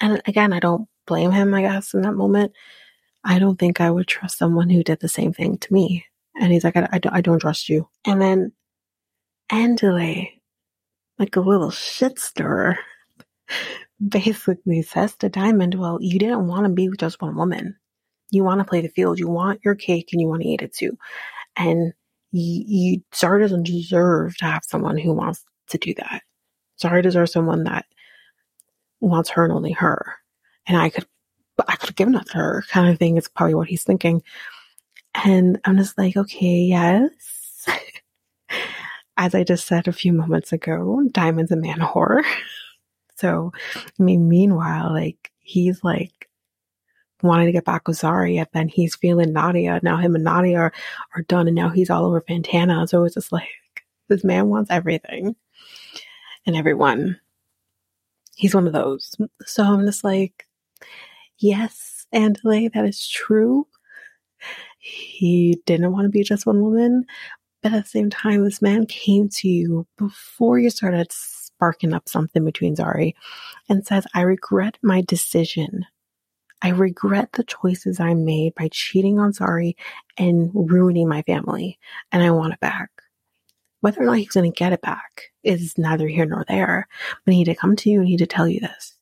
And 0.00 0.20
again, 0.26 0.52
I 0.52 0.60
don't 0.60 0.88
blame 1.06 1.32
him, 1.32 1.54
I 1.54 1.62
guess, 1.62 1.94
in 1.94 2.02
that 2.02 2.14
moment. 2.14 2.52
I 3.24 3.38
don't 3.38 3.58
think 3.58 3.80
I 3.80 3.90
would 3.90 4.06
trust 4.06 4.38
someone 4.38 4.70
who 4.70 4.84
did 4.84 5.00
the 5.00 5.08
same 5.08 5.32
thing 5.32 5.58
to 5.58 5.72
me. 5.72 6.04
And 6.40 6.52
he's 6.52 6.64
like, 6.64 6.76
I, 6.76 6.88
I, 6.92 6.98
don't, 6.98 7.14
I 7.14 7.20
don't 7.20 7.40
trust 7.40 7.68
you. 7.68 7.88
And 8.06 8.20
then 8.20 8.52
Andile, 9.50 10.30
like 11.18 11.36
a 11.36 11.40
little 11.40 11.70
shit 11.70 12.18
stirrer, 12.18 12.78
basically 14.06 14.82
says 14.82 15.16
to 15.16 15.28
Diamond, 15.28 15.74
well, 15.74 15.98
you 16.00 16.18
didn't 16.18 16.46
want 16.46 16.64
to 16.64 16.72
be 16.72 16.88
just 16.96 17.20
one 17.20 17.36
woman. 17.36 17.76
You 18.30 18.44
want 18.44 18.60
to 18.60 18.64
play 18.64 18.80
the 18.80 18.88
field. 18.88 19.18
You 19.18 19.28
want 19.28 19.60
your 19.64 19.74
cake 19.74 20.10
and 20.12 20.20
you 20.20 20.28
want 20.28 20.42
to 20.42 20.48
eat 20.48 20.62
it 20.62 20.74
too. 20.74 20.98
And 21.56 21.92
you, 22.30 22.64
you 22.66 23.02
Zari 23.12 23.40
doesn't 23.40 23.64
deserve 23.64 24.36
to 24.38 24.44
have 24.44 24.62
someone 24.64 24.98
who 24.98 25.12
wants 25.12 25.44
to 25.68 25.78
do 25.78 25.94
that. 25.94 26.22
Zari 26.80 27.02
deserves 27.02 27.32
someone 27.32 27.64
that 27.64 27.86
wants 29.00 29.30
her 29.30 29.44
and 29.44 29.52
only 29.52 29.72
her. 29.72 30.14
And 30.66 30.76
I 30.76 30.90
could, 30.90 31.06
I 31.66 31.76
could 31.76 31.88
have 31.90 31.96
given 31.96 32.14
it 32.14 32.26
to 32.26 32.38
her 32.38 32.64
kind 32.68 32.90
of 32.90 32.98
thing 32.98 33.16
is 33.16 33.28
probably 33.28 33.54
what 33.54 33.68
he's 33.68 33.82
thinking. 33.82 34.22
And 35.14 35.58
I'm 35.64 35.76
just 35.76 35.98
like, 35.98 36.16
okay, 36.16 36.60
yes. 36.60 37.66
As 39.16 39.34
I 39.34 39.42
just 39.42 39.66
said 39.66 39.88
a 39.88 39.92
few 39.92 40.12
moments 40.12 40.52
ago, 40.52 41.02
Diamond's 41.10 41.50
a 41.50 41.56
man 41.56 41.78
whore. 41.78 42.22
So, 43.18 43.52
I 43.74 44.02
mean, 44.02 44.28
meanwhile, 44.28 44.92
like, 44.92 45.32
he's 45.40 45.82
like 45.82 46.28
wanting 47.22 47.46
to 47.46 47.52
get 47.52 47.64
back 47.64 47.88
with 47.88 47.98
Zari, 47.98 48.38
and 48.38 48.46
then 48.52 48.68
he's 48.68 48.94
feeling 48.94 49.32
Nadia. 49.32 49.80
Now 49.82 49.96
him 49.96 50.14
and 50.14 50.24
Nadia 50.24 50.58
are, 50.58 50.72
are 51.16 51.22
done, 51.22 51.48
and 51.48 51.56
now 51.56 51.68
he's 51.70 51.90
all 51.90 52.06
over 52.06 52.20
Fantana. 52.20 52.88
So 52.88 53.04
it's 53.04 53.14
just 53.14 53.32
like, 53.32 53.48
this 54.08 54.24
man 54.24 54.48
wants 54.48 54.70
everything 54.70 55.36
and 56.46 56.56
everyone. 56.56 57.20
He's 58.36 58.54
one 58.54 58.66
of 58.66 58.72
those. 58.72 59.14
So 59.44 59.64
I'm 59.64 59.84
just 59.84 60.04
like, 60.04 60.46
yes, 61.38 62.06
Andile, 62.14 62.72
that 62.72 62.84
is 62.84 63.06
true. 63.08 63.66
he 64.78 65.60
didn't 65.66 65.92
want 65.92 66.04
to 66.04 66.10
be 66.10 66.22
just 66.22 66.46
one 66.46 66.62
woman. 66.62 67.04
But 67.62 67.72
at 67.72 67.84
the 67.84 67.90
same 67.90 68.10
time, 68.10 68.44
this 68.44 68.62
man 68.62 68.86
came 68.86 69.28
to 69.30 69.48
you 69.48 69.86
before 69.96 70.58
you 70.58 70.70
started 70.70 71.10
sparking 71.58 71.92
up 71.92 72.08
something 72.08 72.44
between 72.44 72.76
Zari 72.76 73.14
and 73.68 73.84
says, 73.84 74.06
I 74.14 74.20
regret 74.20 74.78
my 74.80 75.02
decision. 75.02 75.86
I 76.62 76.68
regret 76.68 77.32
the 77.32 77.42
choices 77.42 77.98
I 77.98 78.14
made 78.14 78.54
by 78.54 78.68
cheating 78.70 79.18
on 79.18 79.32
Zari 79.32 79.74
and 80.16 80.50
ruining 80.54 81.08
my 81.08 81.22
family, 81.22 81.80
and 82.12 82.22
I 82.22 82.30
want 82.30 82.52
it 82.52 82.60
back. 82.60 82.90
Whether 83.80 84.02
or 84.02 84.06
not 84.06 84.18
he's 84.18 84.28
going 84.28 84.50
to 84.50 84.56
get 84.56 84.72
it 84.72 84.82
back 84.82 85.32
is 85.42 85.76
neither 85.76 86.06
here 86.06 86.26
nor 86.26 86.44
there, 86.46 86.86
but 87.24 87.34
he 87.34 87.44
to 87.44 87.54
come 87.54 87.74
to 87.76 87.90
you 87.90 88.00
and 88.00 88.08
he 88.08 88.16
to 88.18 88.26
tell 88.26 88.48
you 88.48 88.60
this. 88.60 88.94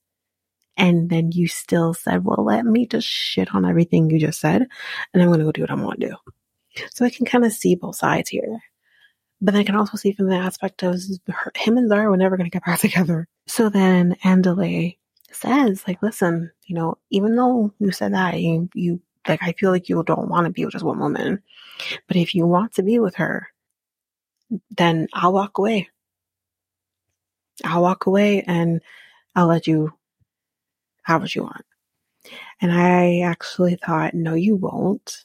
And 0.78 1.08
then 1.10 1.32
you 1.32 1.48
still 1.48 1.94
said, 1.94 2.24
well, 2.24 2.44
let 2.44 2.64
me 2.64 2.86
just 2.86 3.06
shit 3.06 3.54
on 3.54 3.64
everything 3.66 4.10
you 4.10 4.18
just 4.18 4.40
said, 4.40 4.66
and 5.12 5.22
I'm 5.22 5.28
going 5.28 5.40
to 5.40 5.46
go 5.46 5.52
do 5.52 5.62
what 5.62 5.70
I 5.70 5.74
want 5.74 6.00
to 6.00 6.08
do. 6.08 6.16
So 6.90 7.04
I 7.04 7.10
can 7.10 7.26
kind 7.26 7.44
of 7.44 7.52
see 7.52 7.74
both 7.74 7.96
sides 7.96 8.30
here. 8.30 8.60
But 9.40 9.52
then 9.52 9.60
I 9.60 9.64
can 9.64 9.76
also 9.76 9.96
see 9.96 10.12
from 10.12 10.28
the 10.28 10.36
aspect 10.36 10.82
of 10.82 10.94
him 11.54 11.76
and 11.76 11.90
Zari 11.90 12.08
were 12.08 12.16
never 12.16 12.36
going 12.36 12.48
to 12.50 12.54
get 12.54 12.64
back 12.64 12.80
together. 12.80 13.28
So 13.46 13.68
then 13.68 14.16
Andile 14.24 14.96
says, 15.30 15.84
like, 15.86 16.02
listen, 16.02 16.50
you 16.64 16.74
know, 16.74 16.98
even 17.10 17.36
though 17.36 17.72
you 17.78 17.92
said 17.92 18.14
that, 18.14 18.40
you, 18.40 18.68
you 18.74 19.00
like, 19.28 19.42
I 19.42 19.52
feel 19.52 19.70
like 19.70 19.88
you 19.88 20.02
don't 20.04 20.28
want 20.28 20.46
to 20.46 20.52
be 20.52 20.64
with 20.64 20.72
just 20.72 20.84
one 20.84 20.98
woman. 20.98 21.42
But 22.08 22.16
if 22.16 22.34
you 22.34 22.46
want 22.46 22.74
to 22.74 22.82
be 22.82 22.98
with 22.98 23.16
her, 23.16 23.48
then 24.70 25.08
I'll 25.12 25.32
walk 25.32 25.58
away. 25.58 25.88
I'll 27.64 27.82
walk 27.82 28.06
away 28.06 28.42
and 28.42 28.80
I'll 29.34 29.46
let 29.46 29.66
you 29.66 29.92
have 31.02 31.20
what 31.20 31.34
you 31.34 31.42
want. 31.42 31.64
And 32.60 32.72
I 32.72 33.20
actually 33.20 33.76
thought, 33.76 34.14
no, 34.14 34.34
you 34.34 34.56
won't. 34.56 35.24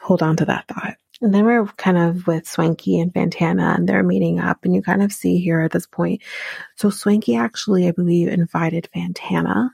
Hold 0.00 0.22
on 0.22 0.36
to 0.36 0.44
that 0.46 0.66
thought. 0.66 0.96
And 1.22 1.34
then 1.34 1.44
we're 1.44 1.66
kind 1.66 1.98
of 1.98 2.26
with 2.26 2.48
Swanky 2.48 2.98
and 2.98 3.12
Fantana 3.12 3.76
and 3.76 3.88
they're 3.88 4.02
meeting 4.02 4.40
up 4.40 4.64
and 4.64 4.74
you 4.74 4.82
kind 4.82 5.02
of 5.02 5.12
see 5.12 5.38
here 5.38 5.60
at 5.60 5.70
this 5.70 5.86
point. 5.86 6.22
So 6.76 6.88
Swanky 6.88 7.36
actually, 7.36 7.88
I 7.88 7.90
believe, 7.90 8.28
invited 8.28 8.88
Fantana 8.94 9.70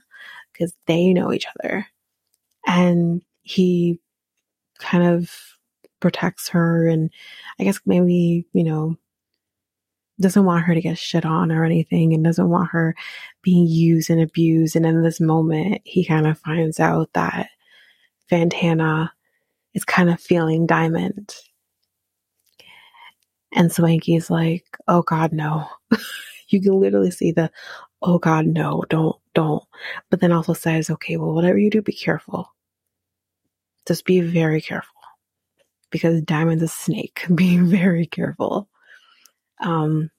because 0.51 0.73
they 0.87 1.13
know 1.13 1.31
each 1.31 1.45
other. 1.59 1.87
And 2.65 3.21
he 3.43 3.99
kind 4.79 5.05
of 5.05 5.31
protects 6.01 6.49
her 6.49 6.87
and 6.87 7.09
I 7.59 7.63
guess 7.63 7.79
maybe, 7.85 8.45
you 8.51 8.63
know, 8.65 8.97
doesn't 10.19 10.45
want 10.45 10.65
her 10.65 10.73
to 10.73 10.81
get 10.81 10.97
shit 10.97 11.25
on 11.25 11.51
or 11.51 11.63
anything 11.63 12.13
and 12.13 12.23
doesn't 12.23 12.49
want 12.49 12.71
her 12.71 12.95
being 13.41 13.67
used 13.67 14.09
and 14.09 14.19
abused. 14.19 14.75
And 14.75 14.85
in 14.85 15.03
this 15.03 15.21
moment, 15.21 15.81
he 15.85 16.03
kind 16.03 16.27
of 16.27 16.39
finds 16.39 16.79
out 16.79 17.09
that 17.13 17.49
Fantana 18.29 19.11
is 19.73 19.85
kind 19.85 20.09
of 20.09 20.19
feeling 20.19 20.65
Diamond. 20.65 21.35
And 23.53 23.71
Swanky's 23.71 24.29
like, 24.29 24.65
oh 24.87 25.01
God, 25.01 25.31
no. 25.33 25.67
you 26.49 26.61
can 26.61 26.79
literally 26.79 27.11
see 27.11 27.31
the, 27.31 27.51
oh 28.01 28.19
God, 28.19 28.45
no, 28.45 28.83
don't, 28.89 29.15
don't. 29.33 29.63
But 30.09 30.19
then 30.19 30.31
also 30.31 30.53
says, 30.53 30.89
okay, 30.89 31.17
well, 31.17 31.33
whatever 31.33 31.57
you 31.57 31.69
do, 31.69 31.81
be 31.81 31.93
careful. 31.93 32.51
Just 33.87 34.05
be 34.05 34.19
very 34.21 34.61
careful. 34.61 34.93
Because 35.89 36.21
Diamond's 36.21 36.63
a 36.63 36.67
snake. 36.67 37.25
Be 37.33 37.57
very 37.57 38.05
careful. 38.05 38.67
Um, 39.61 40.11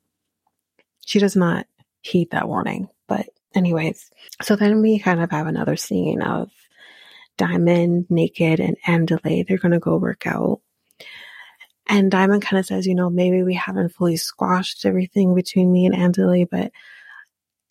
she 1.04 1.18
does 1.18 1.36
not 1.36 1.66
heed 2.00 2.30
that 2.30 2.48
warning. 2.48 2.88
But 3.06 3.26
anyways, 3.54 4.10
so 4.42 4.56
then 4.56 4.80
we 4.80 4.98
kind 4.98 5.20
of 5.20 5.30
have 5.30 5.46
another 5.46 5.76
scene 5.76 6.22
of 6.22 6.50
Diamond, 7.38 8.06
Naked, 8.10 8.60
and 8.60 8.76
Andile. 8.86 9.46
They're 9.46 9.56
going 9.56 9.72
to 9.72 9.78
go 9.78 9.96
work 9.96 10.26
out. 10.26 10.60
And 11.88 12.10
Diamond 12.10 12.42
kind 12.42 12.58
of 12.60 12.66
says, 12.66 12.86
you 12.86 12.94
know, 12.94 13.08
maybe 13.08 13.42
we 13.42 13.54
haven't 13.54 13.94
fully 13.94 14.18
squashed 14.18 14.84
everything 14.84 15.34
between 15.34 15.72
me 15.72 15.86
and 15.86 15.94
Andile, 15.94 16.46
but, 16.50 16.70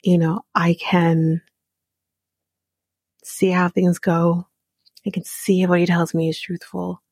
you 0.02 0.18
know, 0.18 0.42
I 0.56 0.76
can 0.80 1.44
see 3.24 3.52
how 3.52 3.70
things 3.70 4.00
go. 4.00 4.48
I 5.06 5.12
can 5.12 5.24
see 5.24 5.62
if 5.62 5.70
what 5.70 5.80
he 5.80 5.86
tells 5.86 6.16
me 6.16 6.30
is 6.30 6.40
truthful. 6.40 7.04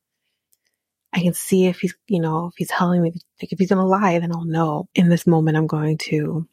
I 1.12 1.20
can 1.20 1.34
see 1.34 1.66
if 1.66 1.78
he's, 1.80 1.94
you 2.08 2.20
know, 2.20 2.46
if 2.46 2.54
he's 2.56 2.68
telling 2.68 3.02
me, 3.02 3.12
like, 3.40 3.52
if 3.52 3.58
he's 3.58 3.68
going 3.68 3.78
to 3.78 3.86
lie, 3.86 4.18
then 4.18 4.32
I'll 4.32 4.44
know. 4.44 4.88
In 4.94 5.08
this 5.08 5.26
moment, 5.26 5.56
I'm 5.56 5.68
going 5.68 5.98
to 5.98 6.48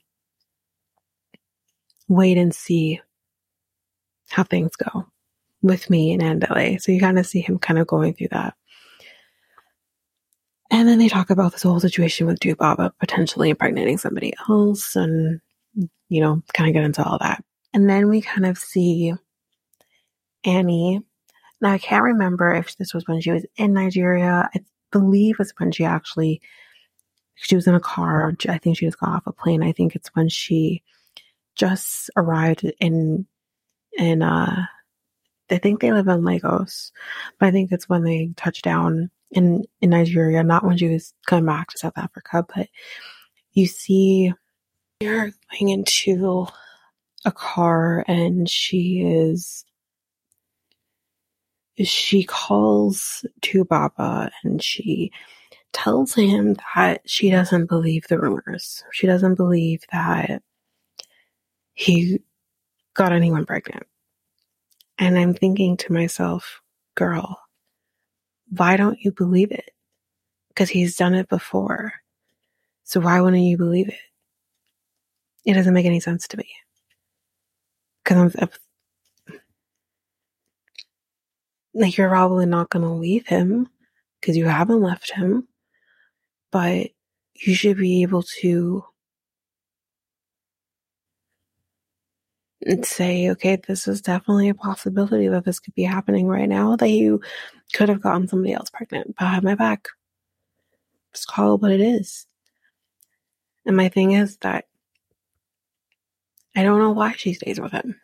wait 2.08 2.38
and 2.38 2.54
see 2.54 3.02
how 4.30 4.44
things 4.44 4.76
go 4.76 5.08
with 5.64 5.90
me 5.90 6.14
and 6.14 6.22
Andile. 6.22 6.80
So 6.80 6.92
you 6.92 7.00
kind 7.00 7.18
of 7.18 7.26
see 7.26 7.40
him 7.40 7.58
kind 7.58 7.80
of 7.80 7.88
going 7.88 8.14
through 8.14 8.28
that. 8.32 8.54
And 10.70 10.88
then 10.88 11.00
they 11.00 11.08
talk 11.08 11.30
about 11.30 11.54
this 11.54 11.64
whole 11.64 11.80
situation 11.80 12.28
with 12.28 12.40
2Baba 12.40 12.92
potentially 13.00 13.50
impregnating 13.50 13.98
somebody 13.98 14.34
else 14.50 14.96
and, 14.96 15.40
you 16.10 16.22
know, 16.22 16.42
kind 16.54 16.70
of 16.70 16.74
get 16.74 16.84
into 16.84 17.04
all 17.04 17.18
that. 17.20 17.44
And 17.74 17.90
then 17.90 18.10
we 18.10 18.22
kind 18.22 18.46
of 18.46 18.58
see 18.58 19.14
Annie. 20.44 21.02
Now, 21.62 21.72
I 21.72 21.78
can't 21.78 22.04
remember 22.04 22.54
if 22.54 22.76
this 22.78 22.94
was 22.94 23.08
when 23.08 23.22
she 23.22 23.32
was 23.32 23.46
in 23.56 23.74
Nigeria. 23.74 24.50
I 24.54 24.60
believe 24.92 25.38
it's 25.40 25.54
when 25.58 25.72
she 25.72 25.86
actually, 25.86 26.42
she 27.36 27.56
was 27.56 27.68
in 27.68 27.76
a 27.76 27.80
car. 27.80 28.36
I 28.50 28.58
think 28.58 28.78
she 28.78 28.86
just 28.86 29.00
got 29.00 29.10
off 29.10 29.28
a 29.28 29.32
plane. 29.32 29.64
I 29.64 29.72
think 29.72 29.96
it's 29.96 30.10
when 30.16 30.28
she 30.28 30.84
just 31.56 32.10
arrived 32.18 32.64
in, 32.80 33.28
in, 33.94 34.22
uh, 34.24 34.66
I 35.50 35.58
think 35.58 35.82
they 35.82 35.92
live 35.92 36.08
in 36.08 36.24
Lagos, 36.24 36.92
but 37.40 37.48
I 37.48 37.52
think 37.52 37.72
it's 37.72 37.90
when 37.90 38.04
they 38.04 38.32
touch 38.36 38.62
down 38.62 39.12
in, 39.32 39.66
in 39.82 39.90
Nigeria, 39.90 40.44
not 40.44 40.64
when 40.64 40.78
she 40.78 40.90
was 40.90 41.14
coming 41.26 41.46
back 41.46 41.70
to 41.70 41.78
South 41.78 41.98
Africa, 41.98 42.46
but 42.56 42.70
you 43.54 43.68
see 43.68 44.34
her 45.02 45.32
going 45.52 45.70
into 45.70 46.48
a 47.26 47.32
car 47.32 48.04
and 48.08 48.50
she 48.50 49.02
is 49.02 49.66
she 51.84 52.24
calls 52.24 53.26
2Baba 53.42 54.30
and 54.44 54.62
she 54.62 55.12
tells 55.72 56.14
him 56.14 56.56
that 56.76 57.02
she 57.06 57.32
doesn't 57.32 57.68
believe 57.68 58.08
the 58.08 58.20
rumors. 58.20 58.84
She 58.92 59.08
doesn't 59.08 59.36
believe 59.36 59.84
that 59.92 60.44
he 61.74 62.20
got 62.94 63.12
anyone 63.12 63.46
pregnant. 63.46 63.88
And 65.04 65.20
I'm 65.20 65.34
thinking 65.34 65.76
to 65.76 65.92
myself, 65.92 66.62
girl, 66.96 67.38
why 68.48 68.78
don't 68.78 69.02
you 69.02 69.12
believe 69.12 69.52
it? 69.52 69.72
Because 70.48 70.70
he's 70.70 70.96
done 70.96 71.14
it 71.14 71.28
before. 71.28 71.92
So 72.86 73.02
why 73.02 73.20
wouldn't 73.20 73.44
you 73.44 73.58
believe 73.58 73.90
it? 73.90 74.00
It 75.46 75.56
doesn't 75.56 75.74
make 75.74 75.86
any 75.86 76.00
sense 76.00 76.26
to 76.30 76.38
me. 76.38 76.48
Because 78.02 78.34
I'm, 78.40 78.50
like, 81.74 81.98
you're 81.98 82.08
probably 82.08 82.46
not 82.46 82.70
going 82.70 82.84
to 82.84 82.90
leave 82.90 83.28
him 83.28 83.68
because 84.22 84.38
you 84.38 84.46
haven't 84.46 84.82
left 84.82 85.12
him, 85.12 85.50
but 86.50 86.92
you 87.34 87.56
should 87.56 87.76
be 87.76 88.04
able 88.04 88.24
to 88.40 88.86
say, 92.84 93.30
okay, 93.32 93.58
this 93.68 93.88
is 93.88 94.02
definitely 94.02 94.50
a 94.50 94.56
possibility 94.56 95.28
that 95.28 95.46
this 95.46 95.60
could 95.60 95.74
be 95.76 95.84
happening 95.84 96.28
right 96.28 96.50
now, 96.50 96.76
that 96.76 96.90
you 96.90 97.22
could 97.74 97.90
have 97.90 98.02
gotten 98.02 98.28
somebody 98.28 98.54
else 98.54 98.70
pregnant 98.70 99.16
behind 99.18 99.44
my 99.44 99.56
back. 99.56 99.88
Just 101.14 101.28
call 101.28 101.56
it 101.56 101.62
what 101.62 101.72
it 101.72 101.82
is. 101.82 102.26
And 103.66 103.78
my 103.78 103.90
thing 103.90 104.12
is 104.12 104.38
that 104.38 104.66
I 106.56 106.64
don't 106.64 106.80
know 106.80 106.92
why 106.92 107.14
she 107.14 107.34
stays 107.34 107.60
with 107.60 107.72
him. 107.72 108.00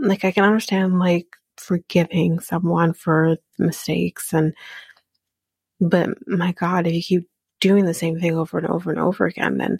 Like, 0.00 0.24
I 0.24 0.32
can 0.32 0.44
understand, 0.44 0.98
like, 0.98 1.26
forgiving 1.56 2.40
someone 2.40 2.94
for 2.94 3.36
mistakes 3.58 4.32
and, 4.32 4.54
but 5.80 6.10
my 6.26 6.52
God, 6.52 6.86
if 6.86 6.94
you 6.94 7.02
keep 7.02 7.28
doing 7.60 7.84
the 7.84 7.94
same 7.94 8.18
thing 8.18 8.36
over 8.36 8.58
and 8.58 8.66
over 8.66 8.90
and 8.90 8.98
over 8.98 9.26
again, 9.26 9.58
then 9.58 9.78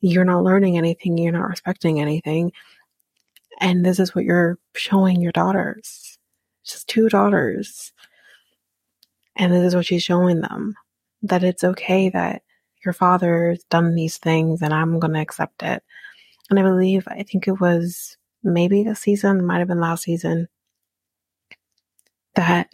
you're 0.00 0.24
not 0.24 0.42
learning 0.42 0.76
anything, 0.76 1.18
you're 1.18 1.32
not 1.32 1.48
respecting 1.48 2.00
anything. 2.00 2.52
And 3.60 3.84
this 3.84 3.98
is 3.98 4.14
what 4.14 4.24
you're 4.24 4.58
showing 4.74 5.22
your 5.22 5.32
daughters. 5.32 6.18
Just 6.64 6.88
two 6.88 7.08
daughters. 7.08 7.92
And 9.36 9.52
this 9.52 9.62
is 9.62 9.74
what 9.74 9.86
she's 9.86 10.02
showing 10.02 10.40
them 10.40 10.74
that 11.22 11.42
it's 11.42 11.64
okay 11.64 12.08
that 12.10 12.42
your 12.84 12.92
father's 12.92 13.64
done 13.64 13.94
these 13.94 14.18
things 14.18 14.62
and 14.62 14.72
I'm 14.72 14.98
going 14.98 15.14
to 15.14 15.20
accept 15.20 15.62
it. 15.62 15.82
And 16.50 16.58
I 16.58 16.62
believe, 16.62 17.06
I 17.08 17.22
think 17.22 17.48
it 17.48 17.60
was 17.60 18.16
maybe 18.42 18.84
this 18.84 19.00
season, 19.00 19.44
might 19.44 19.58
have 19.58 19.68
been 19.68 19.80
last 19.80 20.04
season, 20.04 20.48
that 22.34 22.68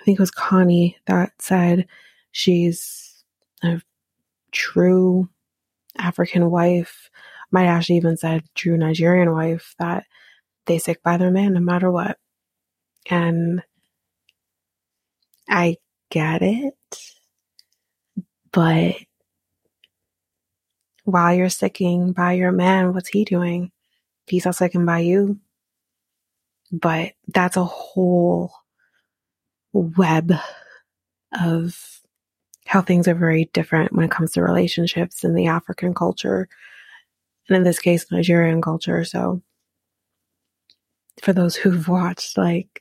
I 0.00 0.04
think 0.04 0.18
it 0.18 0.22
was 0.22 0.32
Khanyi 0.32 0.96
that 1.06 1.32
said 1.38 1.86
she's 2.32 3.24
a 3.62 3.80
true 4.50 5.28
African 6.00 6.50
wife, 6.50 7.10
might 7.50 7.66
actually 7.66 7.96
even 7.96 8.16
said 8.16 8.44
true 8.54 8.76
Nigerian 8.76 9.32
wife, 9.32 9.74
that 9.78 10.04
they 10.66 10.78
stick 10.78 11.02
by 11.02 11.16
their 11.16 11.30
man 11.30 11.54
no 11.54 11.60
matter 11.60 11.90
what. 11.90 12.18
And 13.10 13.62
I 15.48 15.76
get 16.10 16.42
it, 16.42 16.74
but 18.52 18.96
while 21.04 21.34
you're 21.34 21.48
sticking 21.48 22.12
by 22.12 22.32
your 22.34 22.52
man, 22.52 22.94
what's 22.94 23.08
he 23.08 23.24
doing? 23.24 23.72
He's 24.26 24.44
not 24.44 24.54
sticking 24.54 24.86
by 24.86 25.00
you. 25.00 25.40
But 26.72 27.12
that's 27.26 27.56
a 27.56 27.64
whole 27.64 28.52
web 29.72 30.32
of 31.40 31.99
how 32.70 32.80
things 32.80 33.08
are 33.08 33.16
very 33.16 33.50
different 33.52 33.92
when 33.92 34.04
it 34.04 34.12
comes 34.12 34.30
to 34.30 34.40
relationships 34.40 35.24
in 35.24 35.34
the 35.34 35.48
African 35.48 35.92
culture. 35.92 36.48
And 37.48 37.56
in 37.56 37.64
this 37.64 37.80
case, 37.80 38.06
Nigerian 38.12 38.62
culture. 38.62 39.04
So 39.04 39.42
for 41.20 41.32
those 41.32 41.56
who've 41.56 41.88
watched 41.88 42.38
like 42.38 42.80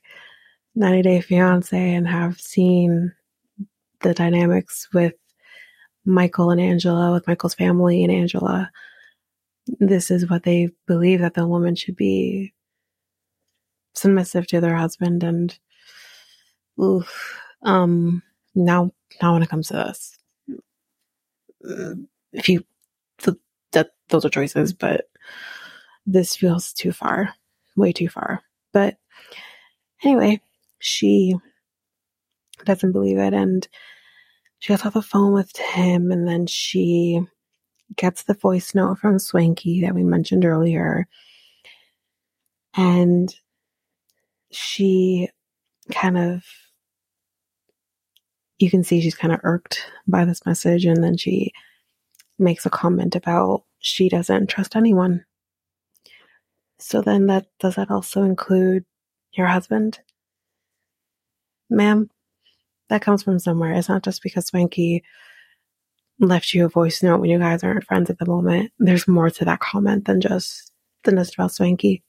90 0.75 1.01
Day 1.01 1.21
Fiance 1.21 1.75
and 1.75 2.07
have 2.07 2.39
seen 2.39 3.15
the 4.01 4.13
dynamics 4.13 4.87
with 4.93 5.15
Michael 6.05 6.51
and 6.51 6.61
Angela, 6.61 7.11
with 7.11 7.25
Michael's 7.25 7.55
family 7.55 8.03
and 8.03 8.13
Angela, 8.13 8.69
this 9.79 10.11
is 10.11 10.29
what 10.29 10.43
they 10.43 10.69
believe 10.85 11.21
that 11.21 11.33
the 11.33 11.47
woman 11.47 11.73
should 11.73 11.95
be 11.95 12.53
submissive 13.95 14.45
to 14.49 14.61
their 14.61 14.75
husband 14.75 15.23
and 15.23 15.57
oof, 16.79 17.39
um 17.63 18.21
now 18.55 18.91
now 19.21 19.33
when 19.33 19.43
it 19.43 19.49
comes 19.49 19.67
to 19.67 19.73
this 19.73 20.17
if 22.33 22.49
you 22.49 22.63
that 23.71 23.91
those 24.09 24.25
are 24.25 24.29
choices 24.29 24.73
but 24.73 25.09
this 26.05 26.35
feels 26.35 26.73
too 26.73 26.91
far 26.91 27.33
way 27.75 27.91
too 27.91 28.09
far 28.09 28.41
but 28.73 28.97
anyway 30.03 30.39
she 30.79 31.35
doesn't 32.65 32.91
believe 32.91 33.17
it 33.17 33.33
and 33.33 33.67
she 34.59 34.73
gets 34.73 34.85
off 34.85 34.93
the 34.93 35.01
phone 35.01 35.33
with 35.33 35.55
him 35.57 36.11
and 36.11 36.27
then 36.27 36.45
she 36.45 37.21
gets 37.95 38.23
the 38.23 38.33
voice 38.33 38.75
note 38.75 38.99
from 38.99 39.19
Swanky 39.19 39.81
that 39.81 39.95
we 39.95 40.03
mentioned 40.03 40.45
earlier. 40.45 41.07
And 42.75 43.33
she 44.51 45.29
kind 45.91 46.17
of, 46.17 46.43
you 48.59 48.69
can 48.69 48.83
see 48.83 49.01
she's 49.01 49.15
kind 49.15 49.33
of 49.33 49.39
irked 49.43 49.85
by 50.07 50.25
this 50.25 50.45
message. 50.45 50.85
And 50.85 51.03
then 51.03 51.17
she 51.17 51.51
makes 52.37 52.65
a 52.65 52.69
comment 52.69 53.15
about 53.15 53.63
she 53.79 54.09
doesn't 54.09 54.47
trust 54.47 54.75
anyone. 54.75 55.25
So 56.79 57.01
then 57.01 57.27
that, 57.27 57.47
does 57.59 57.75
that 57.75 57.89
also 57.89 58.23
include 58.23 58.85
your 59.33 59.47
husband? 59.47 59.99
Ma'am, 61.69 62.09
that 62.89 63.01
comes 63.01 63.23
from 63.23 63.39
somewhere. 63.39 63.73
It's 63.73 63.89
not 63.89 64.03
just 64.03 64.21
because 64.21 64.47
Swanky 64.47 65.03
left 66.19 66.53
you 66.53 66.65
a 66.65 66.69
voice 66.69 67.01
note 67.01 67.21
when 67.21 67.29
you 67.29 67.39
guys 67.39 67.63
aren't 67.63 67.85
friends 67.85 68.09
at 68.09 68.19
the 68.19 68.25
moment. 68.25 68.71
There's 68.79 69.07
more 69.07 69.29
to 69.29 69.45
that 69.45 69.59
comment 69.59 70.05
than 70.05 70.19
just 70.19 70.71
than 71.03 71.15
just 71.15 71.35
about 71.35 71.53
Swanky. 71.53 72.03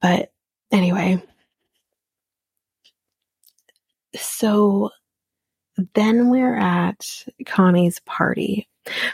But 0.00 0.32
anyway, 0.72 1.22
so 4.16 4.90
then 5.94 6.28
we're 6.28 6.56
at 6.56 7.00
Khanyi's 7.44 8.00
party. 8.00 8.68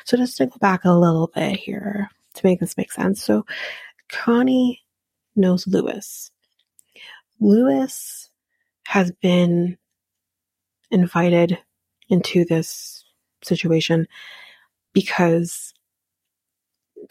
So 0.05 0.16
just 0.16 0.36
to 0.38 0.46
go 0.46 0.57
back 0.61 0.84
a 0.84 0.92
little 0.92 1.30
bit 1.34 1.57
here 1.57 2.11
to 2.34 2.46
make 2.46 2.61
this 2.61 2.76
make 2.76 2.92
sense. 2.92 3.22
So 3.22 3.44
Khanyi 4.11 4.78
knows 5.36 5.66
Lewis. 5.66 6.30
Lewis 7.40 8.30
has 8.86 9.12
been 9.12 9.76
invited 10.90 11.59
into 12.09 12.44
this 12.44 13.05
situation 13.44 14.09
because 14.92 15.72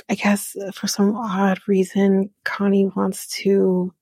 I 0.09 0.15
guess 0.15 0.55
for 0.73 0.87
some 0.87 1.15
odd 1.15 1.59
reason, 1.67 2.31
Khanyi 2.43 2.93
wants 2.95 3.27
to 3.43 3.93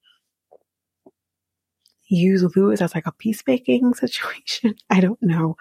use 2.08 2.44
Lewis 2.56 2.82
as 2.82 2.96
like 2.96 3.08
a 3.08 3.12
peacemaking 3.12 3.94
situation. 3.96 4.76
I 4.90 5.00
don't 5.00 5.22
know, 5.22 5.58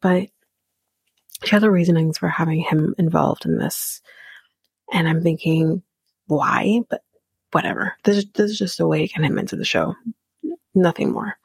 but 0.00 0.28
she 1.44 1.50
has 1.50 1.62
her 1.62 1.70
reasonings 1.70 2.18
for 2.18 2.28
having 2.28 2.60
him 2.60 2.94
involved 2.98 3.44
in 3.44 3.58
this. 3.58 4.00
And 4.92 5.08
I'm 5.08 5.22
thinking, 5.22 5.82
why? 6.26 6.80
But 6.88 7.02
whatever. 7.52 7.94
This, 8.04 8.24
this 8.34 8.50
is 8.52 8.58
just 8.58 8.80
a 8.80 8.86
way 8.86 9.06
to 9.06 9.12
get 9.12 9.24
him 9.24 9.38
into 9.38 9.56
the 9.56 9.64
show. 9.64 9.94
Nothing 10.74 11.12
more. 11.12 11.36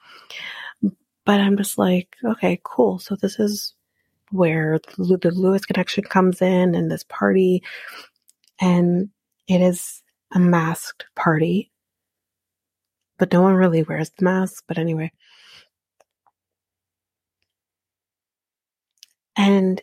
But 1.26 1.40
I'm 1.40 1.58
just 1.58 1.78
like, 1.78 2.16
okay, 2.24 2.60
cool. 2.64 3.00
So 3.00 3.16
this 3.16 3.40
is 3.40 3.74
where 4.32 4.80
the, 4.98 5.18
the 5.18 5.32
Lewis 5.32 5.66
connection 5.66 6.04
comes 6.04 6.42
in 6.42 6.76
and 6.76 6.92
this 6.92 7.06
party. 7.08 7.64
And 8.60 9.10
it 9.48 9.62
is 9.62 10.02
a 10.34 10.40
masked 10.40 11.06
party. 11.16 11.72
But 13.24 13.32
no 13.32 13.42
one 13.42 13.54
really 13.54 13.84
wears 13.84 14.10
the 14.10 14.26
mask. 14.26 14.66
But 14.68 14.78
anyway. 14.78 15.14
And 19.38 19.82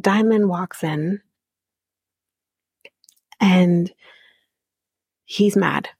Diamond 0.00 0.48
walks 0.48 0.82
in 0.82 1.20
and 3.38 3.92
he's 5.26 5.56
mad. 5.56 5.90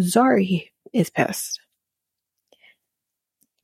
Zari 0.00 0.70
is 0.92 1.10
pissed. 1.10 1.60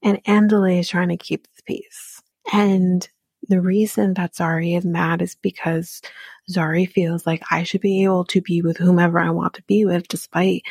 And 0.03 0.20
Andile 0.24 0.81
is 0.81 0.89
trying 0.89 1.11
to 1.11 1.16
keep 1.16 1.45
the 1.45 1.62
peace. 1.64 2.20
And 2.53 3.09
the 3.47 3.61
reason 3.61 4.14
that 4.14 4.35
Zari 4.35 4.76
is 4.76 4.85
mad 4.85 5.22
is 5.22 5.37
because 5.37 6.03
Zari 6.51 6.91
feels 6.91 7.24
like 7.24 7.45
I 7.53 7.62
should 7.62 7.81
be 7.81 8.03
able 8.03 8.24
to 8.24 8.41
be 8.41 8.62
with 8.62 8.78
whomever 8.78 9.20
I 9.20 9.31
want 9.31 9.55
to 9.55 9.62
be 9.62 9.85
with, 9.85 10.09
despite 10.09 10.62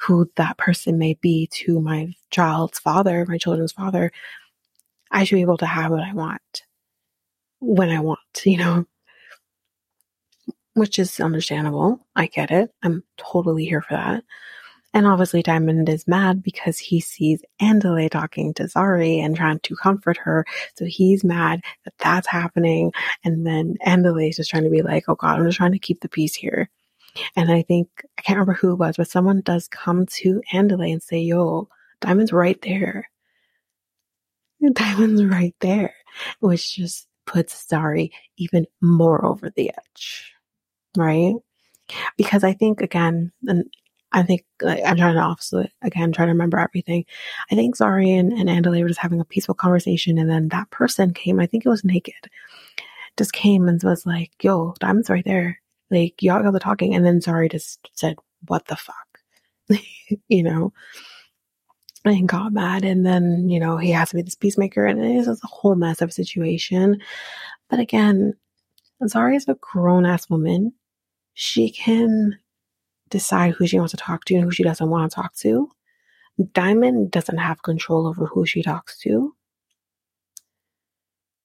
who 0.00 0.30
that 0.36 0.56
person 0.56 0.98
may 0.98 1.14
be 1.14 1.48
to 1.52 1.80
my 1.80 2.12
child's 2.30 2.78
father, 2.78 3.26
my 3.28 3.38
children's 3.38 3.72
father. 3.72 4.12
I 5.10 5.24
should 5.24 5.36
be 5.36 5.42
able 5.42 5.58
to 5.58 5.66
have 5.66 5.90
what 5.90 6.02
I 6.02 6.12
want 6.12 6.62
when 7.60 7.90
I 7.90 8.00
want, 8.00 8.20
you 8.44 8.58
know, 8.58 8.86
which 10.74 10.98
is 10.98 11.18
understandable. 11.20 12.06
I 12.14 12.26
get 12.26 12.50
it. 12.50 12.70
I'm 12.82 13.02
totally 13.16 13.64
here 13.64 13.82
for 13.82 13.94
that. 13.94 14.24
And 14.94 15.06
obviously 15.06 15.42
Diamond 15.42 15.88
is 15.88 16.08
mad 16.08 16.42
because 16.42 16.78
he 16.78 17.00
sees 17.00 17.42
Andile 17.60 18.10
talking 18.10 18.54
to 18.54 18.64
Zari 18.64 19.18
and 19.18 19.36
trying 19.36 19.60
to 19.60 19.76
comfort 19.76 20.16
her. 20.18 20.46
So 20.76 20.86
he's 20.86 21.22
mad 21.24 21.60
that 21.84 21.94
that's 21.98 22.26
happening. 22.26 22.92
And 23.22 23.46
then 23.46 23.76
Andile 23.86 24.30
is 24.30 24.36
just 24.36 24.50
trying 24.50 24.64
to 24.64 24.70
be 24.70 24.82
like, 24.82 25.04
oh 25.08 25.14
God, 25.14 25.38
I'm 25.38 25.46
just 25.46 25.58
trying 25.58 25.72
to 25.72 25.78
keep 25.78 26.00
the 26.00 26.08
peace 26.08 26.34
here. 26.34 26.70
And 27.36 27.50
I 27.50 27.62
think, 27.62 27.88
I 28.18 28.22
can't 28.22 28.36
remember 28.36 28.54
who 28.54 28.72
it 28.72 28.78
was, 28.78 28.96
but 28.96 29.08
someone 29.08 29.40
does 29.40 29.68
come 29.68 30.06
to 30.06 30.42
Andile 30.52 30.92
and 30.92 31.02
say, 31.02 31.18
yo, 31.18 31.68
Diamond's 32.00 32.32
right 32.32 32.60
there. 32.62 33.08
Diamond's 34.72 35.24
right 35.24 35.54
there, 35.60 35.94
which 36.40 36.76
just 36.76 37.08
puts 37.26 37.66
Zari 37.66 38.10
even 38.36 38.66
more 38.80 39.24
over 39.24 39.50
the 39.50 39.70
edge. 39.70 40.32
Right? 40.96 41.34
Because 42.16 42.44
I 42.44 42.52
think 42.52 42.80
again, 42.80 43.32
and 43.46 43.64
I 44.12 44.22
think 44.22 44.44
like, 44.62 44.82
I'm 44.84 44.96
trying 44.96 45.14
to 45.14 45.20
opposite 45.20 45.72
again, 45.82 46.12
trying 46.12 46.28
to 46.28 46.32
remember 46.32 46.58
everything. 46.58 47.04
I 47.50 47.54
think 47.54 47.76
Zari 47.76 48.18
and, 48.18 48.32
and 48.32 48.48
Andile 48.48 48.82
were 48.82 48.88
just 48.88 49.00
having 49.00 49.20
a 49.20 49.24
peaceful 49.24 49.54
conversation, 49.54 50.18
and 50.18 50.30
then 50.30 50.48
that 50.48 50.70
person 50.70 51.12
came. 51.12 51.40
I 51.40 51.46
think 51.46 51.64
it 51.64 51.70
was 51.70 51.84
naked, 51.84 52.14
just 53.16 53.32
came 53.32 53.68
and 53.68 53.82
was 53.82 54.06
like, 54.06 54.32
"Yo, 54.42 54.74
Diamond's 54.80 55.10
right 55.10 55.24
there." 55.24 55.60
Like 55.90 56.22
y'all 56.22 56.42
got 56.42 56.52
the 56.52 56.60
talking, 56.60 56.94
and 56.94 57.04
then 57.04 57.20
Zari 57.20 57.50
just 57.50 57.88
said, 57.94 58.16
"What 58.46 58.66
the 58.66 58.76
fuck," 58.76 59.20
you 60.28 60.42
know, 60.42 60.72
and 62.04 62.28
got 62.28 62.52
mad. 62.52 62.84
And 62.84 63.06
then 63.06 63.48
you 63.48 63.60
know 63.60 63.76
he 63.78 63.90
has 63.90 64.10
to 64.10 64.16
be 64.16 64.22
this 64.22 64.34
peacemaker, 64.34 64.84
and 64.86 65.02
it 65.02 65.16
is 65.16 65.28
a 65.28 65.46
whole 65.46 65.74
mess 65.74 66.02
of 66.02 66.10
a 66.10 66.12
situation. 66.12 67.00
But 67.70 67.80
again, 67.80 68.34
Zari 69.02 69.36
is 69.36 69.48
a 69.48 69.56
grown 69.60 70.06
ass 70.06 70.28
woman. 70.28 70.72
She 71.34 71.70
can 71.70 72.38
decide 73.10 73.54
who 73.54 73.66
she 73.66 73.78
wants 73.78 73.92
to 73.92 73.96
talk 73.96 74.24
to 74.26 74.34
and 74.34 74.44
who 74.44 74.50
she 74.50 74.62
doesn't 74.64 74.90
want 74.90 75.10
to 75.10 75.14
talk 75.14 75.34
to. 75.36 75.70
Diamond 76.52 77.10
doesn't 77.10 77.38
have 77.38 77.62
control 77.62 78.06
over 78.06 78.26
who 78.26 78.46
she 78.46 78.62
talks 78.62 78.98
to. 79.00 79.34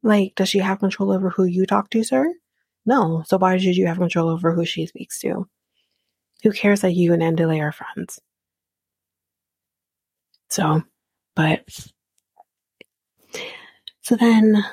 Like, 0.04 0.36
does 0.36 0.50
she 0.50 0.60
have 0.60 0.80
control 0.80 1.12
over 1.12 1.30
who 1.30 1.46
you 1.46 1.66
talk 1.66 1.90
to, 1.92 2.04
sir? 2.04 2.34
No. 2.86 3.24
So 3.26 3.38
why 3.38 3.58
should 3.58 3.78
you 3.78 3.88
have 3.88 3.98
control 3.98 4.30
over 4.30 4.54
who 4.54 4.66
she 4.66 4.86
speaks 4.86 5.20
to? 5.22 5.48
Who 6.44 6.52
cares 6.52 6.82
that 6.82 6.94
you 6.94 7.14
and 7.14 7.22
Andile 7.22 7.62
are 7.62 7.72
friends? 7.72 8.20
So, 10.50 10.84
but 11.36 11.64
so 14.02 14.16
then 14.16 14.64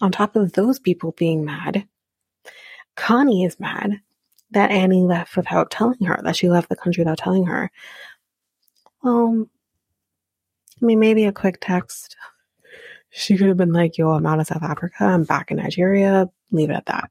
on 0.00 0.12
top 0.12 0.36
of 0.36 0.52
those 0.52 0.78
people 0.78 1.12
being 1.12 1.44
mad, 1.44 1.86
Khanyi 2.96 3.46
is 3.46 3.58
mad 3.58 4.00
that 4.52 4.70
Annie 4.70 5.02
left 5.02 5.36
without 5.36 5.70
telling 5.70 6.02
her, 6.04 6.20
that 6.22 6.36
she 6.36 6.48
left 6.48 6.68
the 6.68 6.76
country 6.76 7.02
without 7.02 7.18
telling 7.18 7.46
her. 7.46 7.70
Well, 9.02 9.46
I 10.80 10.84
mean, 10.84 11.00
maybe 11.00 11.24
a 11.24 11.32
quick 11.32 11.58
text. 11.60 12.16
She 13.10 13.36
could 13.36 13.48
have 13.48 13.56
been 13.56 13.72
like, 13.72 13.98
yo, 13.98 14.10
I'm 14.10 14.26
out 14.26 14.40
of 14.40 14.46
South 14.46 14.62
Africa. 14.62 15.04
I'm 15.04 15.24
back 15.24 15.50
in 15.50 15.58
Nigeria. 15.58 16.28
Leave 16.54 16.70
it 16.70 16.74
at 16.74 16.86
that. 16.86 17.10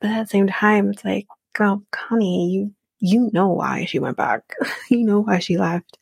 But 0.00 0.10
at 0.10 0.22
the 0.24 0.28
same 0.28 0.48
time, 0.48 0.90
it's 0.90 1.04
like, 1.04 1.26
girl, 1.54 1.82
Khanyi, 1.92 2.52
you, 2.52 2.74
you 2.98 3.30
know 3.32 3.48
why 3.48 3.84
she 3.84 3.98
went 3.98 4.16
back. 4.16 4.54
you 4.90 5.04
know 5.04 5.20
why 5.20 5.38
she 5.38 5.58
left. 5.58 5.98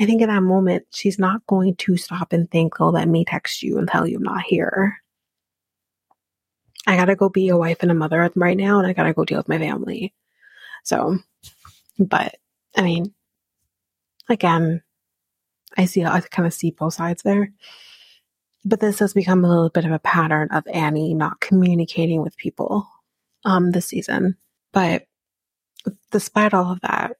I 0.00 0.04
think 0.04 0.20
in 0.20 0.28
that 0.28 0.42
moment, 0.42 0.86
she's 0.92 1.18
not 1.18 1.46
going 1.46 1.74
to 1.76 1.96
stop 1.96 2.32
and 2.32 2.50
think, 2.50 2.80
oh, 2.80 2.90
let 2.90 3.08
me 3.08 3.24
text 3.24 3.62
you 3.62 3.78
and 3.78 3.88
tell 3.88 4.06
you 4.06 4.18
I'm 4.18 4.22
not 4.22 4.42
here. 4.42 4.98
I 6.86 6.96
gotta 6.96 7.16
go 7.16 7.28
be 7.28 7.48
a 7.48 7.56
wife 7.56 7.78
and 7.80 7.90
a 7.90 7.94
mother 7.94 8.30
right 8.36 8.56
now, 8.56 8.78
and 8.78 8.86
I 8.86 8.92
gotta 8.92 9.14
go 9.14 9.24
deal 9.24 9.38
with 9.38 9.48
my 9.48 9.58
family. 9.58 10.14
So, 10.84 11.18
but 11.98 12.36
I 12.76 12.82
mean, 12.82 13.12
again, 14.28 14.82
I 15.76 15.86
see, 15.86 16.04
I 16.04 16.20
kind 16.20 16.46
of 16.46 16.54
see 16.54 16.70
both 16.70 16.94
sides 16.94 17.22
there. 17.22 17.52
But 18.66 18.80
this 18.80 18.98
has 18.98 19.14
become 19.14 19.44
a 19.44 19.48
little 19.48 19.70
bit 19.70 19.84
of 19.84 19.92
a 19.92 20.00
pattern 20.00 20.48
of 20.50 20.66
Annie 20.66 21.14
not 21.14 21.40
communicating 21.40 22.20
with 22.20 22.36
people 22.36 22.88
um, 23.44 23.70
this 23.70 23.86
season. 23.86 24.36
But 24.72 25.06
despite 26.10 26.52
all 26.52 26.72
of 26.72 26.80
that, 26.80 27.12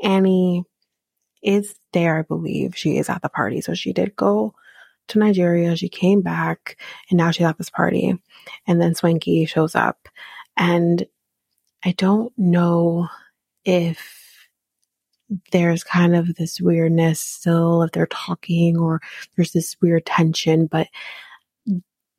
Annie 0.00 0.64
is 1.42 1.74
there, 1.92 2.20
I 2.20 2.22
believe. 2.22 2.76
She 2.76 2.98
is 2.98 3.10
at 3.10 3.20
the 3.20 3.28
party. 3.28 3.60
So 3.60 3.74
she 3.74 3.92
did 3.92 4.14
go 4.14 4.54
to 5.08 5.18
Nigeria. 5.18 5.76
She 5.76 5.88
came 5.88 6.22
back 6.22 6.80
and 7.10 7.18
now 7.18 7.32
she's 7.32 7.46
at 7.46 7.58
this 7.58 7.70
party. 7.70 8.16
And 8.68 8.80
then 8.80 8.94
Swanky 8.94 9.44
shows 9.46 9.74
up. 9.74 10.08
And 10.56 11.04
I 11.84 11.92
don't 11.92 12.32
know 12.38 13.08
if 13.64 14.21
there's 15.52 15.84
kind 15.84 16.16
of 16.16 16.34
this 16.34 16.60
weirdness 16.60 17.20
still 17.20 17.82
if 17.82 17.92
they're 17.92 18.06
talking 18.06 18.78
or 18.78 19.00
there's 19.36 19.52
this 19.52 19.76
weird 19.80 20.06
tension, 20.06 20.66
but 20.66 20.88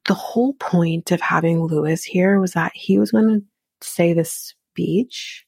the 0.06 0.14
whole 0.14 0.54
point 0.56 1.12
of 1.12 1.22
having 1.22 1.64
Lewis 1.64 2.04
here 2.04 2.40
was 2.40 2.54
that 2.54 2.74
he 2.76 2.98
was 3.00 3.12
going 3.12 3.28
to 3.40 3.46
say 3.88 4.14
this 4.14 4.54
speech 4.72 5.46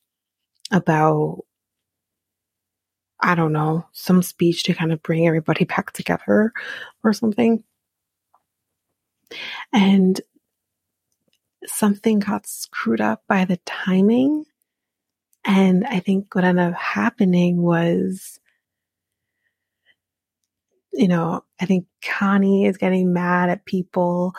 about 0.72 1.42
I 3.22 3.34
don't 3.34 3.54
know, 3.54 3.86
some 3.94 4.22
speech 4.22 4.64
to 4.64 4.74
kind 4.74 4.92
of 4.92 5.02
bring 5.02 5.26
everybody 5.26 5.66
back 5.66 5.94
together 5.94 6.52
or 7.04 7.14
something. 7.14 7.64
And 9.74 10.20
something 11.66 12.20
got 12.20 12.46
screwed 12.46 13.02
up 13.02 13.24
by 13.28 13.46
the 13.46 13.58
timing. 13.66 14.46
And 15.46 15.86
I 15.86 16.00
think 16.00 16.34
what 16.34 16.44
ended 16.44 16.66
up 16.66 16.74
happening 16.74 17.62
was, 17.62 18.40
you 20.92 21.08
know, 21.08 21.44
I 21.62 21.66
think 21.66 21.86
Khanyi 22.04 22.68
is 22.68 22.78
getting 22.78 23.14
mad 23.14 23.50
at 23.50 23.66
people 23.66 24.34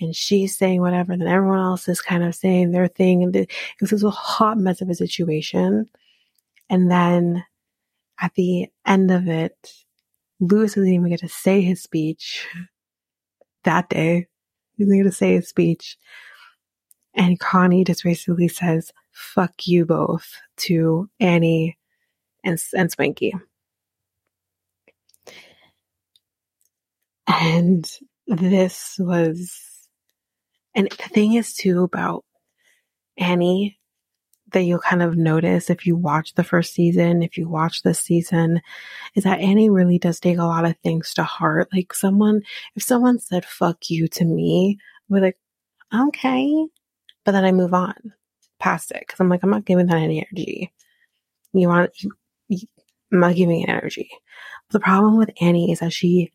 and 0.00 0.14
she's 0.14 0.56
saying 0.56 0.80
whatever, 0.80 1.12
and 1.12 1.22
then 1.22 1.28
everyone 1.28 1.58
else 1.58 1.88
is 1.88 2.02
kind 2.02 2.22
of 2.22 2.34
saying 2.34 2.70
their 2.70 2.86
thing. 2.86 3.22
And 3.22 3.34
it 3.34 3.50
was 3.80 4.04
a 4.04 4.10
hot 4.10 4.58
mess 4.58 4.80
of 4.80 4.90
a 4.90 4.94
situation. 4.94 5.88
And 6.68 6.90
then 6.90 7.44
at 8.20 8.34
the 8.34 8.68
end 8.86 9.10
of 9.10 9.26
it, 9.26 9.72
Lewis 10.38 10.74
doesn't 10.74 10.92
even 10.92 11.08
get 11.08 11.20
to 11.20 11.28
say 11.28 11.62
his 11.62 11.82
speech 11.82 12.46
that 13.64 13.88
day. 13.88 14.26
He 14.76 14.84
doesn't 14.84 14.98
get 14.98 15.04
to 15.04 15.12
say 15.12 15.32
his 15.34 15.48
speech. 15.48 15.96
And 17.14 17.40
Khanyi 17.40 17.86
just 17.86 18.04
basically 18.04 18.48
says, 18.48 18.92
fuck 19.16 19.66
you 19.66 19.86
both 19.86 20.36
to 20.58 21.08
Annie 21.18 21.78
and, 22.44 22.62
and 22.74 22.92
Swanky. 22.92 23.34
And 27.26 27.90
this 28.26 28.96
was, 28.98 29.88
and 30.74 30.90
the 30.90 31.08
thing 31.08 31.32
is 31.32 31.54
too 31.54 31.82
about 31.82 32.24
Annie 33.16 33.78
that 34.52 34.62
you'll 34.62 34.78
kind 34.78 35.02
of 35.02 35.16
notice 35.16 35.70
if 35.70 35.86
you 35.86 35.96
watch 35.96 36.34
the 36.34 36.44
first 36.44 36.74
season, 36.74 37.22
if 37.22 37.38
you 37.38 37.48
watch 37.48 37.82
this 37.82 37.98
season, 37.98 38.60
is 39.14 39.24
that 39.24 39.40
Annie 39.40 39.70
really 39.70 39.98
does 39.98 40.20
take 40.20 40.38
a 40.38 40.44
lot 40.44 40.66
of 40.66 40.76
things 40.78 41.14
to 41.14 41.24
heart. 41.24 41.68
Like 41.72 41.94
someone, 41.94 42.42
if 42.74 42.82
someone 42.82 43.18
said 43.18 43.46
fuck 43.46 43.88
you 43.88 44.08
to 44.08 44.24
me, 44.26 44.78
we're 45.08 45.22
like, 45.22 45.38
okay. 45.92 46.66
But 47.24 47.32
then 47.32 47.44
I 47.44 47.52
move 47.52 47.74
on 47.74 48.12
past 48.58 48.90
it 48.90 49.00
because 49.00 49.20
I'm 49.20 49.28
like, 49.28 49.42
I'm 49.42 49.50
not 49.50 49.64
giving 49.64 49.86
that 49.86 49.96
any 49.96 50.26
energy. 50.26 50.72
You 51.52 51.68
want, 51.68 51.90
I'm 52.50 53.20
not 53.20 53.36
giving 53.36 53.62
it 53.62 53.68
energy. 53.68 54.10
The 54.70 54.80
problem 54.80 55.16
with 55.16 55.30
Annie 55.40 55.72
is 55.72 55.80
that 55.80 55.92
she, 55.92 56.32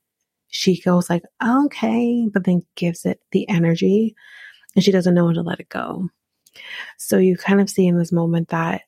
she 0.47 0.81
goes 0.81 1.09
like, 1.09 1.23
okay, 1.43 2.27
but 2.31 2.43
then 2.43 2.65
gives 2.75 3.05
it 3.05 3.21
the 3.31 3.47
energy 3.49 4.15
and 4.75 4.83
she 4.83 4.91
doesn't 4.91 5.13
know 5.13 5.25
when 5.25 5.35
to 5.35 5.41
let 5.41 5.59
it 5.59 5.69
go. 5.69 6.09
So 6.97 7.17
you 7.17 7.37
kind 7.37 7.61
of 7.61 7.69
see 7.69 7.87
in 7.87 7.97
this 7.97 8.11
moment 8.11 8.49
that 8.49 8.81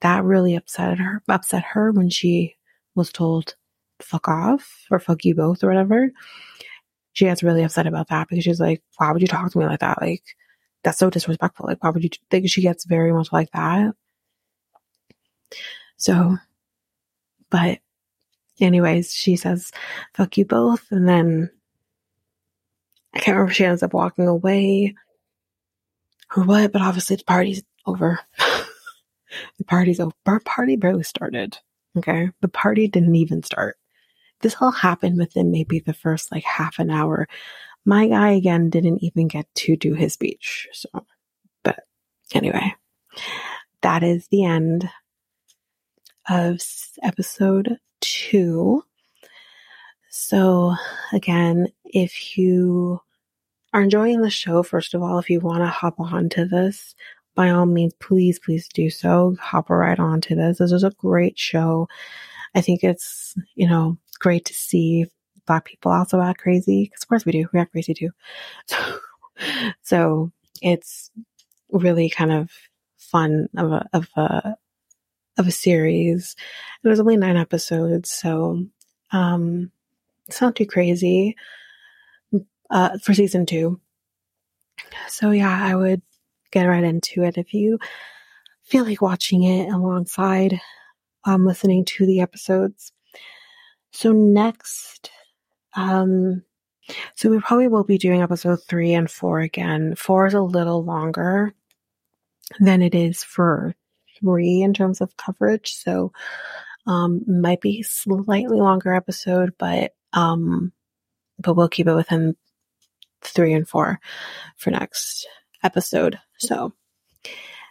that 0.00 0.24
really 0.24 0.54
upset 0.54 0.98
her, 0.98 1.22
upset 1.28 1.64
her 1.64 1.92
when 1.92 2.10
she 2.10 2.54
was 2.94 3.10
told 3.10 3.54
fuck 4.00 4.28
off 4.28 4.86
or 4.90 4.98
fuck 4.98 5.24
you 5.24 5.34
both 5.34 5.62
or 5.64 5.68
whatever. 5.68 6.10
She 7.12 7.24
gets 7.24 7.42
really 7.42 7.62
upset 7.62 7.86
about 7.86 8.08
that 8.08 8.28
because 8.28 8.44
she's 8.44 8.60
like, 8.60 8.82
why 8.98 9.10
would 9.10 9.22
you 9.22 9.28
talk 9.28 9.50
to 9.50 9.58
me 9.58 9.64
like 9.64 9.80
that? 9.80 10.02
Like, 10.02 10.22
that's 10.86 10.98
so 10.98 11.10
disrespectful. 11.10 11.66
Like, 11.66 11.82
why 11.82 11.90
would 11.90 12.04
you 12.04 12.10
think 12.30 12.48
she 12.48 12.62
gets 12.62 12.84
very 12.84 13.12
much 13.12 13.32
like 13.32 13.50
that? 13.50 13.92
So, 15.96 16.36
but 17.50 17.80
anyways, 18.60 19.12
she 19.12 19.34
says, 19.34 19.72
fuck 20.14 20.38
you 20.38 20.44
both. 20.44 20.86
And 20.92 21.08
then 21.08 21.50
I 23.12 23.18
can't 23.18 23.34
remember 23.34 23.50
if 23.50 23.56
she 23.56 23.64
ends 23.64 23.82
up 23.82 23.94
walking 23.94 24.28
away 24.28 24.94
or 26.36 26.44
what, 26.44 26.70
but 26.70 26.82
obviously 26.82 27.16
the 27.16 27.24
party's 27.24 27.64
over. 27.84 28.20
the 28.38 29.64
party's 29.66 29.98
over. 29.98 30.14
Our 30.26 30.38
party 30.38 30.76
barely 30.76 31.02
started. 31.02 31.58
Okay. 31.98 32.30
The 32.42 32.48
party 32.48 32.86
didn't 32.86 33.16
even 33.16 33.42
start. 33.42 33.76
This 34.40 34.54
all 34.60 34.70
happened 34.70 35.18
within 35.18 35.50
maybe 35.50 35.80
the 35.80 35.94
first 35.94 36.30
like 36.30 36.44
half 36.44 36.78
an 36.78 36.90
hour. 36.90 37.26
My 37.86 38.08
guy 38.08 38.32
again 38.32 38.68
didn't 38.68 39.02
even 39.04 39.28
get 39.28 39.46
to 39.54 39.76
do 39.76 39.94
his 39.94 40.12
speech. 40.12 40.66
So, 40.72 40.88
but 41.62 41.84
anyway, 42.34 42.74
that 43.82 44.02
is 44.02 44.26
the 44.28 44.44
end 44.44 44.90
of 46.28 46.60
episode 47.04 47.78
two. 48.00 48.82
So 50.10 50.74
again, 51.12 51.68
if 51.84 52.36
you 52.36 53.00
are 53.72 53.82
enjoying 53.82 54.20
the 54.20 54.30
show, 54.30 54.64
first 54.64 54.92
of 54.92 55.02
all, 55.02 55.20
if 55.20 55.30
you 55.30 55.38
want 55.38 55.62
to 55.62 55.68
hop 55.68 56.00
on 56.00 56.28
to 56.30 56.44
this, 56.44 56.96
by 57.36 57.50
all 57.50 57.66
means, 57.66 57.92
please, 58.00 58.40
please 58.40 58.66
do 58.66 58.90
so. 58.90 59.36
Hop 59.40 59.70
right 59.70 59.98
on 60.00 60.20
to 60.22 60.34
this. 60.34 60.58
This 60.58 60.72
is 60.72 60.82
a 60.82 60.90
great 60.90 61.38
show. 61.38 61.86
I 62.54 62.62
think 62.62 62.82
it's, 62.82 63.36
you 63.54 63.68
know, 63.68 63.98
great 64.18 64.46
to 64.46 64.54
see 64.54 65.06
black 65.46 65.64
people 65.64 65.92
also 65.92 66.20
act 66.20 66.40
crazy. 66.40 66.84
Because 66.84 67.02
of 67.02 67.08
course 67.08 67.24
we 67.24 67.32
do. 67.32 67.48
We 67.52 67.60
act 67.60 67.72
crazy 67.72 67.94
too. 67.94 68.10
So, 68.66 68.98
so 69.82 70.32
it's 70.62 71.10
really 71.70 72.08
kind 72.10 72.32
of 72.32 72.50
fun 72.96 73.48
of 73.56 73.72
a, 73.72 73.86
of 73.92 74.08
a, 74.16 74.56
of 75.38 75.46
a 75.46 75.52
series. 75.52 76.36
It 76.82 76.88
was 76.88 77.00
only 77.00 77.16
nine 77.16 77.36
episodes. 77.36 78.10
So, 78.10 78.66
um, 79.12 79.70
it's 80.28 80.40
not 80.40 80.56
too 80.56 80.66
crazy 80.66 81.36
uh, 82.70 82.98
for 82.98 83.14
season 83.14 83.46
two. 83.46 83.80
So 85.08 85.30
yeah, 85.30 85.58
I 85.62 85.74
would 85.74 86.02
get 86.50 86.64
right 86.64 86.84
into 86.84 87.22
it 87.22 87.38
if 87.38 87.54
you 87.54 87.78
feel 88.64 88.84
like 88.84 89.00
watching 89.00 89.44
it 89.44 89.72
alongside 89.72 90.60
um, 91.24 91.46
listening 91.46 91.84
to 91.84 92.06
the 92.06 92.20
episodes. 92.20 92.92
So 93.92 94.12
next, 94.12 95.10
um, 95.76 96.42
so 97.14 97.30
we 97.30 97.40
probably 97.40 97.68
will 97.68 97.84
be 97.84 97.98
doing 97.98 98.22
episode 98.22 98.62
three 98.62 98.94
and 98.94 99.10
four 99.10 99.40
again. 99.40 99.94
Four 99.94 100.26
is 100.26 100.34
a 100.34 100.40
little 100.40 100.84
longer 100.84 101.52
than 102.60 102.82
it 102.82 102.94
is 102.94 103.22
for 103.22 103.74
three 104.20 104.62
in 104.62 104.72
terms 104.72 105.00
of 105.00 105.16
coverage. 105.16 105.74
So, 105.74 106.12
um, 106.86 107.22
might 107.26 107.60
be 107.60 107.82
slightly 107.82 108.58
longer 108.58 108.94
episode, 108.94 109.54
but, 109.58 109.94
um, 110.12 110.72
but 111.38 111.54
we'll 111.54 111.68
keep 111.68 111.88
it 111.88 111.94
within 111.94 112.36
three 113.22 113.52
and 113.52 113.68
four 113.68 114.00
for 114.56 114.70
next 114.70 115.26
episode. 115.64 116.18
So, 116.38 116.72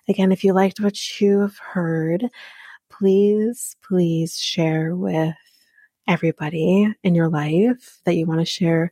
again, 0.10 0.34
if 0.34 0.44
you 0.44 0.54
liked 0.54 0.82
what 0.82 1.22
you 1.22 1.40
have 1.40 1.58
heard, 1.58 2.30
please, 2.92 3.78
please 3.82 4.38
share 4.38 4.96
with 4.96 5.36
everybody 6.08 6.94
in 7.04 7.16
your 7.16 7.30
life 7.30 8.00
that 8.06 8.16
you 8.16 8.26
want 8.26 8.40
to 8.40 8.46
share 8.46 8.92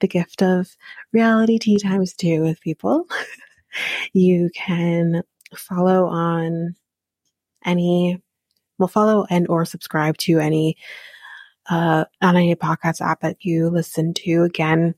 the 0.00 0.08
gift 0.08 0.42
of 0.42 0.76
reality 1.12 1.58
tea 1.58 1.78
times 1.78 2.14
two 2.14 2.42
with 2.42 2.60
people. 2.60 3.06
you 4.12 4.50
can 4.54 5.22
follow 5.54 6.06
on 6.06 6.74
any, 7.64 8.20
well, 8.78 8.88
follow 8.88 9.26
and 9.30 9.48
or 9.48 9.64
subscribe 9.64 10.16
to 10.18 10.38
any, 10.38 10.76
uh, 11.68 12.04
on 12.22 12.36
any 12.36 12.54
podcast 12.56 13.00
app 13.00 13.20
that 13.20 13.44
you 13.44 13.68
listen 13.68 14.14
to. 14.14 14.42
Again, 14.42 14.94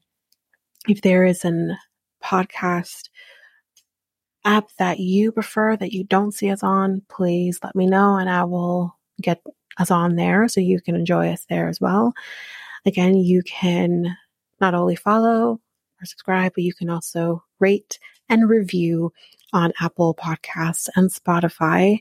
if 0.88 1.02
there 1.02 1.24
is 1.24 1.44
an 1.44 1.76
podcast 2.22 3.08
app 4.44 4.68
that 4.78 4.98
you 4.98 5.32
prefer 5.32 5.76
that 5.76 5.92
you 5.92 6.04
don't 6.04 6.32
see 6.32 6.50
us 6.50 6.62
on, 6.62 7.02
please 7.08 7.60
let 7.62 7.76
me 7.76 7.86
know 7.86 8.16
and 8.16 8.28
I 8.28 8.44
will 8.44 8.96
get 9.20 9.40
us 9.78 9.90
on 9.90 10.16
there 10.16 10.48
so 10.48 10.60
you 10.60 10.80
can 10.80 10.94
enjoy 10.94 11.28
us 11.28 11.46
there 11.48 11.68
as 11.68 11.80
well. 11.80 12.12
Again, 12.84 13.14
you 13.16 13.42
can 13.42 14.16
not 14.60 14.74
only 14.74 14.96
follow 14.96 15.60
or 16.00 16.04
subscribe, 16.04 16.52
but 16.54 16.64
you 16.64 16.74
can 16.74 16.90
also 16.90 17.42
rate 17.60 17.98
and 18.28 18.48
review 18.48 19.12
on 19.52 19.72
Apple 19.80 20.14
Podcasts 20.14 20.88
and 20.96 21.10
Spotify. 21.10 22.00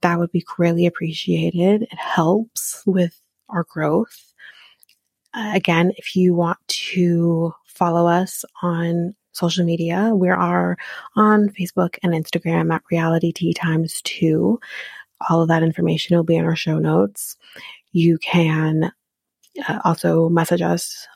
That 0.00 0.18
would 0.18 0.32
be 0.32 0.40
greatly 0.40 0.86
appreciated. 0.86 1.82
It 1.82 1.98
helps 1.98 2.82
with 2.86 3.20
our 3.48 3.64
growth. 3.64 4.32
Uh, 5.34 5.52
again, 5.54 5.92
if 5.96 6.16
you 6.16 6.34
want 6.34 6.58
to 6.68 7.52
follow 7.66 8.06
us 8.06 8.44
on 8.62 9.14
social 9.32 9.64
media, 9.64 10.12
we 10.14 10.28
are 10.28 10.76
on 11.16 11.48
Facebook 11.50 11.96
and 12.02 12.12
Instagram 12.12 12.72
at 12.72 12.82
Reality 12.90 13.32
Tea 13.32 13.54
Times 13.54 14.00
2. 14.02 14.58
All 15.28 15.42
of 15.42 15.48
that 15.48 15.62
information 15.62 16.16
will 16.16 16.24
be 16.24 16.36
in 16.36 16.44
our 16.44 16.56
show 16.56 16.78
notes. 16.78 17.36
You 17.92 18.18
can 18.18 18.92
uh, 19.68 19.80
also 19.84 20.28
message 20.28 20.62
us, 20.62 21.06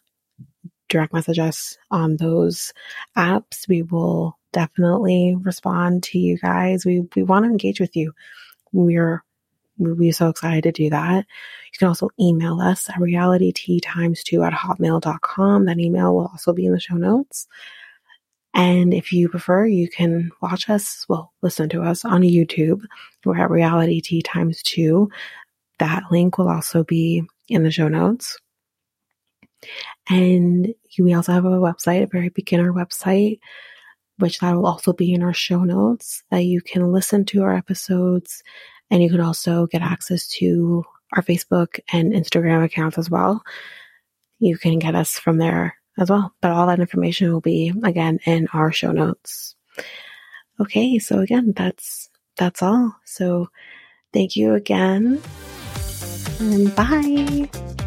direct 0.88 1.12
message 1.12 1.38
us 1.38 1.76
on 1.90 2.16
those 2.16 2.72
apps. 3.16 3.68
We 3.68 3.82
will 3.82 4.38
definitely 4.52 5.36
respond 5.40 6.02
to 6.04 6.18
you 6.18 6.38
guys. 6.38 6.84
We, 6.84 7.06
we 7.14 7.22
want 7.22 7.44
to 7.44 7.50
engage 7.50 7.80
with 7.80 7.96
you. 7.96 8.12
We're 8.72 9.22
we'll 9.78 9.96
be 9.96 10.12
so 10.12 10.28
excited 10.28 10.62
to 10.62 10.72
do 10.72 10.90
that. 10.90 11.26
You 11.72 11.78
can 11.78 11.88
also 11.88 12.10
email 12.20 12.60
us 12.60 12.88
at 12.88 12.96
realityteatimes2 12.96 14.46
at 14.46 14.52
hotmail.com. 14.52 15.64
That 15.64 15.78
email 15.78 16.14
will 16.14 16.26
also 16.26 16.52
be 16.52 16.66
in 16.66 16.72
the 16.72 16.80
show 16.80 16.94
notes. 16.94 17.48
And 18.54 18.92
if 18.92 19.12
you 19.12 19.28
prefer, 19.28 19.66
you 19.66 19.88
can 19.88 20.30
watch 20.42 20.68
us, 20.68 21.06
well, 21.08 21.32
listen 21.42 21.68
to 21.70 21.82
us 21.82 22.04
on 22.04 22.22
YouTube. 22.22 22.82
We're 23.24 23.38
at 23.38 23.50
Reality 23.50 24.00
Tea 24.00 24.22
Times 24.22 24.62
2. 24.62 25.08
That 25.78 26.04
link 26.10 26.36
will 26.36 26.48
also 26.48 26.84
be 26.84 27.22
in 27.48 27.62
the 27.62 27.70
show 27.70 27.88
notes. 27.88 28.38
And 30.08 30.74
we 30.98 31.14
also 31.14 31.32
have 31.32 31.44
a 31.44 31.48
website, 31.48 32.02
a 32.02 32.06
very 32.06 32.28
beginner 32.28 32.72
website, 32.72 33.40
which 34.18 34.40
that 34.40 34.54
will 34.54 34.66
also 34.66 34.92
be 34.92 35.14
in 35.14 35.22
our 35.22 35.32
show 35.32 35.64
notes 35.64 36.22
that 36.30 36.44
you 36.44 36.60
can 36.60 36.92
listen 36.92 37.24
to 37.26 37.42
our 37.42 37.54
episodes 37.54 38.42
and 38.90 39.02
you 39.02 39.08
can 39.08 39.20
also 39.20 39.66
get 39.66 39.80
access 39.80 40.28
to 40.28 40.84
our 41.14 41.22
Facebook 41.22 41.80
and 41.92 42.12
Instagram 42.12 42.64
accounts 42.64 42.98
as 42.98 43.08
well. 43.08 43.42
You 44.38 44.58
can 44.58 44.78
get 44.78 44.94
us 44.94 45.18
from 45.18 45.38
there 45.38 45.76
as 45.98 46.10
well. 46.10 46.34
But 46.40 46.52
all 46.52 46.66
that 46.66 46.80
information 46.80 47.32
will 47.32 47.40
be 47.40 47.72
again 47.84 48.20
in 48.24 48.48
our 48.52 48.72
show 48.72 48.92
notes. 48.92 49.54
Okay, 50.60 50.98
so 50.98 51.20
again, 51.20 51.52
that's 51.56 52.10
that's 52.36 52.62
all. 52.62 52.96
So 53.04 53.50
thank 54.12 54.36
you 54.36 54.54
again 54.54 55.20
and 56.40 56.74
bye. 56.74 57.81